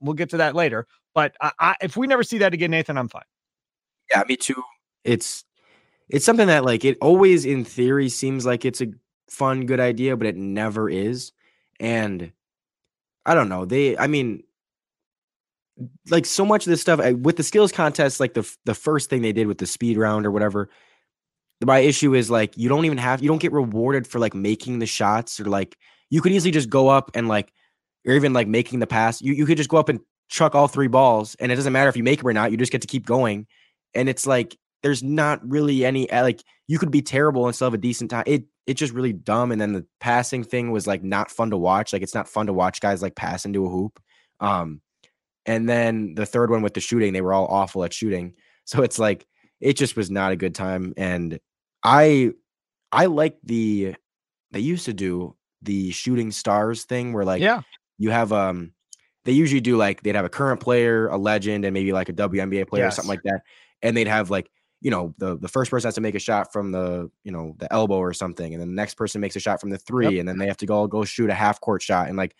We'll 0.00 0.14
get 0.14 0.30
to 0.30 0.36
that 0.38 0.54
later. 0.54 0.86
But 1.14 1.34
I, 1.40 1.52
I, 1.58 1.76
if 1.80 1.96
we 1.96 2.06
never 2.06 2.22
see 2.22 2.38
that 2.38 2.52
again, 2.52 2.70
Nathan, 2.70 2.98
I'm 2.98 3.08
fine. 3.08 3.22
Yeah, 4.10 4.22
me 4.28 4.36
too. 4.36 4.62
It's 5.04 5.44
it's 6.08 6.24
something 6.24 6.46
that 6.46 6.64
like 6.64 6.84
it 6.84 6.98
always 7.00 7.44
in 7.44 7.64
theory 7.64 8.08
seems 8.08 8.44
like 8.44 8.64
it's 8.64 8.80
a 8.80 8.88
fun, 9.28 9.66
good 9.66 9.80
idea, 9.80 10.16
but 10.16 10.26
it 10.26 10.36
never 10.36 10.88
is. 10.88 11.32
And 11.80 12.32
I 13.24 13.34
don't 13.34 13.48
know. 13.48 13.64
They, 13.64 13.96
I 13.98 14.06
mean, 14.06 14.44
like 16.10 16.26
so 16.26 16.44
much 16.44 16.66
of 16.66 16.70
this 16.70 16.80
stuff 16.80 17.00
eh, 17.00 17.12
with 17.12 17.36
the 17.36 17.42
skills 17.42 17.72
contest, 17.72 18.20
like 18.20 18.34
the 18.34 18.48
the 18.64 18.74
first 18.74 19.10
thing 19.10 19.22
they 19.22 19.32
did 19.32 19.46
with 19.46 19.58
the 19.58 19.66
speed 19.66 19.98
round 19.98 20.26
or 20.26 20.30
whatever, 20.30 20.70
my 21.64 21.78
issue 21.78 22.14
is 22.14 22.30
like 22.30 22.56
you 22.56 22.68
don't 22.68 22.84
even 22.84 22.98
have 22.98 23.22
you 23.22 23.28
don't 23.28 23.40
get 23.40 23.52
rewarded 23.52 24.06
for 24.06 24.18
like 24.18 24.34
making 24.34 24.78
the 24.78 24.86
shots 24.86 25.40
or 25.40 25.44
like 25.44 25.76
you 26.10 26.20
could 26.20 26.32
easily 26.32 26.50
just 26.50 26.68
go 26.68 26.88
up 26.88 27.10
and 27.14 27.28
like 27.28 27.52
or 28.06 28.12
even 28.14 28.32
like 28.32 28.46
making 28.46 28.78
the 28.78 28.86
pass. 28.86 29.22
You 29.22 29.32
you 29.32 29.46
could 29.46 29.56
just 29.56 29.70
go 29.70 29.78
up 29.78 29.88
and 29.88 30.00
chuck 30.28 30.54
all 30.54 30.68
three 30.68 30.88
balls 30.88 31.36
and 31.36 31.50
it 31.50 31.56
doesn't 31.56 31.72
matter 31.72 31.88
if 31.88 31.96
you 31.96 32.02
make 32.02 32.18
them 32.18 32.28
or 32.28 32.32
not. 32.32 32.50
You 32.50 32.56
just 32.56 32.72
get 32.72 32.82
to 32.82 32.88
keep 32.88 33.06
going. 33.06 33.46
And 33.94 34.08
it's 34.08 34.26
like 34.26 34.56
there's 34.82 35.02
not 35.02 35.40
really 35.48 35.84
any 35.84 36.10
eh, 36.10 36.22
like 36.22 36.42
you 36.66 36.78
could 36.78 36.90
be 36.90 37.02
terrible 37.02 37.46
and 37.46 37.54
still 37.54 37.66
have 37.66 37.74
a 37.74 37.78
decent 37.78 38.10
time. 38.10 38.24
It 38.26 38.44
it's 38.66 38.78
just 38.78 38.92
really 38.92 39.12
dumb. 39.12 39.52
And 39.52 39.60
then 39.60 39.72
the 39.72 39.86
passing 40.00 40.44
thing 40.44 40.70
was 40.72 40.86
like 40.86 41.02
not 41.02 41.30
fun 41.30 41.50
to 41.50 41.56
watch. 41.56 41.92
Like 41.92 42.02
it's 42.02 42.14
not 42.14 42.28
fun 42.28 42.46
to 42.46 42.52
watch 42.52 42.80
guys 42.80 43.00
like 43.00 43.14
pass 43.14 43.44
into 43.44 43.64
a 43.64 43.70
hoop. 43.70 44.00
Um, 44.40 44.80
and 45.46 45.68
then 45.68 46.14
the 46.14 46.26
third 46.26 46.50
one 46.50 46.62
with 46.62 46.74
the 46.74 46.80
shooting, 46.80 47.12
they 47.12 47.20
were 47.20 47.32
all 47.32 47.46
awful 47.46 47.84
at 47.84 47.92
shooting. 47.92 48.34
So 48.68 48.82
it's 48.82 48.98
like 48.98 49.24
it 49.60 49.74
just 49.74 49.96
was 49.96 50.10
not 50.10 50.32
a 50.32 50.36
good 50.36 50.54
time. 50.54 50.94
And 50.96 51.38
I 51.82 52.32
I 52.92 53.06
like 53.06 53.38
the 53.42 53.94
they 54.50 54.60
used 54.60 54.84
to 54.86 54.94
do 54.94 55.36
the 55.62 55.90
shooting 55.90 56.30
stars 56.30 56.84
thing 56.84 57.12
where 57.12 57.24
like 57.24 57.40
yeah 57.40 57.62
you 57.98 58.10
have 58.10 58.32
um 58.32 58.72
they 59.26 59.32
usually 59.32 59.60
do 59.60 59.76
like 59.76 60.02
they'd 60.02 60.14
have 60.14 60.24
a 60.24 60.30
current 60.30 60.60
player, 60.60 61.08
a 61.08 61.16
legend, 61.16 61.64
and 61.64 61.74
maybe 61.74 61.92
like 61.92 62.08
a 62.08 62.12
WNBA 62.12 62.68
player 62.68 62.84
yes. 62.84 62.94
or 62.94 62.96
something 62.96 63.08
like 63.08 63.22
that. 63.24 63.42
And 63.82 63.96
they'd 63.96 64.06
have 64.06 64.30
like, 64.30 64.48
you 64.80 64.90
know, 64.90 65.14
the 65.18 65.36
the 65.36 65.48
first 65.48 65.70
person 65.70 65.88
has 65.88 65.96
to 65.96 66.00
make 66.00 66.14
a 66.14 66.20
shot 66.20 66.52
from 66.52 66.70
the, 66.70 67.10
you 67.24 67.32
know, 67.32 67.56
the 67.58 67.70
elbow 67.72 67.96
or 67.96 68.14
something, 68.14 68.54
and 68.54 68.60
then 68.60 68.68
the 68.68 68.74
next 68.74 68.94
person 68.94 69.20
makes 69.20 69.34
a 69.34 69.40
shot 69.40 69.60
from 69.60 69.70
the 69.70 69.78
three, 69.78 70.10
yep. 70.10 70.20
and 70.20 70.28
then 70.28 70.38
they 70.38 70.46
have 70.46 70.56
to 70.58 70.66
go 70.66 70.86
go 70.86 71.04
shoot 71.04 71.28
a 71.28 71.34
half 71.34 71.60
court 71.60 71.82
shot. 71.82 72.08
And 72.08 72.16
like 72.16 72.36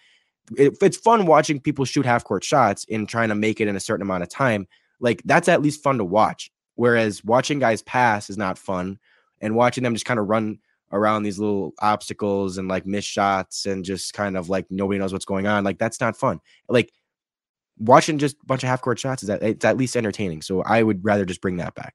it, 0.57 0.79
it's 0.81 0.96
fun 0.96 1.26
watching 1.26 1.61
people 1.61 1.85
shoot 1.85 2.07
half 2.07 2.22
court 2.22 2.44
shots 2.44 2.87
and 2.88 3.09
trying 3.09 3.31
to 3.31 3.35
make 3.35 3.61
it 3.61 3.66
in 3.66 3.74
a 3.74 3.81
certain 3.81 4.02
amount 4.02 4.22
of 4.22 4.29
time. 4.29 4.68
Like 5.00 5.22
that's 5.24 5.48
at 5.48 5.62
least 5.62 5.83
fun 5.83 5.98
to 5.98 6.05
watch. 6.05 6.52
Whereas 6.76 7.24
watching 7.24 7.58
guys 7.58 7.82
pass 7.82 8.30
is 8.30 8.38
not 8.38 8.58
fun 8.58 8.98
and 9.40 9.54
watching 9.54 9.82
them 9.84 9.94
just 9.94 10.06
kind 10.06 10.20
of 10.20 10.28
run 10.28 10.58
around 10.92 11.24
these 11.24 11.38
little 11.38 11.72
obstacles 11.80 12.58
and 12.58 12.68
like 12.68 12.86
miss 12.86 13.04
shots 13.04 13.66
and 13.66 13.84
just 13.84 14.14
kind 14.14 14.36
of 14.36 14.48
like 14.48 14.66
nobody 14.70 14.98
knows 14.98 15.12
what's 15.12 15.24
going 15.24 15.46
on. 15.46 15.64
Like 15.64 15.78
that's 15.78 16.00
not 16.00 16.16
fun. 16.16 16.40
Like 16.68 16.92
watching 17.78 18.18
just 18.18 18.36
a 18.42 18.46
bunch 18.46 18.62
of 18.62 18.68
half 18.68 18.80
court 18.80 18.98
shots 18.98 19.22
is 19.22 19.26
that 19.28 19.42
it's 19.42 19.64
at 19.64 19.76
least 19.76 19.96
entertaining. 19.96 20.42
So 20.42 20.62
I 20.62 20.82
would 20.82 21.04
rather 21.04 21.24
just 21.24 21.40
bring 21.40 21.56
that 21.56 21.74
back. 21.74 21.94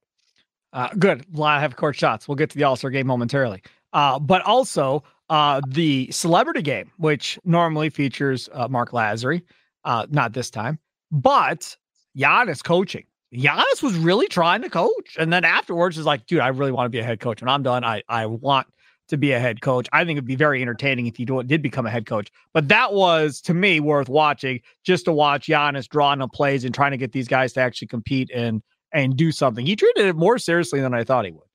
Uh, 0.74 0.90
good. 0.98 1.26
A 1.34 1.38
lot 1.38 1.58
of 1.58 1.62
half 1.62 1.76
court 1.76 1.96
shots. 1.96 2.28
We'll 2.28 2.36
get 2.36 2.50
to 2.52 2.58
the 2.58 2.64
All 2.64 2.76
Star 2.76 2.92
game 2.92 3.08
momentarily. 3.08 3.62
Uh, 3.94 4.20
but 4.20 4.42
also 4.44 5.04
uh, 5.30 5.62
the 5.68 6.10
celebrity 6.12 6.62
game, 6.62 6.92
which 6.98 7.40
normally 7.44 7.90
features 7.90 8.50
uh, 8.54 8.68
Marc 8.70 8.92
Lasry, 8.92 9.42
uh, 9.84 10.06
not 10.10 10.34
this 10.34 10.50
time, 10.50 10.80
but 11.12 11.76
Giannis 12.18 12.64
coaching. 12.64 13.06
Giannis 13.34 13.82
was 13.82 13.96
really 13.96 14.28
trying 14.28 14.62
to 14.62 14.70
coach. 14.70 15.16
And 15.18 15.32
then 15.32 15.46
afterwards 15.46 15.98
is 15.98 16.06
like, 16.06 16.26
dude, 16.26 16.40
I 16.40 16.50
really 16.50 16.72
want 16.72 16.86
to 16.86 16.90
be 16.90 17.00
a 17.00 17.04
head 17.04 17.20
coach. 17.20 17.42
When 17.42 17.50
I'm 17.50 17.64
done, 17.64 17.84
I, 17.84 18.04
I 18.10 18.26
want 18.26 18.68
to 19.08 19.18
be 19.18 19.32
a 19.32 19.40
head 19.40 19.62
coach. 19.62 19.88
I 19.94 20.04
think 20.04 20.18
it'd 20.18 20.26
be 20.26 20.36
very 20.36 20.62
entertaining 20.62 21.08
if 21.08 21.16
he 21.16 21.26
did 21.26 21.62
become 21.62 21.86
a 21.86 21.90
head 21.90 22.06
coach. 22.06 22.32
But 22.54 22.68
that 22.70 22.94
was 22.94 23.42
to 23.42 23.54
me 23.54 23.80
worth 23.80 24.10
watching 24.10 24.62
just 24.84 25.06
to 25.06 25.14
watch 25.14 25.48
Giannis 25.48 25.88
drawing 25.88 26.22
up 26.22 26.32
plays 26.34 26.66
and 26.66 26.74
trying 26.74 26.92
to 26.92 26.98
get 26.98 27.12
these 27.12 27.28
guys 27.28 27.54
to 27.54 27.62
actually 27.62 27.88
compete 27.90 28.30
and 28.34 28.62
and 28.94 29.16
do 29.16 29.32
something. 29.32 29.66
He 29.66 29.76
treated 29.76 30.06
it 30.06 30.16
more 30.16 30.38
seriously 30.38 30.82
than 30.82 30.94
I 30.94 31.04
thought 31.04 31.26
he 31.26 31.32
would. 31.32 31.48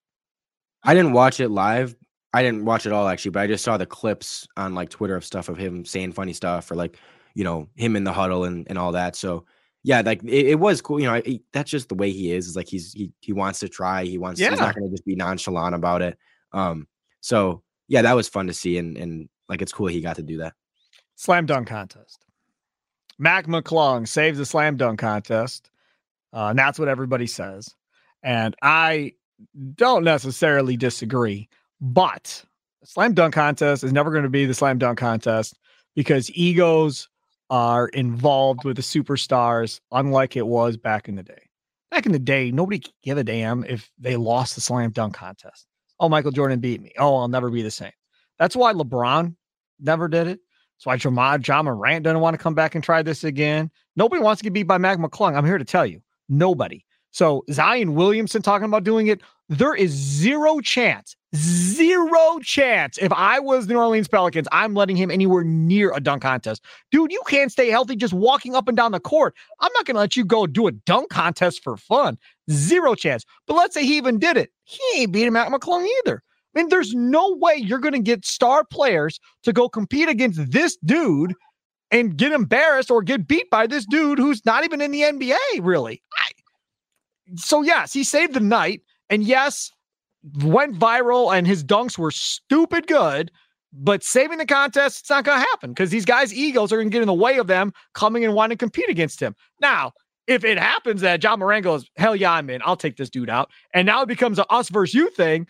I 0.83 0.95
didn't 0.95 1.13
watch 1.13 1.41
it 1.41 1.51
live. 1.51 1.95
I 2.33 2.43
didn't 2.43 2.65
watch 2.65 2.87
it 2.87 2.93
all 2.93 3.09
actually, 3.09 3.33
but 3.33 3.41
I 3.41 3.47
just 3.47 3.65
saw 3.65 3.77
the 3.77 3.87
clips 3.87 4.47
on 4.57 4.75
like 4.75 4.91
Twitter 4.91 5.17
of 5.17 5.25
stuff 5.25 5.49
of 5.49 5.57
him 5.57 5.85
saying 5.85 6.13
funny 6.13 6.33
stuff 6.33 6.71
or 6.71 6.75
like, 6.75 6.99
you 7.35 7.45
know, 7.45 7.69
him 7.75 7.97
in 7.97 8.05
the 8.05 8.13
huddle 8.13 8.45
and, 8.45 8.67
and 8.69 8.79
all 8.79 8.93
that. 8.93 9.17
So 9.17 9.45
yeah, 9.87 10.03
like 10.05 10.21
it, 10.25 10.47
it 10.49 10.59
was 10.59 10.81
cool. 10.81 10.99
You 10.99 11.07
know, 11.07 11.15
I, 11.15 11.39
that's 11.53 11.71
just 11.71 11.89
the 11.89 11.95
way 11.95 12.11
he 12.11 12.33
is. 12.33 12.49
Is 12.49 12.57
like 12.57 12.67
he's 12.67 12.93
he 12.93 13.13
he 13.21 13.33
wants 13.33 13.61
to 13.61 13.69
try. 13.69 14.05
He 14.05 14.19
wants. 14.19 14.41
Yeah. 14.41 14.51
He's 14.51 14.59
not 14.59 14.75
going 14.75 14.91
to 14.91 14.91
just 14.91 15.05
be 15.05 15.15
nonchalant 15.15 15.77
about 15.77 16.03
it. 16.03 16.19
Um. 16.53 16.89
So 17.21 17.63
yeah, 17.87 18.03
that 18.03 18.17
was 18.17 18.29
fun 18.29 18.49
to 18.49 18.53
see, 18.53 18.79
and 18.79 18.97
and 18.97 19.29
like 19.49 19.63
it's 19.63 19.71
cool 19.71 19.87
he 19.87 20.01
got 20.01 20.17
to 20.17 20.25
do 20.25 20.39
that. 20.39 20.55
Slam 21.15 21.47
dunk 21.47 21.69
contest. 21.69 22.25
Mac 23.21 23.47
McClung 23.47 24.09
saves 24.09 24.39
the 24.39 24.45
slam 24.45 24.77
dunk 24.77 24.99
contest. 24.99 25.71
Uh, 26.33 26.49
and 26.49 26.59
that's 26.59 26.81
what 26.81 26.89
everybody 26.89 27.29
says. 27.29 27.73
And 28.25 28.57
I 28.63 29.13
don't 29.77 30.03
necessarily 30.03 30.77
disagree, 30.77 31.49
but 31.81 32.45
slam 32.83 33.15
dunk 33.15 33.35
contest 33.35 33.85
is 33.85 33.93
never 33.93 34.11
going 34.11 34.25
to 34.25 34.29
be 34.29 34.47
the 34.47 34.53
slam 34.53 34.79
dunk 34.79 34.99
contest 34.99 35.57
because 35.95 36.29
egos 36.37 37.09
are 37.51 37.89
involved 37.89 38.65
with 38.65 38.77
the 38.77 38.83
superstars, 38.83 39.81
unlike 39.93 40.37
it 40.37 40.47
was 40.47 40.77
back 40.77 41.09
in 41.09 41.15
the 41.15 41.23
day. 41.23 41.43
Back 41.91 42.07
in 42.07 42.13
the 42.13 42.19
day, 42.19 42.51
nobody 42.51 42.83
give 43.03 43.19
a 43.19 43.25
damn 43.25 43.65
if 43.65 43.91
they 43.99 44.17
lost 44.17 44.55
the 44.55 44.61
slam 44.61 44.91
dunk 44.91 45.15
contest. 45.15 45.67
Oh, 46.01 46.09
Michael 46.09 46.33
Jordan 46.33 46.61
beat 46.61 46.83
me. 46.83 46.93
Oh, 46.99 47.17
I'll 47.17 47.29
never 47.29 47.51
be 47.51 47.63
the 47.63 47.71
same. 47.71 47.93
That's 48.39 48.57
why 48.57 48.73
LeBron 48.73 49.35
never 49.81 50.09
did 50.09 50.27
it. 50.27 50.41
That's 50.77 50.87
why 50.87 50.97
Jamal 50.97 51.41
Ja 51.41 51.63
Morant 51.63 52.05
doesn't 52.05 52.21
want 52.21 52.35
to 52.35 52.43
come 52.43 52.55
back 52.55 52.75
and 52.75 52.85
try 52.85 53.03
this 53.03 53.25
again. 53.25 53.71
Nobody 53.95 54.21
wants 54.21 54.41
to 54.41 54.45
get 54.45 54.53
beat 54.53 54.65
by 54.65 54.79
Mac 54.79 54.99
McClung. 54.99 55.37
I'm 55.37 55.47
here 55.47 55.59
to 55.59 55.65
tell 55.65 55.87
you. 55.87 56.03
Nobody. 56.29 56.85
So 57.17 57.45
Zion 57.51 57.95
Williamson 57.95 58.43
talking 58.43 58.67
about 58.67 58.85
doing 58.85 59.07
it. 59.07 59.23
There 59.49 59.75
is 59.75 59.91
zero 59.91 60.61
chance, 60.61 61.17
zero 61.35 62.39
chance. 62.43 62.99
If 62.99 63.11
I 63.11 63.39
was 63.39 63.67
the 63.67 63.73
New 63.73 63.81
Orleans 63.81 64.07
Pelicans, 64.07 64.47
I'm 64.53 64.75
letting 64.75 64.97
him 64.97 65.11
anywhere 65.11 65.43
near 65.43 65.95
a 65.95 66.01
dunk 66.01 66.21
contest. 66.21 66.63
Dude, 66.91 67.11
you 67.11 67.23
can't 67.27 67.51
stay 67.51 67.71
healthy 67.71 67.97
just 67.97 68.13
walking 68.13 68.55
up 68.55 68.69
and 68.69 68.77
down 68.77 68.93
the 68.93 69.01
court. 69.01 69.35
I'm 69.61 69.73
not 69.73 69.87
going 69.87 69.95
to 69.95 70.01
let 70.01 70.15
you 70.15 70.27
go 70.27 70.47
do 70.47 70.67
a 70.67 70.73
dunk 70.73 71.09
contest 71.09 71.63
for 71.63 71.79
fun. 71.79 72.19
Zero 72.51 72.95
chance. 72.95 73.25
But 73.47 73.55
let's 73.55 73.73
say 73.73 73.87
he 73.87 73.97
even 73.97 74.19
did 74.19 74.37
it. 74.37 74.51
He 74.65 74.83
ain't 74.97 75.13
beating 75.13 75.33
Mac 75.33 75.49
McClung 75.49 75.89
either. 76.01 76.23
I 76.55 76.59
mean, 76.59 76.69
there's 76.69 76.95
no 76.95 77.35
way 77.37 77.55
you're 77.55 77.79
going 77.79 77.95
to 77.95 77.99
get 77.99 78.27
star 78.27 78.63
players 78.63 79.21
to 79.45 79.55
go 79.55 79.71
compete 79.71 80.11
against 80.11 80.53
this 80.53 80.77
dude 80.85 81.33
and 81.91 82.15
get 82.19 82.33
embarrassed 82.33 82.91
or 82.91 83.01
get 83.01 83.27
beat 83.27 83.49
by 83.49 83.67
this 83.67 83.87
dude 83.87 84.19
who's 84.19 84.45
not 84.45 84.65
even 84.65 84.83
in 84.83 84.91
the 84.91 85.01
NBA, 85.01 85.37
really. 85.63 86.03
So, 87.35 87.63
yes, 87.63 87.93
he 87.93 88.05
saved 88.05 88.35
the 88.35 88.41
night. 88.41 88.83
And 89.11 89.23
yes, 89.25 89.71
went 90.43 90.79
viral 90.79 91.37
and 91.37 91.47
his 91.47 91.63
dunks 91.65 91.99
were 91.99 92.11
stupid 92.11 92.87
good. 92.87 93.31
But 93.73 94.03
saving 94.03 94.39
the 94.39 94.47
contest, 94.47 95.01
it's 95.01 95.11
not 95.11 95.25
going 95.25 95.41
to 95.41 95.47
happen 95.47 95.71
because 95.71 95.91
these 95.91 96.07
guys' 96.07 96.33
egos 96.33 96.73
are 96.73 96.77
going 96.77 96.89
to 96.89 96.93
get 96.93 97.03
in 97.03 97.09
the 97.09 97.15
way 97.15 97.37
of 97.37 97.47
them 97.47 97.73
coming 97.95 98.25
and 98.25 98.35
wanting 98.35 98.57
to 98.57 98.63
compete 98.63 98.89
against 98.89 99.21
him. 99.21 99.35
Now, 99.61 99.93
if 100.27 100.45
it 100.45 100.59
happens 100.59 101.03
that 101.03 101.23
Ja 101.23 101.37
Morant 101.37 101.65
goes, 101.65 101.89
hell 101.97 102.17
yeah, 102.17 102.33
I'm 102.33 102.49
in, 102.49 102.63
I'll 102.65 102.77
take 102.77 102.97
this 102.97 103.11
dude 103.11 103.29
out. 103.29 103.51
And 103.75 103.87
now 103.87 104.03
it 104.03 104.09
becomes 104.09 104.39
a 104.39 104.47
us 104.47 104.71
versus 104.71 104.95
you 104.95 105.11
thing, 105.11 105.47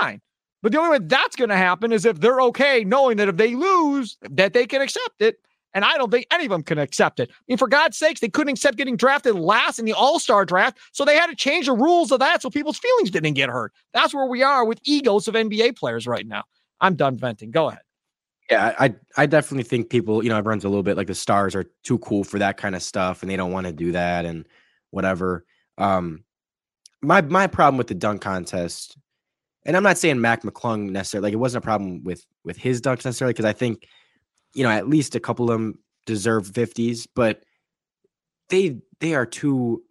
fine. 0.00 0.20
But 0.62 0.72
the 0.72 0.78
only 0.78 0.98
way 0.98 1.06
that's 1.06 1.36
going 1.36 1.50
to 1.50 1.56
happen 1.56 1.92
is 1.92 2.04
if 2.04 2.20
they're 2.20 2.40
okay 2.42 2.84
knowing 2.84 3.16
that 3.18 3.28
if 3.28 3.36
they 3.36 3.54
lose, 3.54 4.18
that 4.30 4.52
they 4.52 4.66
can 4.66 4.82
accept 4.82 5.20
it. 5.20 5.36
And 5.76 5.84
I 5.84 5.98
don't 5.98 6.10
think 6.10 6.26
any 6.30 6.46
of 6.46 6.50
them 6.50 6.62
can 6.62 6.78
accept 6.78 7.20
it. 7.20 7.28
I 7.30 7.34
mean, 7.48 7.58
for 7.58 7.68
God's 7.68 7.98
sakes, 7.98 8.20
they 8.20 8.30
couldn't 8.30 8.54
accept 8.54 8.78
getting 8.78 8.96
drafted 8.96 9.34
last 9.34 9.78
in 9.78 9.84
the 9.84 9.92
All 9.92 10.18
Star 10.18 10.46
draft. 10.46 10.78
So 10.92 11.04
they 11.04 11.16
had 11.16 11.26
to 11.26 11.36
change 11.36 11.66
the 11.66 11.74
rules 11.74 12.10
of 12.10 12.18
that 12.20 12.40
so 12.40 12.48
people's 12.48 12.78
feelings 12.78 13.10
didn't 13.10 13.34
get 13.34 13.50
hurt. 13.50 13.74
That's 13.92 14.14
where 14.14 14.24
we 14.24 14.42
are 14.42 14.64
with 14.64 14.80
egos 14.84 15.28
of 15.28 15.34
NBA 15.34 15.76
players 15.76 16.06
right 16.06 16.26
now. 16.26 16.44
I'm 16.80 16.94
done 16.94 17.18
venting. 17.18 17.50
Go 17.50 17.68
ahead. 17.68 17.82
Yeah, 18.50 18.74
I 18.78 18.94
I 19.18 19.26
definitely 19.26 19.64
think 19.64 19.90
people, 19.90 20.24
you 20.24 20.30
know, 20.30 20.38
everyone's 20.38 20.64
a 20.64 20.68
little 20.70 20.82
bit 20.82 20.96
like 20.96 21.08
the 21.08 21.14
stars 21.14 21.54
are 21.54 21.66
too 21.84 21.98
cool 21.98 22.24
for 22.24 22.38
that 22.38 22.56
kind 22.56 22.74
of 22.74 22.82
stuff 22.82 23.20
and 23.20 23.30
they 23.30 23.36
don't 23.36 23.52
want 23.52 23.66
to 23.66 23.72
do 23.72 23.92
that 23.92 24.24
and 24.24 24.46
whatever. 24.92 25.44
Um 25.76 26.24
my 27.02 27.20
my 27.20 27.48
problem 27.48 27.76
with 27.76 27.88
the 27.88 27.94
dunk 27.94 28.22
contest, 28.22 28.96
and 29.66 29.76
I'm 29.76 29.82
not 29.82 29.98
saying 29.98 30.22
Mac 30.22 30.42
McClung 30.42 30.88
necessarily 30.88 31.26
like 31.26 31.34
it 31.34 31.36
wasn't 31.36 31.64
a 31.64 31.66
problem 31.66 32.02
with 32.02 32.24
with 32.44 32.56
his 32.56 32.80
dunks 32.80 33.04
necessarily 33.04 33.34
because 33.34 33.44
I 33.44 33.52
think 33.52 33.86
you 34.56 34.62
know, 34.62 34.70
at 34.70 34.88
least 34.88 35.14
a 35.14 35.20
couple 35.20 35.50
of 35.50 35.58
them 35.58 35.78
deserve 36.06 36.50
50s, 36.50 37.06
but 37.14 37.42
they 38.48 38.78
they 39.00 39.14
are 39.14 39.26
too 39.26 39.82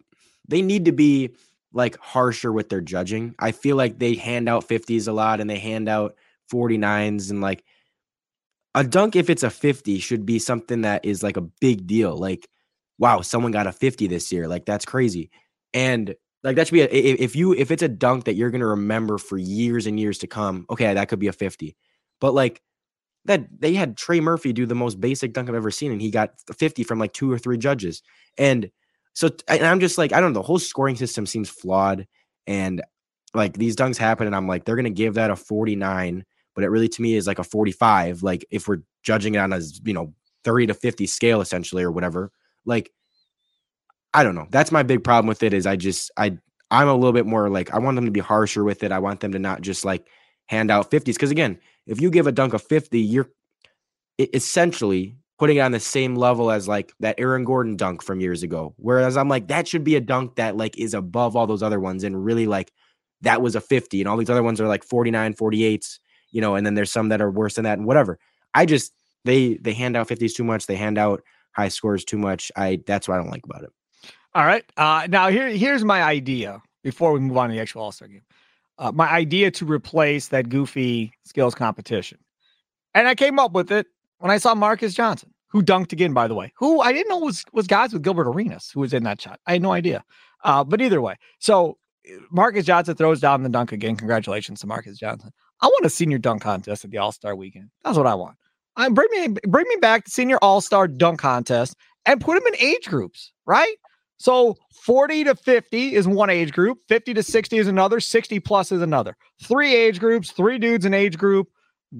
they 0.48 0.62
need 0.62 0.84
to 0.86 0.92
be 0.92 1.30
like 1.72 1.96
harsher 1.98 2.52
with 2.52 2.68
their 2.68 2.80
judging. 2.80 3.34
I 3.38 3.52
feel 3.52 3.76
like 3.76 3.98
they 3.98 4.14
hand 4.14 4.48
out 4.48 4.68
50s 4.68 5.06
a 5.06 5.12
lot 5.12 5.40
and 5.40 5.48
they 5.48 5.58
hand 5.58 5.88
out 5.88 6.16
49s 6.52 7.30
and 7.30 7.40
like 7.40 7.64
a 8.74 8.82
dunk 8.82 9.14
if 9.14 9.30
it's 9.30 9.42
a 9.42 9.50
50 9.50 9.98
should 9.98 10.26
be 10.26 10.38
something 10.38 10.82
that 10.82 11.04
is 11.04 11.22
like 11.22 11.36
a 11.36 11.42
big 11.42 11.86
deal. 11.86 12.16
Like 12.16 12.48
wow, 12.98 13.20
someone 13.20 13.52
got 13.52 13.66
a 13.66 13.72
50 13.72 14.08
this 14.08 14.32
year. 14.32 14.48
Like 14.48 14.64
that's 14.64 14.84
crazy. 14.84 15.30
And 15.74 16.14
like 16.42 16.56
that 16.56 16.66
should 16.66 16.74
be 16.74 16.82
a, 16.82 16.86
if 16.86 17.36
you 17.36 17.52
if 17.52 17.70
it's 17.70 17.82
a 17.82 17.88
dunk 17.88 18.24
that 18.24 18.34
you're 18.34 18.50
going 18.50 18.60
to 18.60 18.66
remember 18.66 19.18
for 19.18 19.38
years 19.38 19.86
and 19.86 20.00
years 20.00 20.18
to 20.18 20.26
come, 20.26 20.66
okay, 20.70 20.94
that 20.94 21.08
could 21.08 21.18
be 21.18 21.28
a 21.28 21.32
50. 21.32 21.76
But 22.20 22.34
like 22.34 22.62
that 23.26 23.46
they 23.58 23.74
had 23.74 23.96
Trey 23.96 24.20
Murphy 24.20 24.52
do 24.52 24.66
the 24.66 24.74
most 24.74 25.00
basic 25.00 25.32
dunk 25.32 25.48
I've 25.48 25.54
ever 25.54 25.70
seen, 25.70 25.92
and 25.92 26.00
he 26.00 26.10
got 26.10 26.30
50 26.56 26.84
from 26.84 26.98
like 26.98 27.12
two 27.12 27.30
or 27.30 27.38
three 27.38 27.58
judges. 27.58 28.02
And 28.38 28.70
so 29.12 29.30
and 29.48 29.64
I'm 29.64 29.80
just 29.80 29.98
like, 29.98 30.12
I 30.12 30.20
don't 30.20 30.32
know, 30.32 30.40
the 30.40 30.46
whole 30.46 30.58
scoring 30.58 30.96
system 30.96 31.26
seems 31.26 31.48
flawed. 31.48 32.06
And 32.46 32.82
like 33.34 33.54
these 33.54 33.76
dunks 33.76 33.96
happen, 33.96 34.26
and 34.26 34.36
I'm 34.36 34.48
like, 34.48 34.64
they're 34.64 34.76
gonna 34.76 34.90
give 34.90 35.14
that 35.14 35.30
a 35.30 35.36
49, 35.36 36.24
but 36.54 36.64
it 36.64 36.68
really 36.68 36.88
to 36.88 37.02
me 37.02 37.14
is 37.14 37.26
like 37.26 37.38
a 37.38 37.44
45. 37.44 38.22
Like 38.22 38.46
if 38.50 38.68
we're 38.68 38.82
judging 39.02 39.34
it 39.34 39.38
on 39.38 39.52
a 39.52 39.60
you 39.84 39.94
know 39.94 40.14
30 40.44 40.68
to 40.68 40.74
50 40.74 41.06
scale 41.06 41.40
essentially 41.40 41.82
or 41.82 41.90
whatever. 41.90 42.30
Like, 42.64 42.92
I 44.14 44.22
don't 44.22 44.34
know. 44.34 44.46
That's 44.50 44.72
my 44.72 44.82
big 44.82 45.04
problem 45.04 45.26
with 45.26 45.42
it, 45.42 45.52
is 45.52 45.66
I 45.66 45.76
just 45.76 46.10
I 46.16 46.38
I'm 46.70 46.88
a 46.88 46.94
little 46.94 47.12
bit 47.12 47.26
more 47.26 47.48
like 47.48 47.72
I 47.72 47.78
want 47.78 47.96
them 47.96 48.06
to 48.06 48.10
be 48.10 48.20
harsher 48.20 48.64
with 48.64 48.82
it. 48.82 48.92
I 48.92 48.98
want 48.98 49.20
them 49.20 49.32
to 49.32 49.38
not 49.38 49.60
just 49.60 49.84
like 49.84 50.06
hand 50.46 50.70
out 50.70 50.90
50s. 50.90 51.04
Because 51.04 51.30
again, 51.30 51.58
if 51.86 52.00
you 52.00 52.10
give 52.10 52.26
a 52.26 52.32
dunk 52.32 52.54
a 52.54 52.58
50, 52.58 52.98
you're 52.98 53.30
essentially 54.18 55.16
putting 55.38 55.58
it 55.58 55.60
on 55.60 55.72
the 55.72 55.80
same 55.80 56.14
level 56.14 56.50
as 56.50 56.66
like 56.66 56.92
that 57.00 57.16
Aaron 57.18 57.44
Gordon 57.44 57.76
dunk 57.76 58.02
from 58.02 58.20
years 58.20 58.42
ago. 58.42 58.74
Whereas 58.76 59.16
I'm 59.16 59.28
like, 59.28 59.48
that 59.48 59.68
should 59.68 59.84
be 59.84 59.96
a 59.96 60.00
dunk 60.00 60.36
that 60.36 60.56
like 60.56 60.78
is 60.78 60.94
above 60.94 61.36
all 61.36 61.46
those 61.46 61.62
other 61.62 61.80
ones 61.80 62.04
and 62.04 62.24
really 62.24 62.46
like 62.46 62.72
that 63.22 63.42
was 63.42 63.54
a 63.54 63.60
50 63.60 64.00
and 64.00 64.08
all 64.08 64.16
these 64.16 64.30
other 64.30 64.42
ones 64.42 64.60
are 64.60 64.68
like 64.68 64.84
49, 64.84 65.34
48s, 65.34 65.98
you 66.30 66.40
know, 66.40 66.54
and 66.54 66.64
then 66.64 66.74
there's 66.74 66.92
some 66.92 67.10
that 67.10 67.20
are 67.20 67.30
worse 67.30 67.54
than 67.54 67.64
that 67.64 67.78
and 67.78 67.86
whatever. 67.86 68.18
I 68.54 68.64
just 68.64 68.92
they 69.24 69.54
they 69.54 69.74
hand 69.74 69.96
out 69.96 70.08
50s 70.08 70.34
too 70.34 70.44
much, 70.44 70.66
they 70.66 70.76
hand 70.76 70.96
out 70.96 71.22
high 71.52 71.68
scores 71.68 72.04
too 72.04 72.18
much. 72.18 72.50
I 72.56 72.80
that's 72.86 73.08
what 73.08 73.14
I 73.14 73.18
don't 73.18 73.30
like 73.30 73.44
about 73.44 73.64
it. 73.64 73.70
All 74.34 74.46
right. 74.46 74.64
Uh 74.76 75.06
now 75.10 75.28
here 75.28 75.48
here's 75.48 75.84
my 75.84 76.02
idea 76.02 76.62
before 76.82 77.12
we 77.12 77.20
move 77.20 77.36
on 77.36 77.50
to 77.50 77.54
the 77.54 77.60
actual 77.60 77.82
All-Star 77.82 78.08
game 78.08 78.22
uh, 78.78 78.92
my 78.92 79.08
idea 79.08 79.50
to 79.52 79.64
replace 79.64 80.28
that 80.28 80.48
goofy 80.48 81.12
skills 81.24 81.54
competition. 81.54 82.18
And 82.94 83.08
I 83.08 83.14
came 83.14 83.38
up 83.38 83.52
with 83.52 83.70
it 83.70 83.86
when 84.18 84.30
I 84.30 84.38
saw 84.38 84.54
Marques 84.54 84.94
Johnson, 84.94 85.32
who 85.48 85.62
dunked 85.62 85.92
again, 85.92 86.12
by 86.12 86.28
the 86.28 86.34
way, 86.34 86.52
who 86.56 86.80
I 86.80 86.92
didn't 86.92 87.08
know 87.08 87.18
was 87.18 87.44
was 87.52 87.66
guys 87.66 87.92
with 87.92 88.02
Gilbert 88.02 88.28
Arenas, 88.28 88.70
who 88.72 88.80
was 88.80 88.92
in 88.92 89.02
that 89.04 89.20
shot. 89.20 89.40
I 89.46 89.52
had 89.52 89.62
no 89.62 89.72
idea. 89.72 90.04
Uh, 90.44 90.64
but 90.64 90.80
either 90.80 91.00
way, 91.00 91.16
so 91.38 91.78
Marques 92.30 92.64
Johnson 92.64 92.94
throws 92.94 93.20
down 93.20 93.42
the 93.42 93.48
dunk 93.48 93.72
again. 93.72 93.96
Congratulations 93.96 94.60
to 94.60 94.66
Marques 94.66 94.98
Johnson. 94.98 95.30
I 95.60 95.66
want 95.66 95.86
a 95.86 95.90
senior 95.90 96.18
dunk 96.18 96.42
contest 96.42 96.84
at 96.84 96.90
the 96.90 96.98
All 96.98 97.12
Star 97.12 97.34
Weekend. 97.34 97.70
That's 97.84 97.96
what 97.96 98.06
I 98.06 98.14
want. 98.14 98.36
I 98.76 98.88
bring 98.88 99.08
me 99.10 99.36
bring 99.46 99.66
me 99.68 99.76
back 99.76 100.04
the 100.04 100.10
senior 100.10 100.38
All 100.42 100.60
Star 100.60 100.86
dunk 100.86 101.20
contest 101.20 101.76
and 102.04 102.20
put 102.20 102.34
them 102.34 102.46
in 102.46 102.56
age 102.60 102.86
groups, 102.86 103.32
right? 103.46 103.76
So 104.18 104.56
40 104.72 105.24
to 105.24 105.34
50 105.34 105.94
is 105.94 106.08
one 106.08 106.30
age 106.30 106.52
group, 106.52 106.78
50 106.88 107.14
to 107.14 107.22
60 107.22 107.58
is 107.58 107.68
another, 107.68 108.00
60 108.00 108.40
plus 108.40 108.72
is 108.72 108.82
another. 108.82 109.16
Three 109.42 109.74
age 109.74 110.00
groups, 110.00 110.30
three 110.30 110.58
dudes 110.58 110.84
in 110.84 110.94
age 110.94 111.18
group. 111.18 111.48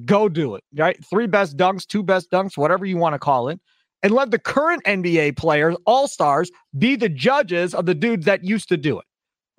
Go 0.04 0.28
do 0.28 0.54
it, 0.54 0.64
right? 0.76 1.02
Three 1.04 1.26
best 1.26 1.56
dunks, 1.56 1.86
two 1.86 2.02
best 2.02 2.30
dunks, 2.30 2.56
whatever 2.56 2.84
you 2.84 2.96
want 2.96 3.14
to 3.14 3.18
call 3.18 3.48
it. 3.48 3.60
And 4.02 4.12
let 4.12 4.30
the 4.30 4.38
current 4.38 4.82
NBA 4.84 5.36
players, 5.36 5.76
all 5.86 6.06
stars, 6.08 6.50
be 6.78 6.96
the 6.96 7.08
judges 7.08 7.74
of 7.74 7.86
the 7.86 7.94
dudes 7.94 8.26
that 8.26 8.44
used 8.44 8.68
to 8.68 8.76
do 8.76 8.98
it, 8.98 9.04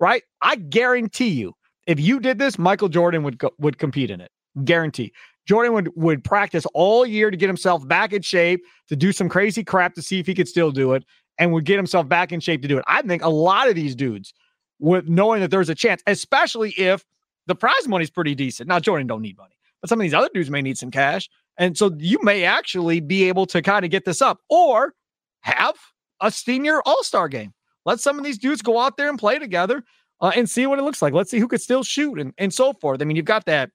right? 0.00 0.22
I 0.42 0.56
guarantee 0.56 1.28
you, 1.28 1.54
if 1.86 1.98
you 1.98 2.20
did 2.20 2.38
this, 2.38 2.58
Michael 2.58 2.88
Jordan 2.88 3.22
would 3.24 3.38
go, 3.38 3.50
would 3.58 3.78
compete 3.78 4.10
in 4.10 4.20
it. 4.20 4.30
Guarantee. 4.64 5.12
Jordan 5.46 5.72
would 5.72 5.90
would 5.96 6.22
practice 6.22 6.66
all 6.74 7.06
year 7.06 7.30
to 7.30 7.36
get 7.36 7.46
himself 7.46 7.86
back 7.88 8.12
in 8.12 8.20
shape, 8.20 8.62
to 8.88 8.96
do 8.96 9.12
some 9.12 9.28
crazy 9.28 9.64
crap 9.64 9.94
to 9.94 10.02
see 10.02 10.20
if 10.20 10.26
he 10.26 10.34
could 10.34 10.48
still 10.48 10.70
do 10.70 10.92
it 10.92 11.04
and 11.38 11.52
would 11.52 11.64
get 11.64 11.76
himself 11.76 12.08
back 12.08 12.32
in 12.32 12.40
shape 12.40 12.62
to 12.62 12.68
do 12.68 12.78
it. 12.78 12.84
I 12.86 13.02
think 13.02 13.22
a 13.22 13.28
lot 13.28 13.68
of 13.68 13.74
these 13.74 13.94
dudes 13.94 14.34
with 14.78 15.08
knowing 15.08 15.40
that 15.40 15.50
there's 15.50 15.68
a 15.68 15.74
chance, 15.74 16.02
especially 16.06 16.70
if 16.72 17.04
the 17.46 17.54
prize 17.54 17.86
money 17.86 18.04
is 18.04 18.10
pretty 18.10 18.34
decent. 18.34 18.68
Now 18.68 18.80
Jordan 18.80 19.06
don't 19.06 19.22
need 19.22 19.36
money, 19.36 19.56
but 19.80 19.88
some 19.88 20.00
of 20.00 20.02
these 20.02 20.14
other 20.14 20.30
dudes 20.32 20.50
may 20.50 20.62
need 20.62 20.78
some 20.78 20.90
cash. 20.90 21.28
And 21.56 21.76
so 21.76 21.92
you 21.98 22.18
may 22.22 22.44
actually 22.44 23.00
be 23.00 23.24
able 23.28 23.46
to 23.46 23.62
kind 23.62 23.84
of 23.84 23.90
get 23.90 24.04
this 24.04 24.22
up 24.22 24.40
or 24.48 24.94
have 25.40 25.74
a 26.20 26.30
senior 26.30 26.80
all 26.84 27.02
star 27.02 27.28
game. 27.28 27.52
Let 27.84 28.00
some 28.00 28.18
of 28.18 28.24
these 28.24 28.38
dudes 28.38 28.62
go 28.62 28.78
out 28.78 28.96
there 28.96 29.08
and 29.08 29.18
play 29.18 29.38
together 29.38 29.82
uh, 30.20 30.32
and 30.36 30.48
see 30.48 30.66
what 30.66 30.78
it 30.78 30.82
looks 30.82 31.00
like. 31.00 31.14
Let's 31.14 31.30
see 31.30 31.38
who 31.38 31.48
could 31.48 31.62
still 31.62 31.82
shoot 31.82 32.18
and, 32.18 32.34
and 32.38 32.52
so 32.52 32.74
forth. 32.74 33.00
I 33.00 33.04
mean, 33.04 33.16
you've 33.16 33.24
got 33.24 33.46
that, 33.46 33.70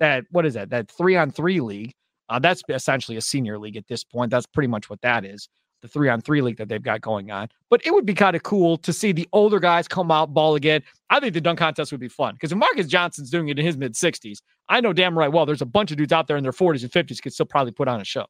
that, 0.00 0.24
what 0.30 0.44
is 0.44 0.54
that? 0.54 0.70
That 0.70 0.90
three 0.90 1.16
on 1.16 1.30
three 1.30 1.60
league. 1.60 1.94
Uh, 2.28 2.38
that's 2.38 2.62
essentially 2.68 3.16
a 3.16 3.20
senior 3.20 3.58
league 3.58 3.76
at 3.76 3.86
this 3.86 4.02
point. 4.02 4.30
That's 4.30 4.46
pretty 4.46 4.68
much 4.68 4.88
what 4.88 5.00
that 5.02 5.24
is 5.24 5.48
the 5.84 5.88
three 5.88 6.08
on 6.08 6.18
three 6.22 6.40
league 6.40 6.56
that 6.56 6.68
they've 6.68 6.82
got 6.82 7.02
going 7.02 7.30
on. 7.30 7.46
But 7.68 7.84
it 7.86 7.92
would 7.92 8.06
be 8.06 8.14
kind 8.14 8.34
of 8.34 8.42
cool 8.42 8.78
to 8.78 8.92
see 8.92 9.12
the 9.12 9.28
older 9.32 9.60
guys 9.60 9.86
come 9.86 10.10
out 10.10 10.32
ball 10.32 10.54
again. 10.54 10.82
I 11.10 11.20
think 11.20 11.34
the 11.34 11.42
dunk 11.42 11.58
contest 11.58 11.92
would 11.92 12.00
be 12.00 12.08
fun 12.08 12.34
because 12.34 12.52
if 12.52 12.58
Marques 12.58 12.86
Johnson's 12.86 13.30
doing 13.30 13.48
it 13.50 13.58
in 13.58 13.66
his 13.66 13.76
mid 13.76 13.92
60s, 13.92 14.38
I 14.70 14.80
know 14.80 14.94
damn 14.94 15.16
right 15.16 15.30
well 15.30 15.44
there's 15.44 15.60
a 15.60 15.66
bunch 15.66 15.90
of 15.90 15.98
dudes 15.98 16.12
out 16.12 16.26
there 16.26 16.38
in 16.38 16.42
their 16.42 16.52
40s 16.52 16.82
and 16.82 16.90
50s 16.90 17.22
could 17.22 17.34
still 17.34 17.44
probably 17.46 17.72
put 17.72 17.86
on 17.86 18.00
a 18.00 18.04
show. 18.04 18.24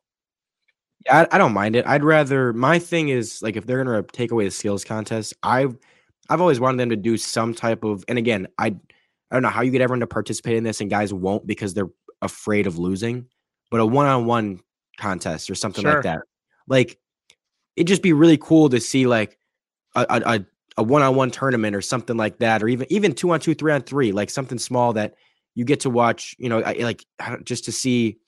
Yeah, 1.06 1.26
I, 1.30 1.36
I 1.36 1.38
don't 1.38 1.52
mind 1.52 1.76
it. 1.76 1.86
I'd 1.86 2.02
rather 2.02 2.52
my 2.52 2.80
thing 2.80 3.08
is 3.08 3.40
like 3.40 3.54
if 3.56 3.66
they're 3.66 3.82
gonna 3.82 4.02
take 4.02 4.32
away 4.32 4.44
the 4.46 4.50
skills 4.50 4.84
contest, 4.84 5.32
I've 5.44 5.78
I've 6.28 6.40
always 6.40 6.58
wanted 6.58 6.78
them 6.80 6.90
to 6.90 6.96
do 6.96 7.16
some 7.16 7.54
type 7.54 7.84
of 7.84 8.04
and 8.08 8.18
again, 8.18 8.48
I 8.58 8.66
I 8.66 9.36
don't 9.36 9.42
know 9.42 9.48
how 9.48 9.62
you 9.62 9.70
get 9.70 9.80
everyone 9.80 10.00
to 10.00 10.06
participate 10.08 10.56
in 10.56 10.64
this 10.64 10.80
and 10.80 10.90
guys 10.90 11.14
won't 11.14 11.46
because 11.46 11.72
they're 11.72 11.90
afraid 12.20 12.66
of 12.66 12.78
losing, 12.78 13.26
but 13.70 13.78
a 13.78 13.86
one-on-one 13.86 14.60
contest 14.98 15.50
or 15.50 15.54
something 15.54 15.82
Sure. 15.82 15.94
like 15.94 16.02
that. 16.02 16.20
Like 16.66 16.98
it'd 17.76 17.88
just 17.88 18.02
be 18.02 18.12
really 18.12 18.38
cool 18.38 18.68
to 18.70 18.80
see 18.80 19.06
like 19.06 19.38
a, 19.94 20.06
a, 20.08 20.44
a 20.76 20.82
one-on-one 20.82 21.30
tournament 21.30 21.76
or 21.76 21.80
something 21.80 22.16
like 22.16 22.38
that, 22.38 22.62
or 22.62 22.68
even 22.68 22.86
even 22.90 23.12
two 23.14 23.30
on 23.30 23.40
two, 23.40 23.54
three 23.54 23.72
on 23.72 23.82
three, 23.82 24.12
like 24.12 24.30
something 24.30 24.58
small 24.58 24.92
that 24.94 25.14
you 25.54 25.64
get 25.64 25.80
to 25.80 25.90
watch. 25.90 26.34
You 26.38 26.48
know, 26.48 26.62
I, 26.62 26.74
like 26.74 27.04
just 27.44 27.64
to 27.66 27.72
see 27.72 28.18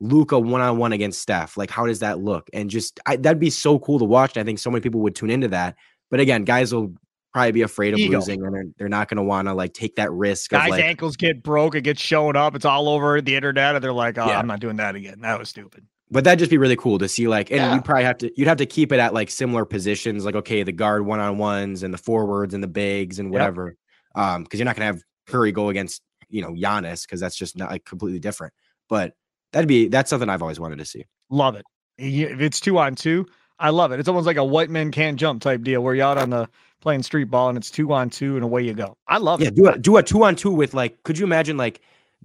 Luka 0.00 0.38
one-on-one 0.38 0.92
against 0.92 1.20
Steph. 1.20 1.56
Like, 1.56 1.70
how 1.70 1.86
does 1.86 2.00
that 2.00 2.18
look? 2.18 2.48
And 2.52 2.68
just 2.68 3.00
I, 3.06 3.16
that'd 3.16 3.40
be 3.40 3.50
so 3.50 3.78
cool 3.78 3.98
to 3.98 4.04
watch. 4.04 4.36
And 4.36 4.42
I 4.42 4.44
think 4.44 4.58
so 4.58 4.70
many 4.70 4.80
people 4.80 5.00
would 5.02 5.14
tune 5.14 5.30
into 5.30 5.48
that. 5.48 5.76
But 6.10 6.20
again, 6.20 6.44
guys 6.44 6.74
will 6.74 6.94
probably 7.32 7.52
be 7.52 7.62
afraid 7.62 7.94
of 7.94 8.00
Ego. 8.00 8.18
losing, 8.18 8.44
and 8.44 8.54
they're 8.54 8.66
they're 8.78 8.88
not 8.88 9.08
going 9.08 9.16
to 9.16 9.22
want 9.22 9.48
to 9.48 9.54
like 9.54 9.74
take 9.74 9.96
that 9.96 10.10
risk 10.12 10.50
Guys' 10.50 10.70
like 10.70 10.84
ankles 10.84 11.16
get 11.16 11.42
broke, 11.42 11.74
it 11.74 11.82
gets 11.82 12.00
shown 12.00 12.36
up, 12.36 12.54
it's 12.54 12.64
all 12.64 12.88
over 12.88 13.20
the 13.20 13.34
internet, 13.34 13.74
and 13.74 13.82
they're 13.82 13.92
like, 13.92 14.18
oh, 14.18 14.26
Yeah. 14.26 14.38
I'm 14.38 14.46
not 14.46 14.60
doing 14.60 14.76
that 14.76 14.94
again. 14.94 15.20
That 15.20 15.38
was 15.38 15.48
stupid. 15.48 15.86
But 16.10 16.24
that'd 16.24 16.38
just 16.38 16.50
be 16.50 16.58
really 16.58 16.76
cool 16.76 16.98
to 16.98 17.08
see 17.08 17.26
like 17.28 17.50
and 17.50 17.58
Yeah. 17.58 17.74
you'd 17.74 17.84
probably 17.84 18.04
have 18.04 18.18
to 18.18 18.30
you'd 18.36 18.48
have 18.48 18.58
to 18.58 18.66
keep 18.66 18.92
it 18.92 19.00
at 19.00 19.14
like 19.14 19.30
similar 19.30 19.64
positions 19.64 20.24
like 20.24 20.34
okay 20.34 20.62
the 20.62 20.72
guard 20.72 21.06
one-on-ones 21.06 21.82
and 21.82 21.92
the 21.94 21.98
forwards 21.98 22.54
and 22.54 22.62
the 22.62 22.68
bigs 22.68 23.18
and 23.18 23.28
Yep. 23.28 23.32
whatever 23.32 23.76
um 24.14 24.42
because 24.44 24.58
you're 24.60 24.64
not 24.66 24.76
gonna 24.76 24.86
have 24.86 25.00
curry 25.26 25.52
go 25.52 25.68
against 25.70 26.02
you 26.28 26.42
know 26.42 26.50
Giannis 26.50 27.02
because 27.02 27.20
that's 27.20 27.36
just 27.36 27.56
not 27.56 27.70
like 27.70 27.84
completely 27.84 28.18
different 28.20 28.52
but 28.88 29.14
that'd 29.52 29.68
be 29.68 29.88
that's 29.88 30.10
something 30.10 30.28
i've 30.28 30.42
always 30.42 30.60
wanted 30.60 30.78
to 30.78 30.84
see 30.84 31.04
Love 31.30 31.56
it. 31.56 31.64
If 31.96 32.40
it's 32.40 32.60
two 32.60 32.78
on 32.78 32.94
two, 32.96 33.24
I 33.58 33.70
love 33.70 33.92
it. 33.92 33.98
It's 33.98 34.08
almost 34.08 34.26
like 34.26 34.36
a 34.36 34.44
white 34.44 34.68
man 34.68 34.90
can't 34.90 35.18
jump 35.18 35.40
type 35.40 35.62
deal 35.62 35.80
where 35.82 35.94
you're 35.94 36.04
out 36.04 36.18
on 36.18 36.28
the 36.30 36.48
playing 36.82 37.02
street 37.02 37.24
ball 37.30 37.48
and 37.48 37.56
it's 37.56 37.70
two 37.70 37.90
on 37.92 38.10
two 38.10 38.34
and 38.36 38.44
away 38.44 38.62
you 38.62 38.74
go. 38.74 38.96
I 39.08 39.16
love 39.18 39.40
yeah 39.40 39.48
it. 39.48 39.54
do 39.54 39.68
a 39.68 39.78
do 39.78 39.96
a 39.96 40.02
two-on-two 40.02 40.50
with 40.50 40.74
like 40.74 41.02
could 41.02 41.18
you 41.18 41.24
imagine 41.24 41.56
like 41.56 41.80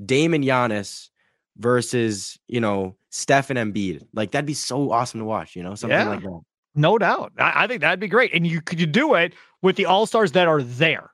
Dame 0.05 0.33
and 0.33 0.43
Giannis 0.43 1.09
versus 1.59 2.39
you 2.47 2.59
know 2.59 2.95
Steph 3.11 3.49
and 3.49 3.59
Embiid 3.59 4.05
like 4.13 4.31
that'd 4.31 4.45
be 4.45 4.53
so 4.53 4.91
awesome 4.91 5.19
to 5.19 5.25
watch 5.25 5.55
you 5.55 5.61
know 5.63 5.75
something 5.75 5.97
Yeah. 5.97 6.09
like 6.09 6.21
that 6.21 6.41
No 6.75 6.97
doubt. 6.97 7.33
I, 7.37 7.63
I 7.63 7.67
think 7.67 7.81
that'd 7.81 7.99
be 7.99 8.07
great. 8.07 8.33
And 8.33 8.47
you 8.47 8.61
could 8.61 8.79
you 8.79 8.85
do 8.87 9.13
it 9.15 9.33
with 9.61 9.75
the 9.75 9.85
all 9.85 10.05
stars 10.05 10.31
that 10.33 10.47
are 10.47 10.63
there, 10.63 11.11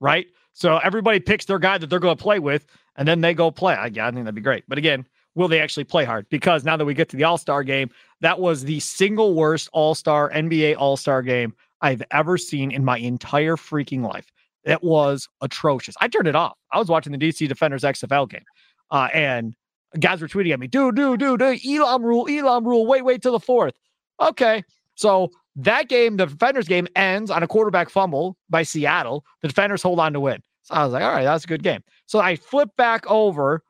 right? 0.00 0.26
So 0.52 0.78
everybody 0.78 1.20
picks 1.20 1.44
their 1.46 1.58
guy 1.58 1.78
that 1.78 1.86
they're 1.88 2.00
going 2.00 2.16
to 2.16 2.22
play 2.22 2.38
with, 2.40 2.66
and 2.96 3.06
then 3.08 3.20
they 3.20 3.32
go 3.34 3.50
play. 3.50 3.74
I, 3.74 3.86
yeah, 3.86 4.06
I 4.08 4.10
think 4.10 4.24
that'd 4.24 4.34
be 4.34 4.40
great. 4.40 4.64
But 4.68 4.78
again, 4.78 5.06
will 5.36 5.48
they 5.48 5.60
actually 5.60 5.84
play 5.84 6.04
hard? 6.04 6.26
Because 6.28 6.64
now 6.64 6.76
that 6.76 6.84
we 6.84 6.92
get 6.92 7.08
to 7.10 7.16
the 7.16 7.24
All 7.24 7.38
Star 7.38 7.62
game, 7.62 7.88
that 8.20 8.38
was 8.40 8.64
the 8.64 8.80
single 8.80 9.34
worst 9.34 9.70
All 9.72 9.94
Star 9.94 10.30
NBA 10.30 10.76
All 10.76 10.96
Star 10.96 11.22
game 11.22 11.54
I've 11.80 12.02
ever 12.10 12.36
seen 12.36 12.70
in 12.72 12.84
my 12.84 12.98
entire 12.98 13.56
freaking 13.56 14.02
life. 14.06 14.26
It 14.64 14.82
was 14.82 15.28
atrocious. 15.40 15.94
I 16.02 16.08
turned 16.08 16.28
it 16.28 16.36
off. 16.36 16.58
I 16.72 16.78
was 16.78 16.88
watching 16.88 17.12
the 17.12 17.18
DC 17.18 17.48
Defenders 17.48 17.82
XFL 17.82 18.28
game, 18.28 18.44
uh, 18.90 19.08
and 19.14 19.54
guys 19.98 20.20
were 20.20 20.28
tweeting 20.28 20.52
at 20.52 20.60
me, 20.60 20.66
dude, 20.66 20.96
dude, 20.96 21.18
dude, 21.18 21.40
dude, 21.40 21.60
Elam 21.66 22.02
rule, 22.02 22.28
Elam 22.28 22.64
rule. 22.64 22.86
Wait, 22.86 23.04
wait 23.04 23.22
till 23.22 23.32
the 23.32 23.40
fourth. 23.40 23.74
Okay. 24.20 24.62
So 24.94 25.30
that 25.56 25.88
game, 25.88 26.16
the 26.16 26.26
Defenders 26.26 26.68
game, 26.68 26.86
ends 26.94 27.30
on 27.30 27.42
a 27.42 27.48
quarterback 27.48 27.90
fumble 27.90 28.36
by 28.48 28.62
Seattle. 28.62 29.24
The 29.42 29.48
Defenders 29.48 29.82
hold 29.82 29.98
on 29.98 30.12
to 30.12 30.20
win. 30.20 30.42
So 30.62 30.74
I 30.74 30.84
was 30.84 30.92
like, 30.92 31.02
all 31.02 31.10
right, 31.10 31.24
that's 31.24 31.44
a 31.44 31.48
good 31.48 31.62
game. 31.62 31.82
So 32.06 32.20
I 32.20 32.36
flip 32.36 32.68
back 32.76 33.10
over, 33.10 33.62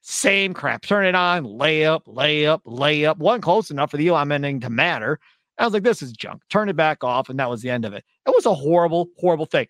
same 0.00 0.54
crap, 0.54 0.82
turn 0.82 1.06
it 1.06 1.14
on, 1.14 1.44
layup, 1.44 2.04
layup, 2.06 2.62
layup. 2.64 3.18
One 3.18 3.40
close 3.40 3.70
enough 3.70 3.90
for 3.90 3.96
the 3.96 4.08
Elam 4.08 4.32
ending 4.32 4.60
to 4.60 4.70
matter. 4.70 5.20
I 5.58 5.64
was 5.64 5.74
like, 5.74 5.82
this 5.82 6.00
is 6.00 6.12
junk. 6.12 6.42
Turn 6.48 6.70
it 6.70 6.76
back 6.76 7.04
off, 7.04 7.28
and 7.28 7.38
that 7.38 7.50
was 7.50 7.60
the 7.60 7.68
end 7.68 7.84
of 7.84 7.92
it. 7.92 8.02
It 8.26 8.30
was 8.30 8.46
a 8.46 8.54
horrible, 8.54 9.08
horrible 9.18 9.44
thing. 9.44 9.66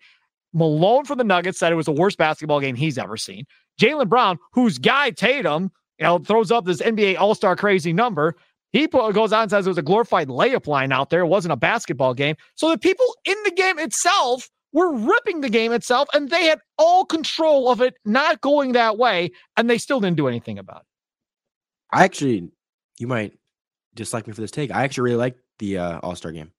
Malone 0.53 1.03
for 1.05 1.15
the 1.15 1.23
Nuggets 1.23 1.59
said 1.59 1.71
it 1.71 1.75
was 1.75 1.85
the 1.85 1.91
worst 1.91 2.17
basketball 2.17 2.61
game 2.61 2.75
he's 2.75 2.97
ever 2.97 3.17
seen. 3.17 3.45
Jaylen 3.79 4.07
Brown, 4.07 4.39
whose 4.53 4.77
guy 4.77 5.11
Tatum, 5.11 5.71
you 5.99 6.05
know, 6.05 6.17
throws 6.19 6.51
up 6.51 6.65
this 6.65 6.81
NBA 6.81 7.17
All 7.19 7.35
Star 7.35 7.55
crazy 7.55 7.93
number. 7.93 8.35
He 8.71 8.87
put, 8.87 9.11
goes 9.13 9.33
on 9.33 9.43
and 9.43 9.51
says 9.51 9.65
it 9.67 9.69
was 9.69 9.77
a 9.77 9.81
glorified 9.83 10.29
layup 10.29 10.65
line 10.65 10.91
out 10.93 11.09
there. 11.09 11.21
It 11.21 11.27
wasn't 11.27 11.51
a 11.51 11.57
basketball 11.57 12.13
game. 12.13 12.35
So 12.55 12.69
the 12.69 12.77
people 12.77 13.05
in 13.25 13.35
the 13.43 13.51
game 13.51 13.77
itself 13.79 14.49
were 14.71 14.95
ripping 14.95 15.41
the 15.41 15.49
game 15.49 15.73
itself, 15.73 16.07
and 16.13 16.29
they 16.29 16.45
had 16.45 16.59
all 16.77 17.03
control 17.03 17.69
of 17.69 17.81
it 17.81 17.95
not 18.05 18.39
going 18.39 18.71
that 18.71 18.97
way, 18.97 19.31
and 19.57 19.69
they 19.69 19.77
still 19.77 19.99
didn't 19.99 20.15
do 20.15 20.27
anything 20.29 20.57
about 20.57 20.81
it. 20.81 20.85
I 21.91 22.05
actually 22.05 22.49
you 22.99 23.07
might 23.07 23.33
dislike 23.93 24.25
me 24.27 24.33
for 24.33 24.39
this 24.39 24.51
take 24.51 24.71
I 24.71 24.83
actually 24.85 25.03
really 25.03 25.17
like 25.17 25.35
the 25.59 25.77
uh, 25.77 25.99
All 25.99 26.15
Star 26.15 26.31
game 26.31 26.51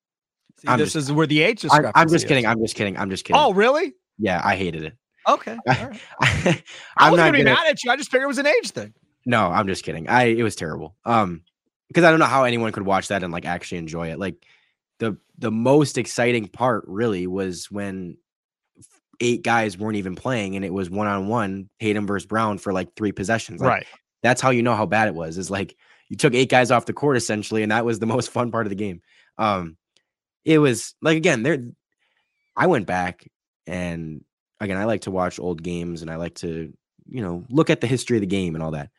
See, 0.58 0.68
this 0.76 0.92
just- 0.92 0.96
is 0.96 1.12
where 1.12 1.26
the 1.26 1.40
age 1.42 1.64
I'm, 1.70 1.86
I'm 1.94 2.06
just 2.08 2.24
is. 2.24 2.28
kidding 2.28 2.44
I'm 2.46 2.60
just 2.60 2.74
kidding 2.76 2.98
I'm 2.98 3.08
just 3.08 3.24
kidding 3.24 3.40
Oh, 3.40 3.54
really? 3.54 3.94
yeah 4.18 4.42
I 4.44 4.54
hated 4.56 4.84
it 4.84 4.92
Okay. 5.26 5.52
all 5.66 5.74
right. 5.74 6.00
I 6.20 6.62
I'm 6.98 7.12
was 7.12 7.16
not 7.18 7.26
gonna 7.26 7.32
be 7.32 7.38
gonna- 7.44 7.54
mad 7.56 7.66
at 7.68 7.82
you. 7.84 7.90
I 7.90 7.96
just 7.96 8.10
figured 8.10 8.24
it 8.24 8.26
was 8.26 8.38
an 8.38 8.46
age 8.46 8.70
thing. 8.72 8.92
No, 9.24 9.46
I'm 9.46 9.66
just 9.66 9.84
kidding. 9.84 10.08
I 10.08 10.24
it 10.24 10.42
was 10.42 10.56
terrible. 10.56 10.96
Um, 11.04 11.42
because 11.88 12.04
I 12.04 12.10
don't 12.10 12.20
know 12.20 12.26
how 12.26 12.44
anyone 12.44 12.72
could 12.72 12.86
watch 12.86 13.08
that 13.08 13.22
and 13.22 13.32
like 13.32 13.44
actually 13.44 13.78
enjoy 13.78 14.10
it. 14.10 14.18
Like 14.18 14.46
the 14.98 15.18
the 15.38 15.50
most 15.50 15.98
exciting 15.98 16.48
part 16.48 16.84
really 16.86 17.26
was 17.26 17.70
when 17.70 18.16
eight 19.20 19.42
guys 19.42 19.78
weren't 19.78 19.96
even 19.96 20.16
playing 20.16 20.56
and 20.56 20.64
it 20.64 20.72
was 20.72 20.90
one 20.90 21.06
on 21.06 21.28
one 21.28 21.68
Tatum 21.80 22.06
versus 22.06 22.26
Brown 22.26 22.58
for 22.58 22.72
like 22.72 22.94
three 22.96 23.12
possessions. 23.12 23.60
Like, 23.60 23.68
right. 23.68 23.86
That's 24.22 24.40
how 24.40 24.50
you 24.50 24.62
know 24.62 24.74
how 24.74 24.86
bad 24.86 25.08
it 25.08 25.14
was. 25.14 25.36
Is 25.38 25.50
like 25.50 25.76
you 26.08 26.16
took 26.16 26.34
eight 26.34 26.48
guys 26.48 26.70
off 26.70 26.86
the 26.86 26.92
court 26.92 27.16
essentially, 27.16 27.62
and 27.62 27.72
that 27.72 27.84
was 27.84 27.98
the 27.98 28.06
most 28.14 28.30
fun 28.30 28.50
part 28.50 28.66
of 28.66 28.70
the 28.70 28.76
game. 28.76 29.02
Um, 29.38 29.76
it 30.44 30.58
was 30.58 30.94
like 31.02 31.16
again 31.16 31.42
there. 31.42 31.58
I 32.56 32.66
went 32.66 32.86
back 32.86 33.26
and 33.66 34.24
again 34.60 34.76
I 34.76 34.84
like 34.84 35.02
to 35.02 35.10
watch 35.10 35.38
old 35.38 35.62
games 35.62 36.02
and 36.02 36.10
I 36.10 36.16
like 36.16 36.34
to 36.36 36.72
you 37.06 37.22
know 37.22 37.44
look 37.50 37.70
at 37.70 37.80
the 37.80 37.86
history 37.86 38.16
of 38.16 38.22
the 38.22 38.26
game 38.26 38.54
and 38.54 38.62
all 38.62 38.72
that. 38.72 38.90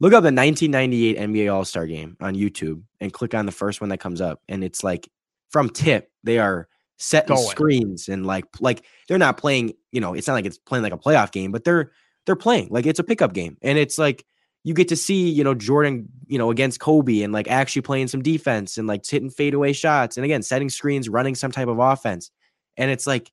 Look 0.00 0.12
up 0.12 0.22
the 0.22 0.32
1998 0.32 1.18
NBA 1.18 1.52
All 1.52 1.64
Star 1.64 1.86
Game 1.86 2.16
on 2.20 2.34
YouTube 2.34 2.82
and 3.00 3.12
click 3.12 3.34
on 3.34 3.46
the 3.46 3.52
first 3.52 3.80
one 3.80 3.90
that 3.90 4.00
comes 4.00 4.20
up, 4.20 4.40
and 4.48 4.64
it's 4.64 4.82
like 4.82 5.08
from 5.50 5.70
tip 5.70 6.10
they 6.24 6.38
are 6.38 6.68
setting 6.96 7.36
Going. 7.36 7.48
screens 7.48 8.08
and 8.08 8.26
like 8.26 8.44
like 8.60 8.84
they're 9.08 9.18
not 9.18 9.36
playing. 9.36 9.74
You 9.92 10.00
know, 10.00 10.14
it's 10.14 10.26
not 10.26 10.34
like 10.34 10.46
it's 10.46 10.58
playing 10.58 10.82
like 10.82 10.92
a 10.92 10.98
playoff 10.98 11.30
game, 11.32 11.52
but 11.52 11.64
they're 11.64 11.92
they're 12.26 12.36
playing 12.36 12.68
like 12.70 12.86
it's 12.86 12.98
a 12.98 13.04
pickup 13.04 13.32
game, 13.32 13.56
and 13.62 13.78
it's 13.78 13.98
like 13.98 14.24
you 14.64 14.74
get 14.74 14.88
to 14.88 14.96
see 14.96 15.30
you 15.30 15.44
know 15.44 15.54
Jordan 15.54 16.08
you 16.26 16.38
know 16.38 16.50
against 16.50 16.80
Kobe 16.80 17.22
and 17.22 17.32
like 17.32 17.48
actually 17.48 17.82
playing 17.82 18.08
some 18.08 18.22
defense 18.22 18.76
and 18.76 18.88
like 18.88 19.06
hitting 19.06 19.30
fadeaway 19.30 19.72
shots 19.72 20.16
and 20.16 20.24
again 20.24 20.42
setting 20.42 20.70
screens, 20.70 21.08
running 21.08 21.34
some 21.34 21.52
type 21.52 21.68
of 21.68 21.78
offense, 21.78 22.30
and 22.76 22.90
it's 22.90 23.06
like 23.06 23.30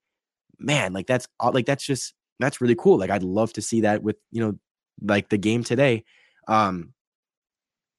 man, 0.62 0.94
like 0.94 1.08
that's 1.08 1.28
like 1.54 1.66
that's 1.66 1.84
just 1.84 2.14
that's 2.40 2.62
really 2.62 2.76
cool. 2.76 2.98
Like 2.98 3.10
I'd 3.10 3.24
love 3.24 3.52
to 3.54 3.62
see 3.62 3.82
that 3.82 4.04
with 4.04 4.18
you 4.32 4.42
know 4.42 4.58
like 5.02 5.30
the 5.30 5.38
game 5.38 5.64
today. 5.64 6.04
Um 6.48 6.94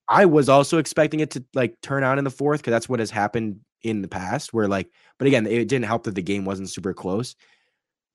I 0.08 0.26
was 0.26 0.48
also 0.48 0.78
expecting 0.78 1.20
it 1.20 1.30
to 1.32 1.44
like 1.54 1.80
turn 1.80 2.04
out 2.04 2.18
in 2.18 2.24
the 2.24 2.30
fourth 2.30 2.60
because 2.60 2.72
that's 2.72 2.88
what 2.88 3.00
has 3.00 3.10
happened 3.10 3.60
in 3.82 4.00
the 4.02 4.08
past 4.08 4.52
where 4.52 4.68
like 4.68 4.88
but 5.18 5.26
again 5.26 5.46
it 5.46 5.66
didn't 5.68 5.84
help 5.86 6.04
that 6.04 6.14
the 6.14 6.22
game 6.22 6.44
wasn't 6.44 6.68
super 6.70 6.94
close. 6.94 7.34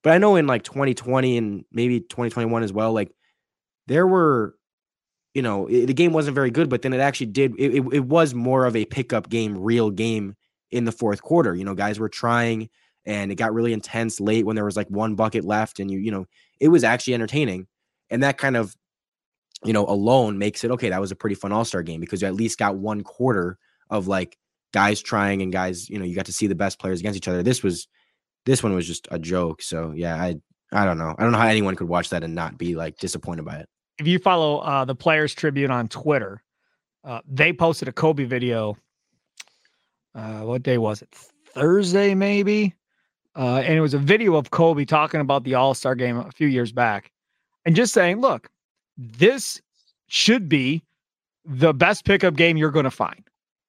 But 0.03 0.13
I 0.13 0.19
know 0.19 0.36
in 0.38 0.47
like 0.47 0.63
2020 0.63 1.38
and 1.38 1.65
maybe 1.71 2.01
2021 2.01 2.63
as 2.63 2.73
well, 2.73 2.93
like 2.93 3.11
there 3.88 4.07
were 4.07 4.55
you 5.34 5.41
know 5.43 5.67
i- 5.69 5.86
the 5.86 5.93
game 5.93 6.13
wasn't 6.13 6.36
very 6.36 6.51
good, 6.51 6.69
but 6.69 6.82
then 6.84 6.93
it 6.93 6.99
actually 7.01 7.28
did 7.28 7.55
it, 7.59 7.75
it, 7.75 7.86
it 7.93 8.05
was 8.05 8.34
more 8.34 8.65
of 8.65 8.75
a 8.75 8.86
pickup 8.86 9.30
game, 9.30 9.57
real 9.57 9.91
game 9.91 10.36
in 10.71 10.86
the 10.86 10.91
fourth 10.93 11.21
quarter. 11.23 11.55
You 11.55 11.65
know, 11.65 11.75
guys 11.75 11.99
were 11.99 12.09
trying 12.09 12.69
and 13.05 13.32
it 13.32 13.36
got 13.36 13.53
really 13.53 13.73
intense 13.73 14.19
late 14.21 14.45
when 14.45 14.55
there 14.55 14.65
was 14.65 14.78
like 14.78 14.89
one 14.89 15.15
bucket 15.15 15.45
left 15.45 15.80
and 15.80 15.91
you 15.91 15.99
you 15.99 16.11
know 16.11 16.25
it 16.59 16.69
was 16.69 16.84
actually 16.84 17.15
entertaining 17.15 17.67
and 18.09 18.23
that 18.23 18.38
kind 18.38 18.57
of 18.57 18.75
you 19.64 19.74
know 19.74 19.86
alone 19.86 20.38
makes 20.38 20.64
it 20.64 20.72
okay 20.72 20.89
that 20.89 21.01
was 21.01 21.12
a 21.12 21.16
pretty 21.16 21.36
fun 21.36 21.51
all-star 21.51 21.82
game 21.84 21.99
because 21.99 22.22
you 22.22 22.28
at 22.28 22.36
least 22.36 22.60
got 22.60 22.76
one 22.76 23.01
quarter 23.01 23.58
of 23.89 24.08
like 24.08 24.38
guys 24.74 25.01
trying 25.01 25.41
and 25.41 25.51
guys 25.51 25.89
you 25.89 25.97
know 25.97 26.05
you 26.05 26.16
got 26.16 26.26
to 26.26 26.34
see 26.34 26.47
the 26.47 26.55
best 26.55 26.80
players 26.80 26.99
against 26.99 27.18
each 27.18 27.28
other 27.28 27.41
this 27.41 27.64
was 27.64 27.88
this 28.45 28.62
one 28.62 28.74
was 28.74 28.86
just 28.86 29.08
a 29.12 29.18
joke 29.18 29.62
so 29.62 29.91
yeah 29.95 30.16
i 30.16 30.36
i 30.72 30.86
don't 30.86 30.97
know 30.97 31.16
i 31.18 31.24
don't 31.24 31.32
know 31.32 31.38
how 31.38 31.47
anyone 31.47 31.76
could 31.76 31.88
watch 31.88 32.10
that 32.10 32.24
and 32.24 32.36
not 32.36 32.58
be 32.58 32.76
like 32.76 32.97
disappointed 32.97 33.43
by 33.45 33.55
it 33.55 33.68
if 33.97 34.05
you 34.08 34.20
follow 34.20 34.60
uh, 34.60 34.86
the 34.86 34.95
Players 34.95 35.34
Tribune 35.34 35.72
on 35.72 35.88
Twitter, 35.88 36.43
uh, 37.03 37.22
they 37.28 37.51
posted 37.51 37.88
a 37.88 37.91
Kobe 37.91 38.26
video. 38.26 38.78
Uh, 40.14 40.41
what 40.41 40.64
day 40.64 40.78
was 40.78 41.01
it? 41.01 41.10
Thursday, 41.53 42.14
maybe. 42.14 42.76
Uh, 43.36 43.58
and 43.58 43.74
it 43.74 43.82
was 43.82 43.93
a 43.93 43.99
video 43.99 44.36
of 44.36 44.49
Kobe 44.49 44.86
talking 44.86 45.22
about 45.22 45.43
the 45.43 45.55
All 45.55 45.74
Star 45.74 45.95
game 45.95 46.18
a 46.18 46.32
few 46.32 46.47
years 46.47 46.72
back, 46.72 47.12
and 47.66 47.76
just 47.76 47.93
saying, 47.93 48.20
"Look, 48.20 48.49
this 48.98 49.62
should 50.08 50.50
be 50.50 50.84
the 51.45 51.74
best 51.74 52.06
pickup 52.06 52.36
game 52.36 52.58
you're 52.58 52.72
going 52.72 52.86
to 52.86 52.91
find. 52.91 53.24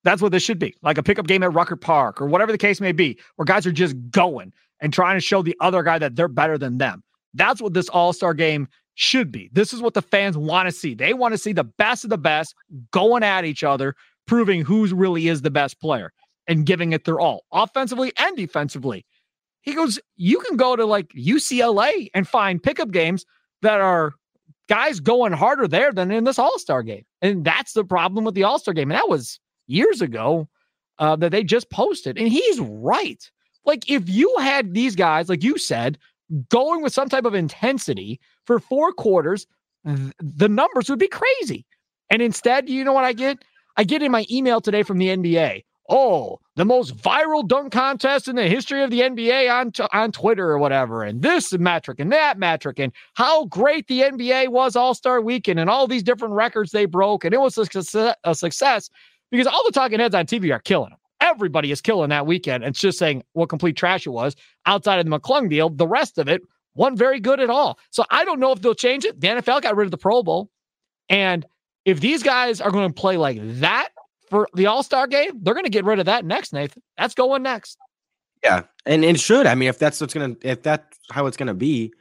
That's 0.05 0.23
what 0.23 0.33
this 0.33 0.43
should 0.43 0.59
be, 0.59 0.75
like 0.83 0.99
a 0.99 1.03
pickup 1.03 1.27
game 1.27 1.43
at 1.43 1.53
Rucker 1.53 1.77
Park 1.77 2.21
or 2.21 2.27
whatever 2.27 2.53
the 2.53 2.59
case 2.59 2.81
may 2.81 2.93
be, 2.93 3.19
where 3.37 3.45
guys 3.45 3.67
are 3.67 3.73
just 3.73 3.97
going 4.11 4.53
and 4.81 4.93
trying 4.93 5.17
to 5.17 5.21
show 5.21 5.43
the 5.43 5.57
other 5.61 5.83
guy 5.83 5.99
that 5.99 6.17
they're 6.17 6.29
better 6.29 6.57
than 6.57 6.79
them. 6.79 7.03
That's 7.35 7.61
what 7.61 7.75
this 7.75 7.89
All 7.89 8.13
Star 8.13 8.33
game 8.33 8.69
should 8.95 9.31
be. 9.31 9.51
This 9.53 9.73
is 9.73 9.81
what 9.81 9.95
the 9.95 10.03
fans 10.03 10.37
want 10.37 10.67
to 10.67 10.73
see. 10.73 10.95
They 10.95 11.15
want 11.15 11.33
to 11.35 11.39
see 11.39 11.53
the 11.53 11.65
best 11.65 12.05
of 12.05 12.11
the 12.11 12.19
best 12.19 12.55
going 12.91 13.23
at 13.23 13.45
each 13.45 13.63
other, 13.63 13.95
proving 14.27 14.65
who 14.65 14.87
really 14.87 15.29
is 15.29 15.43
the 15.43 15.51
best 15.51 15.81
player 15.81 16.13
and 16.47 16.65
giving 16.65 16.93
it 16.93 17.05
their 17.05 17.21
all, 17.21 17.45
offensively 17.53 18.13
and 18.19 18.37
defensively. 18.37 19.05
He 19.61 19.75
goes, 19.75 20.01
You 20.17 20.41
can 20.41 20.57
go 20.57 20.75
to 20.77 20.87
like 20.87 21.09
UCLA 21.11 22.09
and 22.15 22.27
find 22.27 22.63
pickup 22.63 22.91
games 22.91 23.27
that 23.63 23.81
are 23.81 24.15
guys 24.69 25.01
going 25.01 25.33
harder 25.33 25.67
there 25.67 25.93
than 25.93 26.11
in 26.11 26.25
this 26.25 26.39
All 26.39 26.59
Star 26.59 26.83
game. 26.83 27.05
And 27.23 27.45
that's 27.45 27.73
the 27.73 27.85
problem 27.85 28.25
with 28.25 28.35
the 28.35 28.45
All 28.45 28.59
Star 28.59 28.75
game. 28.75 28.91
And 28.91 28.99
that 28.99 29.09
was 29.09 29.41
years 29.67 30.01
ago 30.01 30.49
uh, 30.99 31.17
that 31.17 31.33
they 31.33 31.45
just 31.45 31.71
posted. 31.71 32.19
And 32.19 32.29
he's 32.29 32.61
right. 32.61 33.23
Like, 33.65 33.91
if 33.91 34.09
you 34.09 34.35
had 34.39 34.75
these 34.75 34.97
guys, 34.97 35.29
like 35.29 35.43
you 35.43 35.59
said, 35.59 35.99
going 36.49 36.83
with 36.83 36.93
some 36.93 37.09
type 37.09 37.25
of 37.25 37.35
intensity 37.35 38.21
for 38.45 38.59
four 38.59 38.93
quarters, 38.93 39.47
th- 39.85 40.13
the 40.19 40.49
numbers 40.49 40.89
would 40.89 40.99
be 40.99 41.09
crazy. 41.09 41.67
And 42.11 42.23
instead, 42.23 42.69
you 42.69 42.85
know 42.85 42.93
what 42.93 43.05
I 43.05 43.13
get? 43.13 43.45
I 43.77 43.85
get 43.85 44.03
in 44.03 44.11
my 44.11 44.27
email 44.31 44.61
today 44.61 44.83
from 44.83 44.99
the 44.99 45.09
NBA. 45.09 45.65
Oh, 45.89 46.39
the 46.57 46.67
most 46.67 46.97
viral 46.97 47.47
dunk 47.47 47.73
contest 47.73 48.29
in 48.29 48.37
the 48.37 48.47
history 48.47 48.83
of 48.83 48.91
the 48.91 49.01
NBA 49.01 49.51
on, 49.51 49.73
t- 49.73 49.87
on 49.93 50.13
Twitter 50.13 50.51
or 50.51 50.59
whatever, 50.59 51.03
and 51.03 51.23
this 51.23 51.53
metric 51.55 51.99
and 51.99 52.13
that 52.13 52.39
metric, 52.39 52.79
and 52.79 52.93
how 53.15 53.47
great 53.47 53.87
the 53.87 54.03
NBA 54.03 54.49
was 54.49 54.77
All 54.77 54.95
Star 54.95 55.21
Weekend, 55.23 55.59
and 55.59 55.71
all 55.71 55.87
these 55.87 56.03
different 56.03 56.35
records 56.35 56.73
they 56.73 56.85
broke, 56.85 57.25
and 57.25 57.33
it 57.33 57.41
was 57.41 57.57
a, 57.57 57.65
success, 57.65 58.15
a 58.25 58.35
success 58.35 58.91
because 59.31 59.47
all 59.47 59.65
the 59.65 59.73
talking 59.73 59.99
heads 59.99 60.15
on 60.15 60.27
TV 60.27 60.55
are 60.55 60.61
killing 60.61 60.91
them 60.91 60.99
everybody 61.21 61.71
is 61.71 61.81
killing 61.81 62.11
that 62.11 62.27
weekend. 62.27 62.65
And 62.65 62.73
it's 62.73 62.81
just 62.81 62.99
saying 62.99 63.23
what 63.33 63.49
complete 63.49 63.77
trash 63.77 64.07
it 64.07 64.11
was 64.11 64.37
outside 64.67 64.99
of 64.99 65.07
the 65.07 65.19
McClung 65.19 65.49
deal. 65.49 65.71
The 65.71 65.87
rest 65.87 66.19
of 66.19 66.29
it 66.29 66.43
wasn't 66.75 66.99
very 66.99 67.21
good 67.21 67.41
at 67.41 67.51
all. 67.51 67.79
So 67.91 68.05
I 68.11 68.25
don't 68.25 68.41
know 68.41 68.53
if 68.53 68.61
they'll 68.61 68.75
change 68.75 69.05
it. 69.05 69.21
The 69.21 69.29
NFL 69.29 69.63
got 69.63 69.77
rid 69.77 69.87
of 69.87 69.91
the 69.91 69.99
Pro 69.99 70.23
Bowl. 70.23 70.51
And 71.09 71.45
if 71.85 72.01
these 72.01 72.23
guys 72.23 72.61
are 72.61 72.71
going 72.71 72.89
to 72.89 72.95
play 72.95 73.17
like 73.17 73.39
that 73.61 73.89
for 74.29 74.49
the 74.55 74.67
All 74.67 74.83
Star 74.83 75.07
game, 75.07 75.41
they're 75.43 75.55
going 75.55 75.65
to 75.65 75.71
get 75.71 75.85
rid 75.85 75.99
of 75.99 76.07
that 76.07 76.25
next, 76.25 76.53
Nathan. 76.53 76.83
That's 76.97 77.15
going 77.15 77.43
next. 77.43 77.79
Yeah. 78.43 78.63
And 78.87 79.05
it 79.05 79.19
should. 79.19 79.47
I 79.47 79.55
mean, 79.55 79.69
if 79.69 79.79
that's 79.79 80.01
what's 80.01 80.15
going 80.15 80.37
to, 80.37 80.49
if 80.49 80.63
that's 80.63 80.99
how 81.11 81.27
it's 81.27 81.37
going 81.37 81.49
to 81.49 81.55
be, 81.55 81.93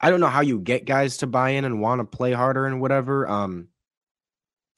I 0.00 0.10
don't 0.10 0.20
know 0.20 0.28
how 0.28 0.40
you 0.40 0.58
get 0.58 0.84
guys 0.84 1.18
to 1.18 1.26
buy 1.26 1.50
in 1.50 1.64
and 1.64 1.80
want 1.80 2.00
to 2.00 2.04
play 2.04 2.32
harder 2.32 2.66
and 2.66 2.80
whatever. 2.80 3.28
Um, 3.28 3.68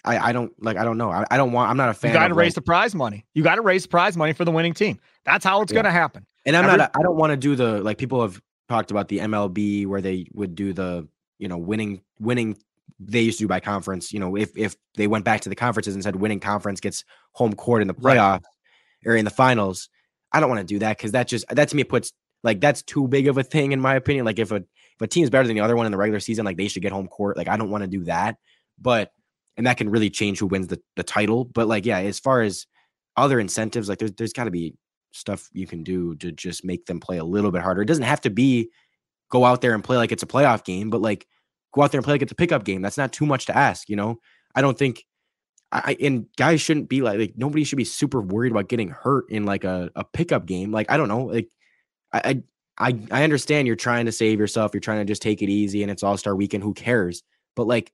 I, 0.05 0.29
I 0.29 0.33
don't 0.33 0.53
like 0.63 0.77
I 0.77 0.85
don't 0.85 0.99
know. 0.99 1.11
I, 1.11 1.25
I 1.31 1.37
don't 1.37 1.53
want 1.53 1.69
I'm 1.69 1.77
not 1.77 1.89
a 1.89 1.95
fan. 1.95 2.13
You 2.13 2.19
got 2.19 2.29
to 2.29 2.35
raise 2.35 2.51
like, 2.51 2.55
the 2.55 2.63
prize 2.63 2.95
money. 2.95 3.27
You 3.35 3.43
got 3.43 3.57
to 3.57 3.63
raise 3.63 3.83
the 3.83 3.89
prize 3.89 4.17
money 4.17 4.33
for 4.33 4.45
the 4.45 4.53
winning 4.53 4.73
team. 4.73 5.01
That's 5.25 5.45
how 5.45 5.61
it's 5.63 5.73
yeah. 5.73 5.77
going 5.77 5.87
to 5.87 5.91
happen. 5.91 6.25
And 6.45 6.57
I'm 6.57 6.65
Every, 6.65 6.79
not. 6.79 6.93
I 6.95 7.03
don't 7.03 7.17
want 7.17 7.33
to 7.33 7.37
do 7.37 7.57
the 7.57 7.83
like 7.83 7.99
people 7.99 8.23
have 8.23 8.41
talked 8.69 8.93
about 8.93 9.09
the 9.09 9.19
MLB 9.19 9.87
where 9.87 10.01
they 10.01 10.29
would 10.33 10.55
do 10.55 10.73
the 10.73 11.09
you 11.39 11.49
know 11.49 11.59
winning 11.59 12.03
winning. 12.21 12.57
They 12.99 13.21
used 13.21 13.39
to 13.39 13.45
do 13.45 13.49
by 13.49 13.61
conference. 13.61 14.13
You 14.13 14.21
know 14.21 14.37
if 14.37 14.57
if 14.57 14.77
they 14.95 15.07
went 15.07 15.25
back 15.25 15.43
to 15.43 15.49
the 15.49 15.55
conferences 15.55 15.95
and 15.95 16.03
said 16.03 16.17
winning 16.17 16.41
conference 16.41 16.81
gets 16.81 17.05
home 17.33 17.55
court 17.55 17.83
in 17.83 17.89
the 17.89 17.95
playoff 17.95 18.43
right. 18.43 19.07
or 19.07 19.17
in 19.17 19.25
the 19.25 19.31
finals. 19.31 19.89
I 20.33 20.41
don't 20.41 20.51
want 20.51 20.61
to 20.61 20.75
do 20.75 20.81
that 20.81 20.97
because 20.97 21.13
that 21.13 21.29
just 21.29 21.47
that 21.49 21.69
to 21.69 21.77
me 21.77 21.85
puts 21.85 22.13
like 22.43 22.61
that's 22.61 22.83
too 22.83 23.09
big 23.09 23.29
of 23.29 23.39
a 23.39 23.43
thing 23.43 23.73
in 23.73 23.81
my 23.81 23.95
opinion. 23.95 24.25
Like 24.25 24.39
if 24.39 24.53
a 24.53 24.57
if 24.57 25.03
a 25.03 25.07
team 25.07 25.25
is 25.25 25.31
better 25.31 25.47
than 25.47 25.57
the 25.57 25.63
other 25.63 25.77
one 25.77 25.87
in 25.87 25.93
the 25.93 25.99
regular 25.99 26.21
season, 26.21 26.45
like 26.45 26.57
they 26.57 26.69
should 26.69 26.83
get 26.83 26.93
home 26.93 27.09
court. 27.09 27.37
Like 27.37 27.49
I 27.49 27.57
don't 27.57 27.71
want 27.71 27.83
to 27.83 27.89
do 27.89 28.05
that. 28.05 28.37
But 28.81 29.13
and 29.57 29.67
that 29.67 29.77
can 29.79 29.91
really 29.91 30.11
change 30.11 30.39
who 30.39 30.47
wins 30.47 30.69
the, 30.69 30.81
the 30.97 31.03
title. 31.03 31.45
But 31.45 31.67
like, 31.67 31.87
yeah, 31.87 31.99
as 31.99 32.19
far 32.19 32.43
as 32.43 32.67
other 33.17 33.41
incentives, 33.41 33.89
like 33.89 33.99
there's 33.99 34.13
there's 34.13 34.33
got 34.33 34.45
to 34.45 34.51
be 34.51 34.75
stuff 35.13 35.49
you 35.53 35.67
can 35.67 35.83
do 35.83 36.15
to 36.17 36.31
just 36.31 36.65
make 36.65 36.87
them 36.87 37.01
play 37.01 37.19
a 37.19 37.25
little 37.25 37.51
bit 37.51 37.63
harder. 37.63 37.83
It 37.83 37.87
doesn't 37.87 38.05
have 38.05 38.21
to 38.23 38.31
be 38.31 38.71
go 39.31 39.45
out 39.45 39.61
there 39.61 39.75
and 39.75 39.83
play 39.83 39.97
like 39.97 40.13
it's 40.13 40.23
a 40.23 40.27
playoff 40.27 40.65
game, 40.65 40.91
but 40.91 41.01
like 41.01 41.27
go 41.77 41.83
out 41.83 41.93
there 41.93 41.99
and 41.99 42.05
play 42.05 42.15
like 42.15 42.23
it's 42.23 42.33
a 42.33 42.37
pickup 42.37 42.65
game. 42.65 42.83
That's 42.83 42.97
not 42.97 43.13
too 43.13 43.27
much 43.27 43.47
to 43.47 43.57
ask, 43.57 43.89
you 43.89 43.97
know. 43.97 44.19
I 44.55 44.63
don't 44.63 44.79
think 44.79 45.05
I 45.71 45.97
and 46.01 46.27
guys 46.37 46.61
shouldn't 46.61 46.89
be 46.89 47.03
like 47.03 47.19
like 47.19 47.35
nobody 47.37 47.63
should 47.63 47.77
be 47.77 47.85
super 47.85 48.21
worried 48.21 48.51
about 48.51 48.69
getting 48.69 48.89
hurt 48.89 49.31
in 49.31 49.45
like 49.45 49.65
a, 49.65 49.91
a 49.95 50.05
pickup 50.05 50.47
game. 50.47 50.73
Like 50.73 50.91
I 50.91 50.97
don't 50.97 51.09
know, 51.09 51.25
like 51.25 51.51
I 52.13 52.43
I 52.79 52.99
I 53.11 53.23
understand 53.23 53.67
you're 53.67 53.77
trying 53.77 54.07
to 54.07 54.13
save 54.13 54.41
yourself, 54.41 54.73
you're 54.73 54.81
trying 54.81 55.01
to 55.01 55.05
just 55.05 55.23
take 55.23 55.43
it 55.43 55.51
easy, 55.51 55.83
and 55.83 55.91
it's 55.91 56.03
All 56.03 56.17
Star 56.17 56.35
Weekend. 56.35 56.63
Who 56.65 56.73
cares? 56.75 57.23
But 57.55 57.67
like 57.67 57.93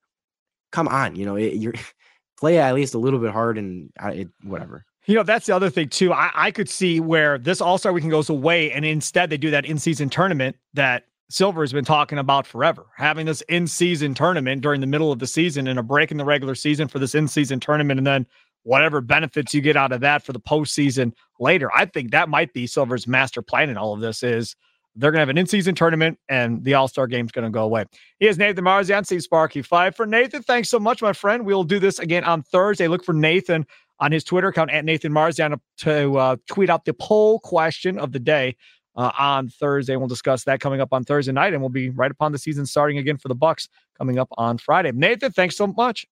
come 0.70 0.88
on, 0.88 1.16
you 1.16 1.26
know, 1.26 1.36
it, 1.36 1.54
you're 1.54 1.74
play 2.38 2.58
at 2.58 2.74
least 2.74 2.94
a 2.94 2.98
little 2.98 3.18
bit 3.18 3.32
hard 3.32 3.58
and 3.58 3.90
it, 4.02 4.28
whatever. 4.42 4.84
You 5.06 5.16
know, 5.16 5.24
that's 5.24 5.46
the 5.46 5.54
other 5.54 5.70
thing 5.70 5.88
too. 5.88 6.12
I, 6.12 6.30
I 6.32 6.50
could 6.52 6.68
see 6.68 7.00
where 7.00 7.36
this 7.36 7.60
All 7.60 7.78
Star 7.78 7.92
Weekend 7.92 8.12
goes 8.12 8.28
away, 8.28 8.70
and 8.70 8.84
instead 8.84 9.30
they 9.30 9.36
do 9.36 9.50
that 9.50 9.66
in 9.66 9.78
season 9.78 10.08
tournament 10.08 10.56
that 10.74 11.06
Silver 11.32 11.62
has 11.62 11.72
been 11.72 11.84
talking 11.84 12.18
about 12.18 12.46
forever. 12.46 12.86
Having 12.96 13.26
this 13.26 13.40
in 13.42 13.66
season 13.66 14.14
tournament 14.14 14.60
during 14.60 14.80
the 14.80 14.86
middle 14.86 15.10
of 15.10 15.18
the 15.18 15.26
season 15.26 15.66
and 15.66 15.78
a 15.78 15.82
break 15.82 16.10
in 16.10 16.18
the 16.18 16.24
regular 16.24 16.54
season 16.54 16.88
for 16.88 16.98
this 16.98 17.14
in 17.14 17.26
season 17.26 17.58
tournament, 17.58 17.98
and 17.98 18.06
then 18.06 18.26
whatever 18.64 19.00
benefits 19.00 19.54
you 19.54 19.60
get 19.60 19.76
out 19.76 19.92
of 19.92 20.00
that 20.00 20.22
for 20.22 20.32
the 20.32 20.40
postseason 20.40 21.12
later. 21.40 21.70
I 21.74 21.86
think 21.86 22.10
that 22.10 22.28
might 22.28 22.52
be 22.52 22.66
Silver's 22.66 23.06
master 23.06 23.42
plan 23.42 23.70
in 23.70 23.76
all 23.76 23.94
of 23.94 24.00
this 24.00 24.22
is 24.22 24.54
they're 24.94 25.10
going 25.10 25.18
to 25.18 25.22
have 25.22 25.30
an 25.30 25.38
in-season 25.38 25.74
tournament, 25.74 26.18
and 26.28 26.62
the 26.64 26.74
All-Star 26.74 27.06
game's 27.06 27.32
going 27.32 27.46
to 27.46 27.50
go 27.50 27.64
away. 27.64 27.86
He 28.18 28.28
is 28.28 28.36
Nathan 28.36 28.64
Marzion, 28.64 29.06
Steve 29.06 29.22
Sparky 29.22 29.62
Fifer 29.62 30.04
Nathan. 30.04 30.42
Thanks 30.42 30.68
so 30.68 30.78
much, 30.78 31.00
my 31.00 31.14
friend. 31.14 31.46
We'll 31.46 31.64
do 31.64 31.78
this 31.78 31.98
again 31.98 32.24
on 32.24 32.42
Thursday. 32.42 32.88
Look 32.88 33.04
for 33.04 33.14
Nathan 33.14 33.66
on 34.00 34.12
his 34.12 34.22
Twitter 34.22 34.48
account 34.48 34.70
at 34.70 34.84
Nathan 34.84 35.12
Marzion 35.12 35.58
to 35.78 36.18
uh, 36.18 36.36
tweet 36.46 36.68
out 36.68 36.84
the 36.84 36.92
poll 36.92 37.40
question 37.40 37.98
of 37.98 38.12
the 38.12 38.18
day 38.18 38.54
uh, 38.96 39.12
on 39.18 39.48
Thursday. 39.48 39.96
We'll 39.96 40.08
discuss 40.08 40.44
that 40.44 40.60
coming 40.60 40.80
up 40.80 40.92
on 40.92 41.04
Thursday 41.04 41.32
night, 41.32 41.52
and 41.52 41.62
we'll 41.62 41.70
be 41.70 41.90
right 41.90 42.10
upon 42.10 42.32
the 42.32 42.38
season 42.38 42.66
starting 42.66 42.98
again 42.98 43.16
for 43.16 43.28
the 43.28 43.34
Bucks 43.34 43.68
coming 43.96 44.18
up 44.18 44.28
on 44.36 44.58
Friday. 44.58 44.92
Nathan, 44.92 45.32
thanks 45.32 45.56
so 45.56 45.66
much. 45.66 46.06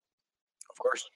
Of 0.69 0.79
course. 0.79 1.09